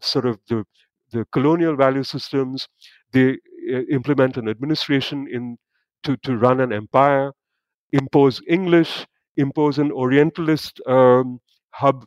sort 0.00 0.26
of 0.26 0.38
the 0.48 0.64
the 1.12 1.24
colonial 1.32 1.76
value 1.76 2.04
systems. 2.04 2.68
They 3.12 3.38
uh, 3.72 3.82
implement 3.90 4.36
an 4.36 4.48
administration 4.48 5.26
in 5.30 5.58
to, 6.04 6.16
to 6.18 6.36
run 6.36 6.60
an 6.60 6.72
empire, 6.72 7.32
impose 7.92 8.40
English, 8.48 9.06
impose 9.36 9.78
an 9.78 9.92
Orientalist 9.92 10.80
um, 10.86 11.40
hub 11.70 12.04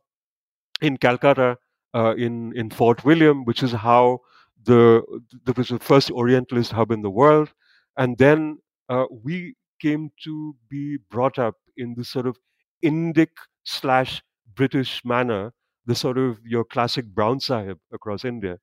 in 0.81 0.97
Calcutta, 0.97 1.57
uh, 1.93 2.15
in 2.17 2.55
in 2.55 2.69
Fort 2.69 3.03
William, 3.05 3.45
which 3.45 3.63
is 3.63 3.71
how 3.71 4.19
the 4.63 5.01
that 5.45 5.57
was 5.57 5.69
the 5.69 5.79
first 5.79 6.11
Orientalist 6.11 6.71
hub 6.71 6.91
in 6.91 7.01
the 7.01 7.09
world, 7.09 7.53
and 7.97 8.17
then 8.17 8.57
uh, 8.89 9.05
we 9.23 9.55
came 9.81 10.09
to 10.23 10.55
be 10.69 10.97
brought 11.09 11.37
up 11.37 11.55
in 11.77 11.93
this 11.95 12.09
sort 12.09 12.27
of 12.27 12.37
Indic 12.83 13.29
slash 13.63 14.21
British 14.55 15.03
manner, 15.03 15.53
the 15.85 15.95
sort 15.95 16.17
of 16.17 16.39
your 16.45 16.63
classic 16.63 17.05
Brown 17.05 17.39
Sahib 17.39 17.77
across 17.91 18.23
India. 18.23 18.57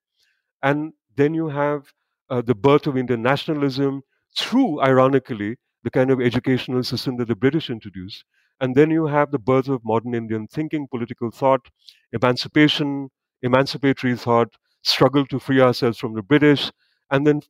And 0.62 0.92
then 1.16 1.34
you 1.34 1.48
have 1.48 1.92
uh, 2.30 2.42
the 2.42 2.54
birth 2.54 2.86
of 2.86 2.96
Indian 2.96 3.22
nationalism 3.22 4.02
through, 4.38 4.80
ironically, 4.80 5.56
the 5.82 5.90
kind 5.90 6.10
of 6.10 6.20
educational 6.20 6.82
system 6.82 7.16
that 7.18 7.28
the 7.28 7.34
British 7.34 7.70
introduced. 7.70 8.24
And 8.60 8.74
then 8.74 8.90
you 8.90 9.06
have 9.06 9.30
the 9.30 9.38
birth 9.38 9.68
of 9.68 9.84
modern 9.84 10.14
Indian 10.14 10.46
thinking, 10.46 10.86
political 10.88 11.30
thought, 11.30 11.68
emancipation, 12.12 13.08
emancipatory 13.42 14.16
thought, 14.16 14.48
struggle 14.82 15.26
to 15.26 15.38
free 15.38 15.60
ourselves 15.60 15.98
from 15.98 16.14
the 16.14 16.22
British, 16.22 16.70
and 17.10 17.26
then 17.26 17.40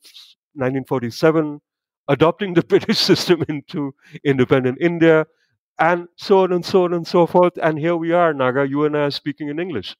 1947, 0.54 1.60
adopting 2.08 2.54
the 2.54 2.62
British 2.72 2.98
system 2.98 3.44
into 3.48 3.94
independent 4.24 4.78
India, 4.80 5.26
and 5.78 6.08
so 6.16 6.40
on 6.44 6.52
and 6.52 6.64
so 6.64 6.84
on 6.84 6.94
and 6.94 7.06
so 7.06 7.26
forth. 7.26 7.54
And 7.62 7.78
here 7.78 7.96
we 7.96 8.12
are, 8.12 8.34
Naga, 8.34 8.68
you 8.68 8.84
and 8.84 8.96
I 8.96 9.02
are 9.06 9.10
speaking 9.10 9.48
in 9.48 9.58
English. 9.58 9.96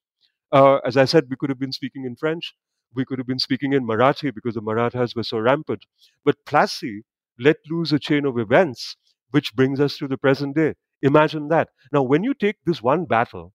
Uh, 0.53 0.79
as 0.85 0.97
I 0.97 1.05
said, 1.07 1.25
we 1.31 1.37
could 1.37 1.51
have 1.51 1.59
been 1.59 1.73
speaking 1.73 2.05
in 2.05 2.17
French. 2.17 2.55
We 2.95 3.05
could 3.05 3.19
have 3.19 3.27
been 3.27 3.39
speaking 3.39 3.73
in 3.73 3.87
Marathi 3.87 4.35
because 4.35 4.55
the 4.55 4.61
Marathas 4.63 5.15
were 5.17 5.23
so 5.23 5.39
rampant. 5.39 5.87
But 6.25 6.37
Plassey 6.47 7.03
let 7.41 7.57
loose 7.71 7.93
a 7.93 7.99
chain 7.99 8.25
of 8.27 8.39
events 8.39 8.97
which 9.31 9.55
brings 9.55 9.81
us 9.81 9.97
to 9.99 10.09
the 10.09 10.19
present 10.19 10.57
day. 10.57 10.75
Imagine 11.03 11.49
that. 11.49 11.69
Now, 11.93 12.03
when 12.03 12.25
you 12.25 12.35
take 12.35 12.57
this 12.67 12.83
one 12.83 13.07
battle 13.07 13.55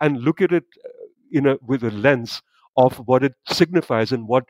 and 0.00 0.20
look 0.22 0.40
at 0.42 0.52
it 0.52 0.64
uh, 0.84 0.88
in 1.32 1.46
a, 1.46 1.56
with 1.66 1.84
a 1.84 1.90
lens 1.90 2.42
of 2.76 2.98
what 3.06 3.24
it 3.24 3.34
signifies 3.48 4.12
and 4.12 4.28
what 4.28 4.46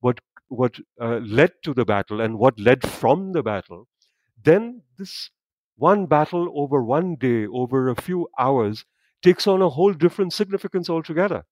what 0.00 0.18
what 0.48 0.76
uh, 1.00 1.18
led 1.18 1.52
to 1.64 1.72
the 1.74 1.84
battle 1.84 2.20
and 2.20 2.38
what 2.38 2.58
led 2.58 2.82
from 2.88 3.32
the 3.32 3.42
battle, 3.42 3.88
then 4.42 4.82
this 4.98 5.30
one 5.76 6.06
battle 6.06 6.48
over 6.54 6.82
one 6.84 7.16
day, 7.16 7.46
over 7.46 7.88
a 7.88 7.96
few 8.00 8.28
hours, 8.38 8.84
takes 9.22 9.46
on 9.46 9.62
a 9.62 9.70
whole 9.70 9.92
different 9.94 10.32
significance 10.32 10.90
altogether. 10.90 11.44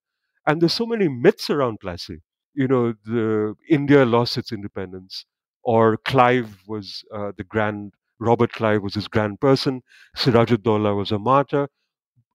And 0.47 0.61
there's 0.61 0.73
so 0.73 0.85
many 0.85 1.07
myths 1.09 1.49
around 1.49 1.79
Plassey. 1.81 2.21
You 2.53 2.67
know, 2.67 2.93
the 3.05 3.55
India 3.69 4.05
lost 4.05 4.37
its 4.37 4.51
independence, 4.51 5.25
or 5.63 5.97
Clive 6.05 6.57
was 6.67 7.03
uh, 7.13 7.31
the 7.37 7.43
grand 7.43 7.93
Robert 8.19 8.51
Clive 8.53 8.83
was 8.83 8.93
his 8.95 9.07
grand 9.07 9.39
person, 9.39 9.81
Sirajuddaula 10.17 10.95
was 10.95 11.11
a 11.11 11.19
martyr. 11.19 11.67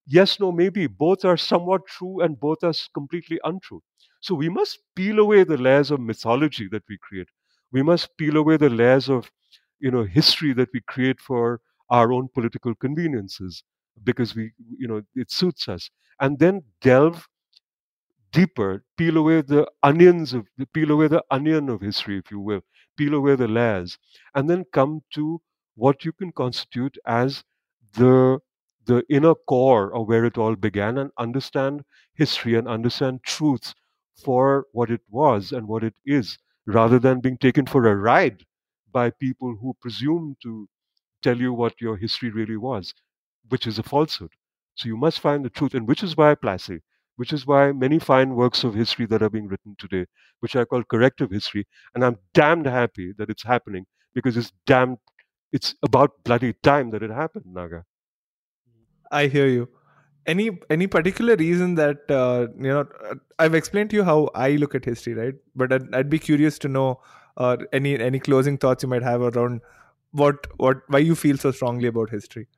Yes, 0.07 0.39
no, 0.41 0.53
maybe 0.53 0.87
both 0.87 1.24
are 1.24 1.37
somewhat 1.37 1.87
true 1.87 2.20
and 2.20 2.39
both 2.39 2.62
are 2.64 2.72
completely 2.95 3.41
untrue. 3.45 3.83
So 4.20 4.35
we 4.35 4.49
must 4.49 4.79
peel 4.95 5.18
away 5.18 5.45
the 5.45 5.57
layers 5.59 5.91
of 5.91 6.01
mythology 6.01 6.68
that 6.70 6.85
we 6.89 6.99
create. 6.99 7.29
We 7.72 7.83
must 7.83 8.16
peel 8.16 8.37
away 8.37 8.57
the 8.57 8.70
layers 8.70 9.09
of, 9.09 9.31
you 9.81 9.91
know, 9.91 10.05
history 10.05 10.53
that 10.55 10.70
we 10.72 10.81
create 10.81 11.20
for 11.20 11.61
our 11.91 12.12
own 12.12 12.29
political 12.35 12.74
conveniences. 12.74 13.62
because 14.05 14.35
we, 14.35 14.53
you 14.79 14.87
know, 14.87 15.03
it 15.14 15.31
suits 15.31 15.68
us. 15.68 15.91
And 16.20 16.39
then 16.39 16.62
delve 16.83 17.27
deeper, 18.33 18.85
peel 18.97 19.16
away 19.16 19.41
the 19.43 19.66
onions 19.83 20.33
of, 20.35 20.47
peel 20.72 20.91
away 20.91 21.09
the 21.09 21.24
onion 21.31 21.68
of 21.68 21.81
history, 21.81 22.18
if 22.18 22.31
you 22.31 22.41
will, 22.41 22.61
peel 22.97 23.14
away 23.14 23.36
the 23.36 23.49
layers, 23.49 23.99
and 24.34 24.49
then 24.51 24.64
come 24.72 25.03
to 25.14 25.40
what 25.74 26.05
you 26.05 26.12
can 26.12 26.32
constitute 26.32 26.97
as 27.07 27.44
the 27.94 28.38
the 28.86 29.05
inner 29.09 29.34
core 29.49 29.92
of 29.94 30.07
where 30.07 30.24
it 30.24 30.38
all 30.38 30.55
began 30.55 30.99
and 30.99 31.11
understand 31.18 31.82
history 32.14 32.55
and 32.55 32.68
understand 32.68 33.22
truths 33.24 33.74
for 34.16 34.66
what 34.72 34.90
it 34.90 35.01
was 35.11 35.53
and 35.53 35.66
what 35.66 35.82
it 35.84 35.94
is 36.05 36.38
rather 36.66 36.99
than 36.99 37.20
being 37.20 37.36
taken 37.38 37.66
for 37.66 37.86
a 37.86 37.97
ride 37.97 38.44
by 38.92 39.11
people 39.11 39.57
who 39.61 39.74
presume 39.80 40.36
to 40.42 40.68
tell 41.22 41.38
you 41.38 41.53
what 41.53 41.80
your 41.80 41.97
history 41.97 42.30
really 42.30 42.57
was, 42.57 42.94
which 43.49 43.66
is 43.66 43.78
a 43.78 43.82
falsehood. 43.82 44.32
So 44.74 44.88
you 44.88 44.97
must 44.97 45.20
find 45.20 45.44
the 45.44 45.51
truth, 45.51 45.74
and 45.74 45.86
which 45.88 46.03
is 46.03 46.16
why 46.16 46.34
Plassey, 46.34 46.82
which 47.16 47.32
is 47.32 47.46
why 47.46 47.72
many 47.72 47.98
fine 47.98 48.34
works 48.34 48.64
of 48.64 48.74
history 48.74 49.06
that 49.06 49.22
are 49.22 49.30
being 49.30 49.48
written 49.48 49.74
today, 49.78 50.06
which 50.40 50.56
I 50.56 50.64
call 50.64 50.82
corrective 50.84 51.30
history, 51.30 51.66
and 51.94 52.04
I'm 52.04 52.18
damned 52.34 52.66
happy 52.66 53.12
that 53.18 53.30
it's 53.30 53.42
happening 53.42 53.86
because 54.14 54.36
it's 54.36 54.52
damned, 54.66 54.98
it's 55.52 55.74
about 55.82 56.12
bloody 56.24 56.52
time 56.62 56.90
that 56.90 57.02
it 57.02 57.10
happened, 57.10 57.46
Naga. 57.46 57.84
I 59.10 59.26
hear 59.26 59.46
you. 59.46 59.68
Any 60.26 60.50
any 60.70 60.86
particular 60.88 61.36
reason 61.36 61.76
that 61.76 62.10
uh, 62.10 62.48
you 62.56 62.68
know? 62.68 62.86
I've 63.38 63.54
explained 63.54 63.90
to 63.90 63.96
you 63.96 64.04
how 64.04 64.28
I 64.34 64.50
look 64.52 64.74
at 64.74 64.84
history, 64.84 65.14
right? 65.14 65.34
But 65.54 65.72
I'd, 65.72 65.94
I'd 65.94 66.10
be 66.10 66.18
curious 66.18 66.58
to 66.60 66.68
know 66.68 67.00
uh, 67.36 67.56
any 67.72 67.98
any 67.98 68.18
closing 68.18 68.58
thoughts 68.58 68.82
you 68.82 68.88
might 68.88 69.02
have 69.02 69.22
around 69.22 69.60
what 70.10 70.46
what 70.56 70.78
why 70.88 70.98
you 70.98 71.14
feel 71.14 71.36
so 71.36 71.52
strongly 71.52 71.86
about 71.86 72.10
history 72.10 72.48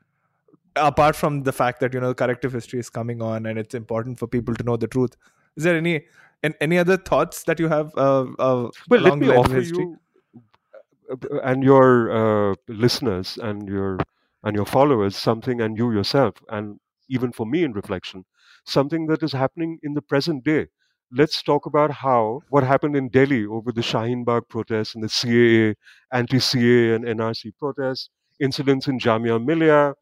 apart 0.80 1.16
from 1.16 1.42
the 1.42 1.52
fact 1.52 1.80
that 1.80 1.94
you 1.94 2.00
know 2.00 2.14
corrective 2.14 2.52
history 2.52 2.78
is 2.78 2.90
coming 2.90 3.22
on 3.22 3.46
and 3.46 3.58
it's 3.58 3.74
important 3.74 4.18
for 4.18 4.26
people 4.26 4.54
to 4.54 4.62
know 4.62 4.76
the 4.76 4.86
truth 4.86 5.16
is 5.56 5.64
there 5.64 5.76
any 5.76 6.04
and 6.42 6.54
any 6.60 6.78
other 6.78 6.96
thoughts 6.96 7.42
that 7.44 7.58
you 7.58 7.68
have 7.68 7.92
uh, 7.96 8.26
uh, 8.38 8.68
well 8.88 9.00
let 9.00 9.18
me 9.18 9.28
offer 9.28 9.60
you 9.60 9.96
uh, 11.10 11.16
uh, 11.30 11.40
and 11.40 11.62
your 11.62 12.10
uh, 12.20 12.54
listeners 12.68 13.38
and 13.42 13.68
your 13.68 13.98
and 14.44 14.54
your 14.54 14.66
followers 14.66 15.16
something 15.16 15.60
and 15.60 15.76
you 15.76 15.92
yourself 15.92 16.34
and 16.48 16.78
even 17.08 17.32
for 17.32 17.46
me 17.46 17.64
in 17.64 17.72
reflection 17.72 18.24
something 18.68 19.06
that 19.06 19.22
is 19.22 19.32
happening 19.32 19.78
in 19.82 19.94
the 19.94 20.02
present 20.02 20.44
day. 20.44 20.66
Let's 21.10 21.42
talk 21.42 21.64
about 21.64 21.90
how 21.90 22.42
what 22.50 22.64
happened 22.64 22.94
in 22.94 23.08
Delhi 23.08 23.46
over 23.46 23.72
the 23.72 23.80
Shaheen 23.80 24.24
Bagh 24.24 24.48
protests 24.48 24.94
and 24.94 25.02
the 25.02 25.08
CAA, 25.08 25.74
anti-CAA 26.12 26.94
and 26.94 27.04
NRC 27.04 27.52
protests, 27.58 28.10
incidents 28.40 28.88
in 28.88 28.98
Jamia 28.98 29.42
Millia, 29.42 29.94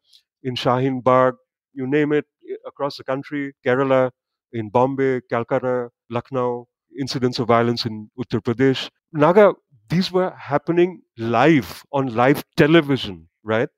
in 0.47 0.55
Shaheen 0.55 1.03
Bagh, 1.03 1.35
you 1.73 1.87
name 1.87 2.13
it, 2.13 2.25
across 2.65 2.97
the 2.97 3.03
country, 3.03 3.53
Kerala, 3.65 4.11
in 4.53 4.69
Bombay, 4.69 5.21
Calcutta, 5.29 5.89
Lucknow, 6.09 6.67
incidents 6.99 7.39
of 7.39 7.47
violence 7.47 7.85
in 7.85 8.09
Uttar 8.19 8.41
Pradesh. 8.41 8.89
Naga, 9.13 9.53
these 9.89 10.11
were 10.11 10.31
happening 10.37 11.01
live 11.17 11.83
on 11.93 12.15
live 12.15 12.43
television, 12.55 13.27
right? 13.43 13.69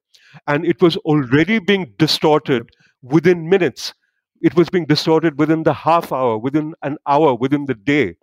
And 0.47 0.65
it 0.65 0.81
was 0.81 0.97
already 0.97 1.59
being 1.59 1.93
distorted 1.97 2.69
within 3.01 3.49
minutes 3.49 3.93
it 4.41 4.55
was 4.55 4.69
being 4.69 4.85
distorted 4.85 5.37
within 5.39 5.63
the 5.63 5.73
half 5.73 6.11
hour, 6.13 6.37
within 6.37 6.73
an 6.83 6.97
hour, 7.07 7.35
within 7.35 7.65
the 7.65 7.73
day, 7.73 8.15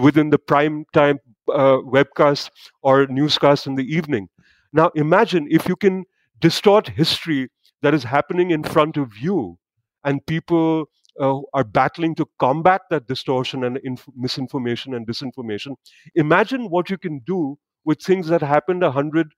within 0.00 0.30
the 0.30 0.38
prime 0.38 0.84
time 0.92 1.18
uh, 1.52 1.78
webcast 1.78 2.50
or 2.82 3.06
newscast 3.06 3.66
in 3.66 3.74
the 3.74 3.84
evening. 3.84 4.28
Now, 4.72 4.90
imagine 4.94 5.48
if 5.50 5.68
you 5.68 5.76
can 5.76 6.04
distort 6.40 6.88
history 6.88 7.48
that 7.82 7.94
is 7.94 8.04
happening 8.04 8.50
in 8.50 8.62
front 8.62 8.96
of 8.96 9.16
you, 9.18 9.58
and 10.04 10.24
people 10.26 10.86
uh, 11.20 11.38
are 11.52 11.64
battling 11.64 12.14
to 12.16 12.26
combat 12.38 12.82
that 12.90 13.06
distortion 13.06 13.64
and 13.64 13.78
inf- 13.84 14.08
misinformation 14.16 14.94
and 14.94 15.06
disinformation. 15.06 15.76
Imagine 16.14 16.70
what 16.70 16.90
you 16.90 16.98
can 16.98 17.20
do 17.26 17.56
with 17.84 18.00
things 18.02 18.28
that 18.28 18.42
happened 18.42 18.82
100, 18.82 19.32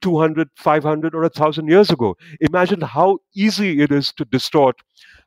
200, 0.00 0.48
500, 0.56 1.14
or 1.14 1.22
1,000 1.22 1.68
years 1.68 1.90
ago. 1.90 2.16
Imagine 2.40 2.80
how 2.80 3.18
easy 3.34 3.80
it 3.82 3.90
is 3.92 4.12
to 4.14 4.24
distort 4.24 4.76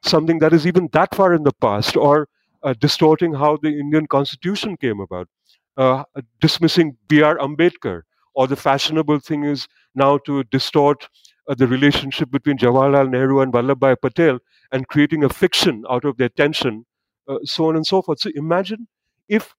something 0.04 0.40
that 0.40 0.54
is 0.54 0.66
even 0.68 0.90
that 0.94 1.14
far 1.16 1.34
in 1.34 1.44
the 1.44 1.54
past, 1.62 1.96
or 1.98 2.28
uh, 2.64 2.74
distorting 2.80 3.34
how 3.34 3.58
the 3.62 3.70
Indian 3.70 4.08
Constitution 4.08 4.78
came 4.78 5.00
about, 5.00 5.28
uh, 5.78 6.04
dismissing 6.42 6.98
B.R. 7.08 7.38
Ambedkar, 7.38 8.02
or 8.34 8.48
the 8.48 8.56
fashionable 8.56 9.20
thing 9.20 9.44
is 9.44 9.68
now 9.94 10.18
to 10.20 10.44
distort 10.46 11.08
uh, 11.48 11.56
the 11.56 11.68
relationship 11.68 12.32
between 12.32 12.58
Jawaharlal 12.58 13.10
Nehru 13.10 13.42
and 13.42 13.54
Vallabhbhai 13.54 13.96
Patel 14.02 14.40
and 14.72 14.88
creating 14.88 15.24
a 15.24 15.30
fiction 15.30 15.84
out 15.90 16.06
of 16.06 16.18
their 16.18 16.30
tension, 16.30 16.86
uh, 17.28 17.38
so 17.44 17.70
on 17.70 17.76
and 17.76 17.86
so 17.86 18.02
forth. 18.02 18.20
So 18.20 18.32
imagine 18.36 18.88
if 19.30 19.54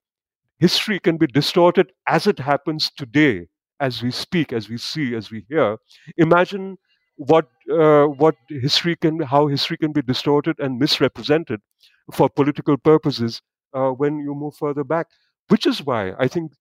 history 0.59 0.99
can 0.99 1.17
be 1.17 1.27
distorted 1.27 1.91
as 2.07 2.27
it 2.27 2.39
happens 2.39 2.91
today, 2.97 3.47
as 3.79 4.01
we 4.01 4.11
speak, 4.11 4.53
as 4.53 4.69
we 4.69 4.77
see, 4.77 5.15
as 5.15 5.31
we 5.31 5.45
hear. 5.49 5.77
Imagine 6.17 6.77
what 7.17 7.47
uh, 7.71 8.05
what 8.05 8.35
history 8.49 8.95
can 8.95 9.19
how 9.21 9.47
history 9.47 9.77
can 9.77 9.91
be 9.91 10.01
distorted 10.03 10.59
and 10.59 10.77
misrepresented 10.77 11.59
for 12.13 12.29
political 12.29 12.77
purposes 12.77 13.41
uh, 13.73 13.89
when 13.89 14.19
you 14.19 14.35
move 14.35 14.55
further 14.55 14.83
back 14.83 15.07
which 15.49 15.65
is 15.65 15.83
why 15.83 16.13
i 16.19 16.27
think 16.27 16.51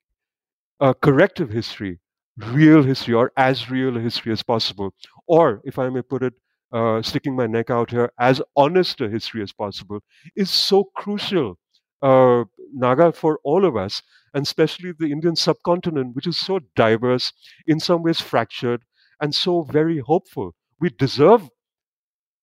uh, 0.81 0.95
corrective 0.95 1.51
history 1.51 1.99
real 2.39 2.83
history 2.83 3.15
or 3.15 3.33
as 3.37 3.71
real 3.71 3.97
a 3.97 4.01
history 4.01 4.33
as 4.33 4.43
possible 4.43 4.93
or 5.27 5.61
if 5.65 5.79
i 5.79 5.89
may 5.89 6.03
put 6.03 6.23
it 6.23 6.35
uh, 6.73 7.01
sticking 7.01 7.35
my 7.37 7.47
neck 7.47 7.71
out 7.71 7.91
here 7.91 8.11
as 8.19 8.43
honest 8.57 9.01
a 9.01 9.09
history 9.09 9.43
as 9.43 9.53
possible 9.53 10.01
is 10.37 10.51
so 10.51 10.85
crucial 10.97 11.59
uh, 12.03 12.45
naga 12.73 13.11
for 13.13 13.39
all 13.45 13.65
of 13.65 13.77
us 13.77 14.03
and 14.35 14.43
especially 14.43 14.93
the 14.99 15.11
indian 15.11 15.35
subcontinent 15.37 16.15
which 16.15 16.27
is 16.27 16.37
so 16.37 16.61
diverse 16.75 17.33
in 17.67 17.81
some 17.81 18.03
ways 18.03 18.21
fractured 18.21 18.83
and 19.19 19.35
so 19.35 19.63
very 19.63 19.99
hopeful. 19.99 20.55
We 20.79 20.91
deserve 20.91 21.49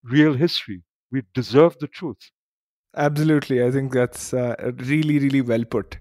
real 0.04 0.34
history. 0.36 0.84
We 1.12 1.24
deserve 1.34 1.78
the 1.80 1.88
truth. 1.88 2.32
Absolutely. 2.98 3.64
I 3.64 3.72
think 3.72 3.94
that's 3.94 4.34
uh, 4.34 4.56
really, 4.78 5.20
really 5.20 5.41
well 5.41 5.66
put. 5.66 5.98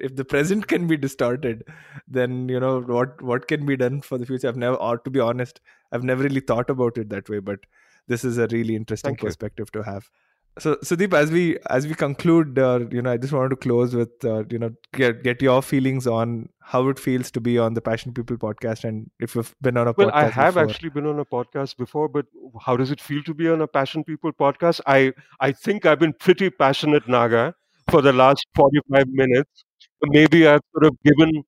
If 0.00 0.16
the 0.16 0.24
present 0.24 0.66
can 0.66 0.86
be 0.86 0.96
distorted, 0.96 1.64
then 2.08 2.48
you 2.48 2.60
know 2.60 2.80
what 2.80 3.20
what 3.22 3.48
can 3.48 3.66
be 3.66 3.76
done 3.76 4.00
for 4.00 4.18
the 4.18 4.26
future. 4.26 4.48
I've 4.48 4.56
never, 4.56 4.76
or 4.76 4.98
to 4.98 5.10
be 5.10 5.20
honest, 5.20 5.60
I've 5.92 6.04
never 6.04 6.22
really 6.22 6.40
thought 6.40 6.70
about 6.70 6.98
it 6.98 7.10
that 7.10 7.28
way. 7.28 7.38
But 7.38 7.60
this 8.08 8.24
is 8.24 8.38
a 8.38 8.46
really 8.48 8.76
interesting 8.76 9.10
Thank 9.10 9.20
perspective 9.20 9.70
you. 9.74 9.82
to 9.82 9.90
have 9.90 10.10
so 10.58 10.76
Sudeep, 10.76 11.14
as 11.14 11.30
we 11.30 11.58
as 11.70 11.86
we 11.86 11.94
conclude, 11.94 12.58
uh, 12.58 12.80
you 12.90 13.00
know, 13.00 13.12
I 13.12 13.16
just 13.16 13.32
wanted 13.32 13.50
to 13.50 13.56
close 13.56 13.94
with 13.94 14.24
uh, 14.24 14.44
you 14.50 14.58
know 14.58 14.72
get 14.92 15.22
get 15.22 15.40
your 15.40 15.62
feelings 15.62 16.06
on 16.06 16.48
how 16.60 16.88
it 16.88 16.98
feels 16.98 17.30
to 17.32 17.40
be 17.40 17.56
on 17.58 17.74
the 17.74 17.80
Passion 17.80 18.12
People 18.12 18.36
podcast, 18.36 18.84
and 18.84 19.10
if 19.20 19.34
you've 19.34 19.54
been 19.62 19.76
on 19.76 19.88
a 19.88 19.94
well, 19.96 20.10
I 20.12 20.24
have 20.24 20.54
before. 20.54 20.68
actually 20.68 20.90
been 20.90 21.06
on 21.06 21.18
a 21.20 21.24
podcast 21.24 21.76
before, 21.76 22.08
but 22.08 22.26
how 22.60 22.76
does 22.76 22.90
it 22.90 23.00
feel 23.00 23.22
to 23.24 23.34
be 23.34 23.48
on 23.48 23.60
a 23.60 23.68
Passion 23.68 24.04
People 24.04 24.32
podcast? 24.32 24.80
I 24.86 25.12
I 25.40 25.52
think 25.52 25.86
I've 25.86 26.00
been 26.00 26.12
pretty 26.12 26.50
passionate, 26.50 27.08
Naga, 27.08 27.54
for 27.90 28.02
the 28.02 28.12
last 28.12 28.44
forty 28.54 28.80
five 28.92 29.06
minutes. 29.08 29.64
Maybe 30.04 30.46
I've 30.46 30.60
sort 30.72 30.86
of 30.86 30.96
given 31.04 31.42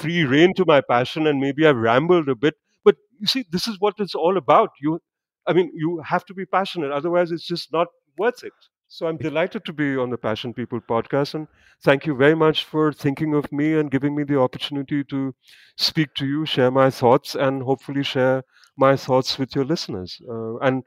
free 0.00 0.24
rein 0.24 0.54
to 0.56 0.64
my 0.66 0.80
passion, 0.80 1.26
and 1.26 1.40
maybe 1.40 1.66
I've 1.66 1.76
rambled 1.76 2.28
a 2.28 2.34
bit. 2.34 2.54
But 2.84 2.96
you 3.20 3.26
see, 3.26 3.44
this 3.50 3.66
is 3.66 3.76
what 3.80 3.94
it's 3.98 4.14
all 4.14 4.36
about. 4.36 4.70
You, 4.80 5.00
I 5.46 5.52
mean, 5.54 5.70
you 5.74 6.02
have 6.04 6.24
to 6.26 6.34
be 6.34 6.44
passionate, 6.46 6.92
otherwise, 6.92 7.32
it's 7.32 7.46
just 7.46 7.72
not 7.72 7.88
worth 8.18 8.42
it. 8.44 8.52
So 8.88 9.06
I'm 9.08 9.16
delighted 9.16 9.64
to 9.64 9.72
be 9.72 9.96
on 9.96 10.10
the 10.10 10.18
Passion 10.18 10.54
People 10.54 10.80
podcast, 10.80 11.34
and 11.34 11.48
thank 11.82 12.06
you 12.06 12.14
very 12.14 12.34
much 12.34 12.64
for 12.64 12.92
thinking 12.92 13.34
of 13.34 13.50
me 13.50 13.74
and 13.74 13.90
giving 13.90 14.14
me 14.14 14.22
the 14.24 14.38
opportunity 14.38 15.02
to 15.04 15.34
speak 15.76 16.14
to 16.16 16.26
you, 16.26 16.46
share 16.46 16.70
my 16.70 16.90
thoughts, 16.90 17.34
and 17.34 17.62
hopefully 17.62 18.02
share 18.04 18.44
my 18.76 18.96
thoughts 18.96 19.38
with 19.38 19.54
your 19.56 19.64
listeners. 19.64 20.20
Uh, 20.28 20.58
and 20.58 20.84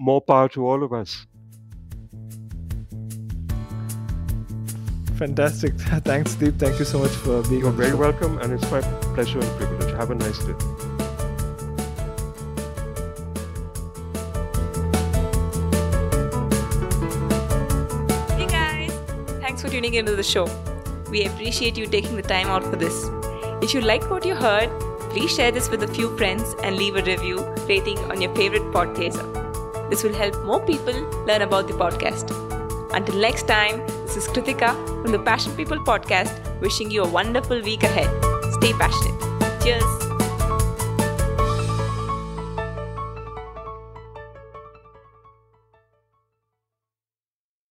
more 0.00 0.22
power 0.22 0.50
to 0.50 0.66
all 0.66 0.84
of 0.84 0.92
us. 0.92 1.27
Fantastic. 5.18 5.74
Thanks, 6.04 6.34
Deep. 6.36 6.54
Thank 6.58 6.78
you 6.78 6.84
so 6.84 7.00
much 7.00 7.10
for 7.10 7.42
being 7.48 7.62
You're 7.62 7.72
very 7.72 7.94
welcome, 7.94 8.38
and 8.38 8.52
it's 8.52 8.70
my 8.70 8.80
pleasure 9.14 9.40
and 9.40 9.50
privilege. 9.58 9.92
Have 9.96 10.12
a 10.12 10.14
nice 10.14 10.38
day. 10.38 10.54
Hey 18.36 18.46
guys! 18.46 18.92
Thanks 19.40 19.60
for 19.60 19.68
tuning 19.68 19.94
into 19.94 20.14
the 20.14 20.22
show. 20.22 20.46
We 21.10 21.24
appreciate 21.24 21.76
you 21.76 21.86
taking 21.86 22.14
the 22.14 22.22
time 22.22 22.46
out 22.46 22.62
for 22.62 22.76
this. 22.76 23.10
If 23.60 23.74
you 23.74 23.80
liked 23.80 24.08
what 24.08 24.24
you 24.24 24.36
heard, 24.36 24.70
please 25.10 25.34
share 25.34 25.50
this 25.50 25.68
with 25.68 25.82
a 25.82 25.88
few 25.88 26.16
friends 26.16 26.54
and 26.62 26.76
leave 26.76 26.94
a 26.94 27.02
review 27.02 27.44
rating 27.66 27.98
on 28.12 28.20
your 28.20 28.32
favorite 28.36 28.70
podcaster. 28.70 29.26
This 29.90 30.04
will 30.04 30.14
help 30.14 30.40
more 30.44 30.64
people 30.64 30.94
learn 31.26 31.42
about 31.42 31.66
the 31.66 31.74
podcast. 31.74 32.57
Until 32.92 33.16
next 33.20 33.46
time, 33.46 33.86
this 34.06 34.16
is 34.16 34.26
Kritika 34.28 34.74
from 35.02 35.12
the 35.12 35.18
Passion 35.18 35.54
People 35.56 35.78
podcast, 35.78 36.60
wishing 36.60 36.90
you 36.90 37.02
a 37.04 37.08
wonderful 37.08 37.60
week 37.62 37.82
ahead. 37.82 38.08
Stay 38.54 38.72
passionate. 38.72 39.62
Cheers. 39.62 40.07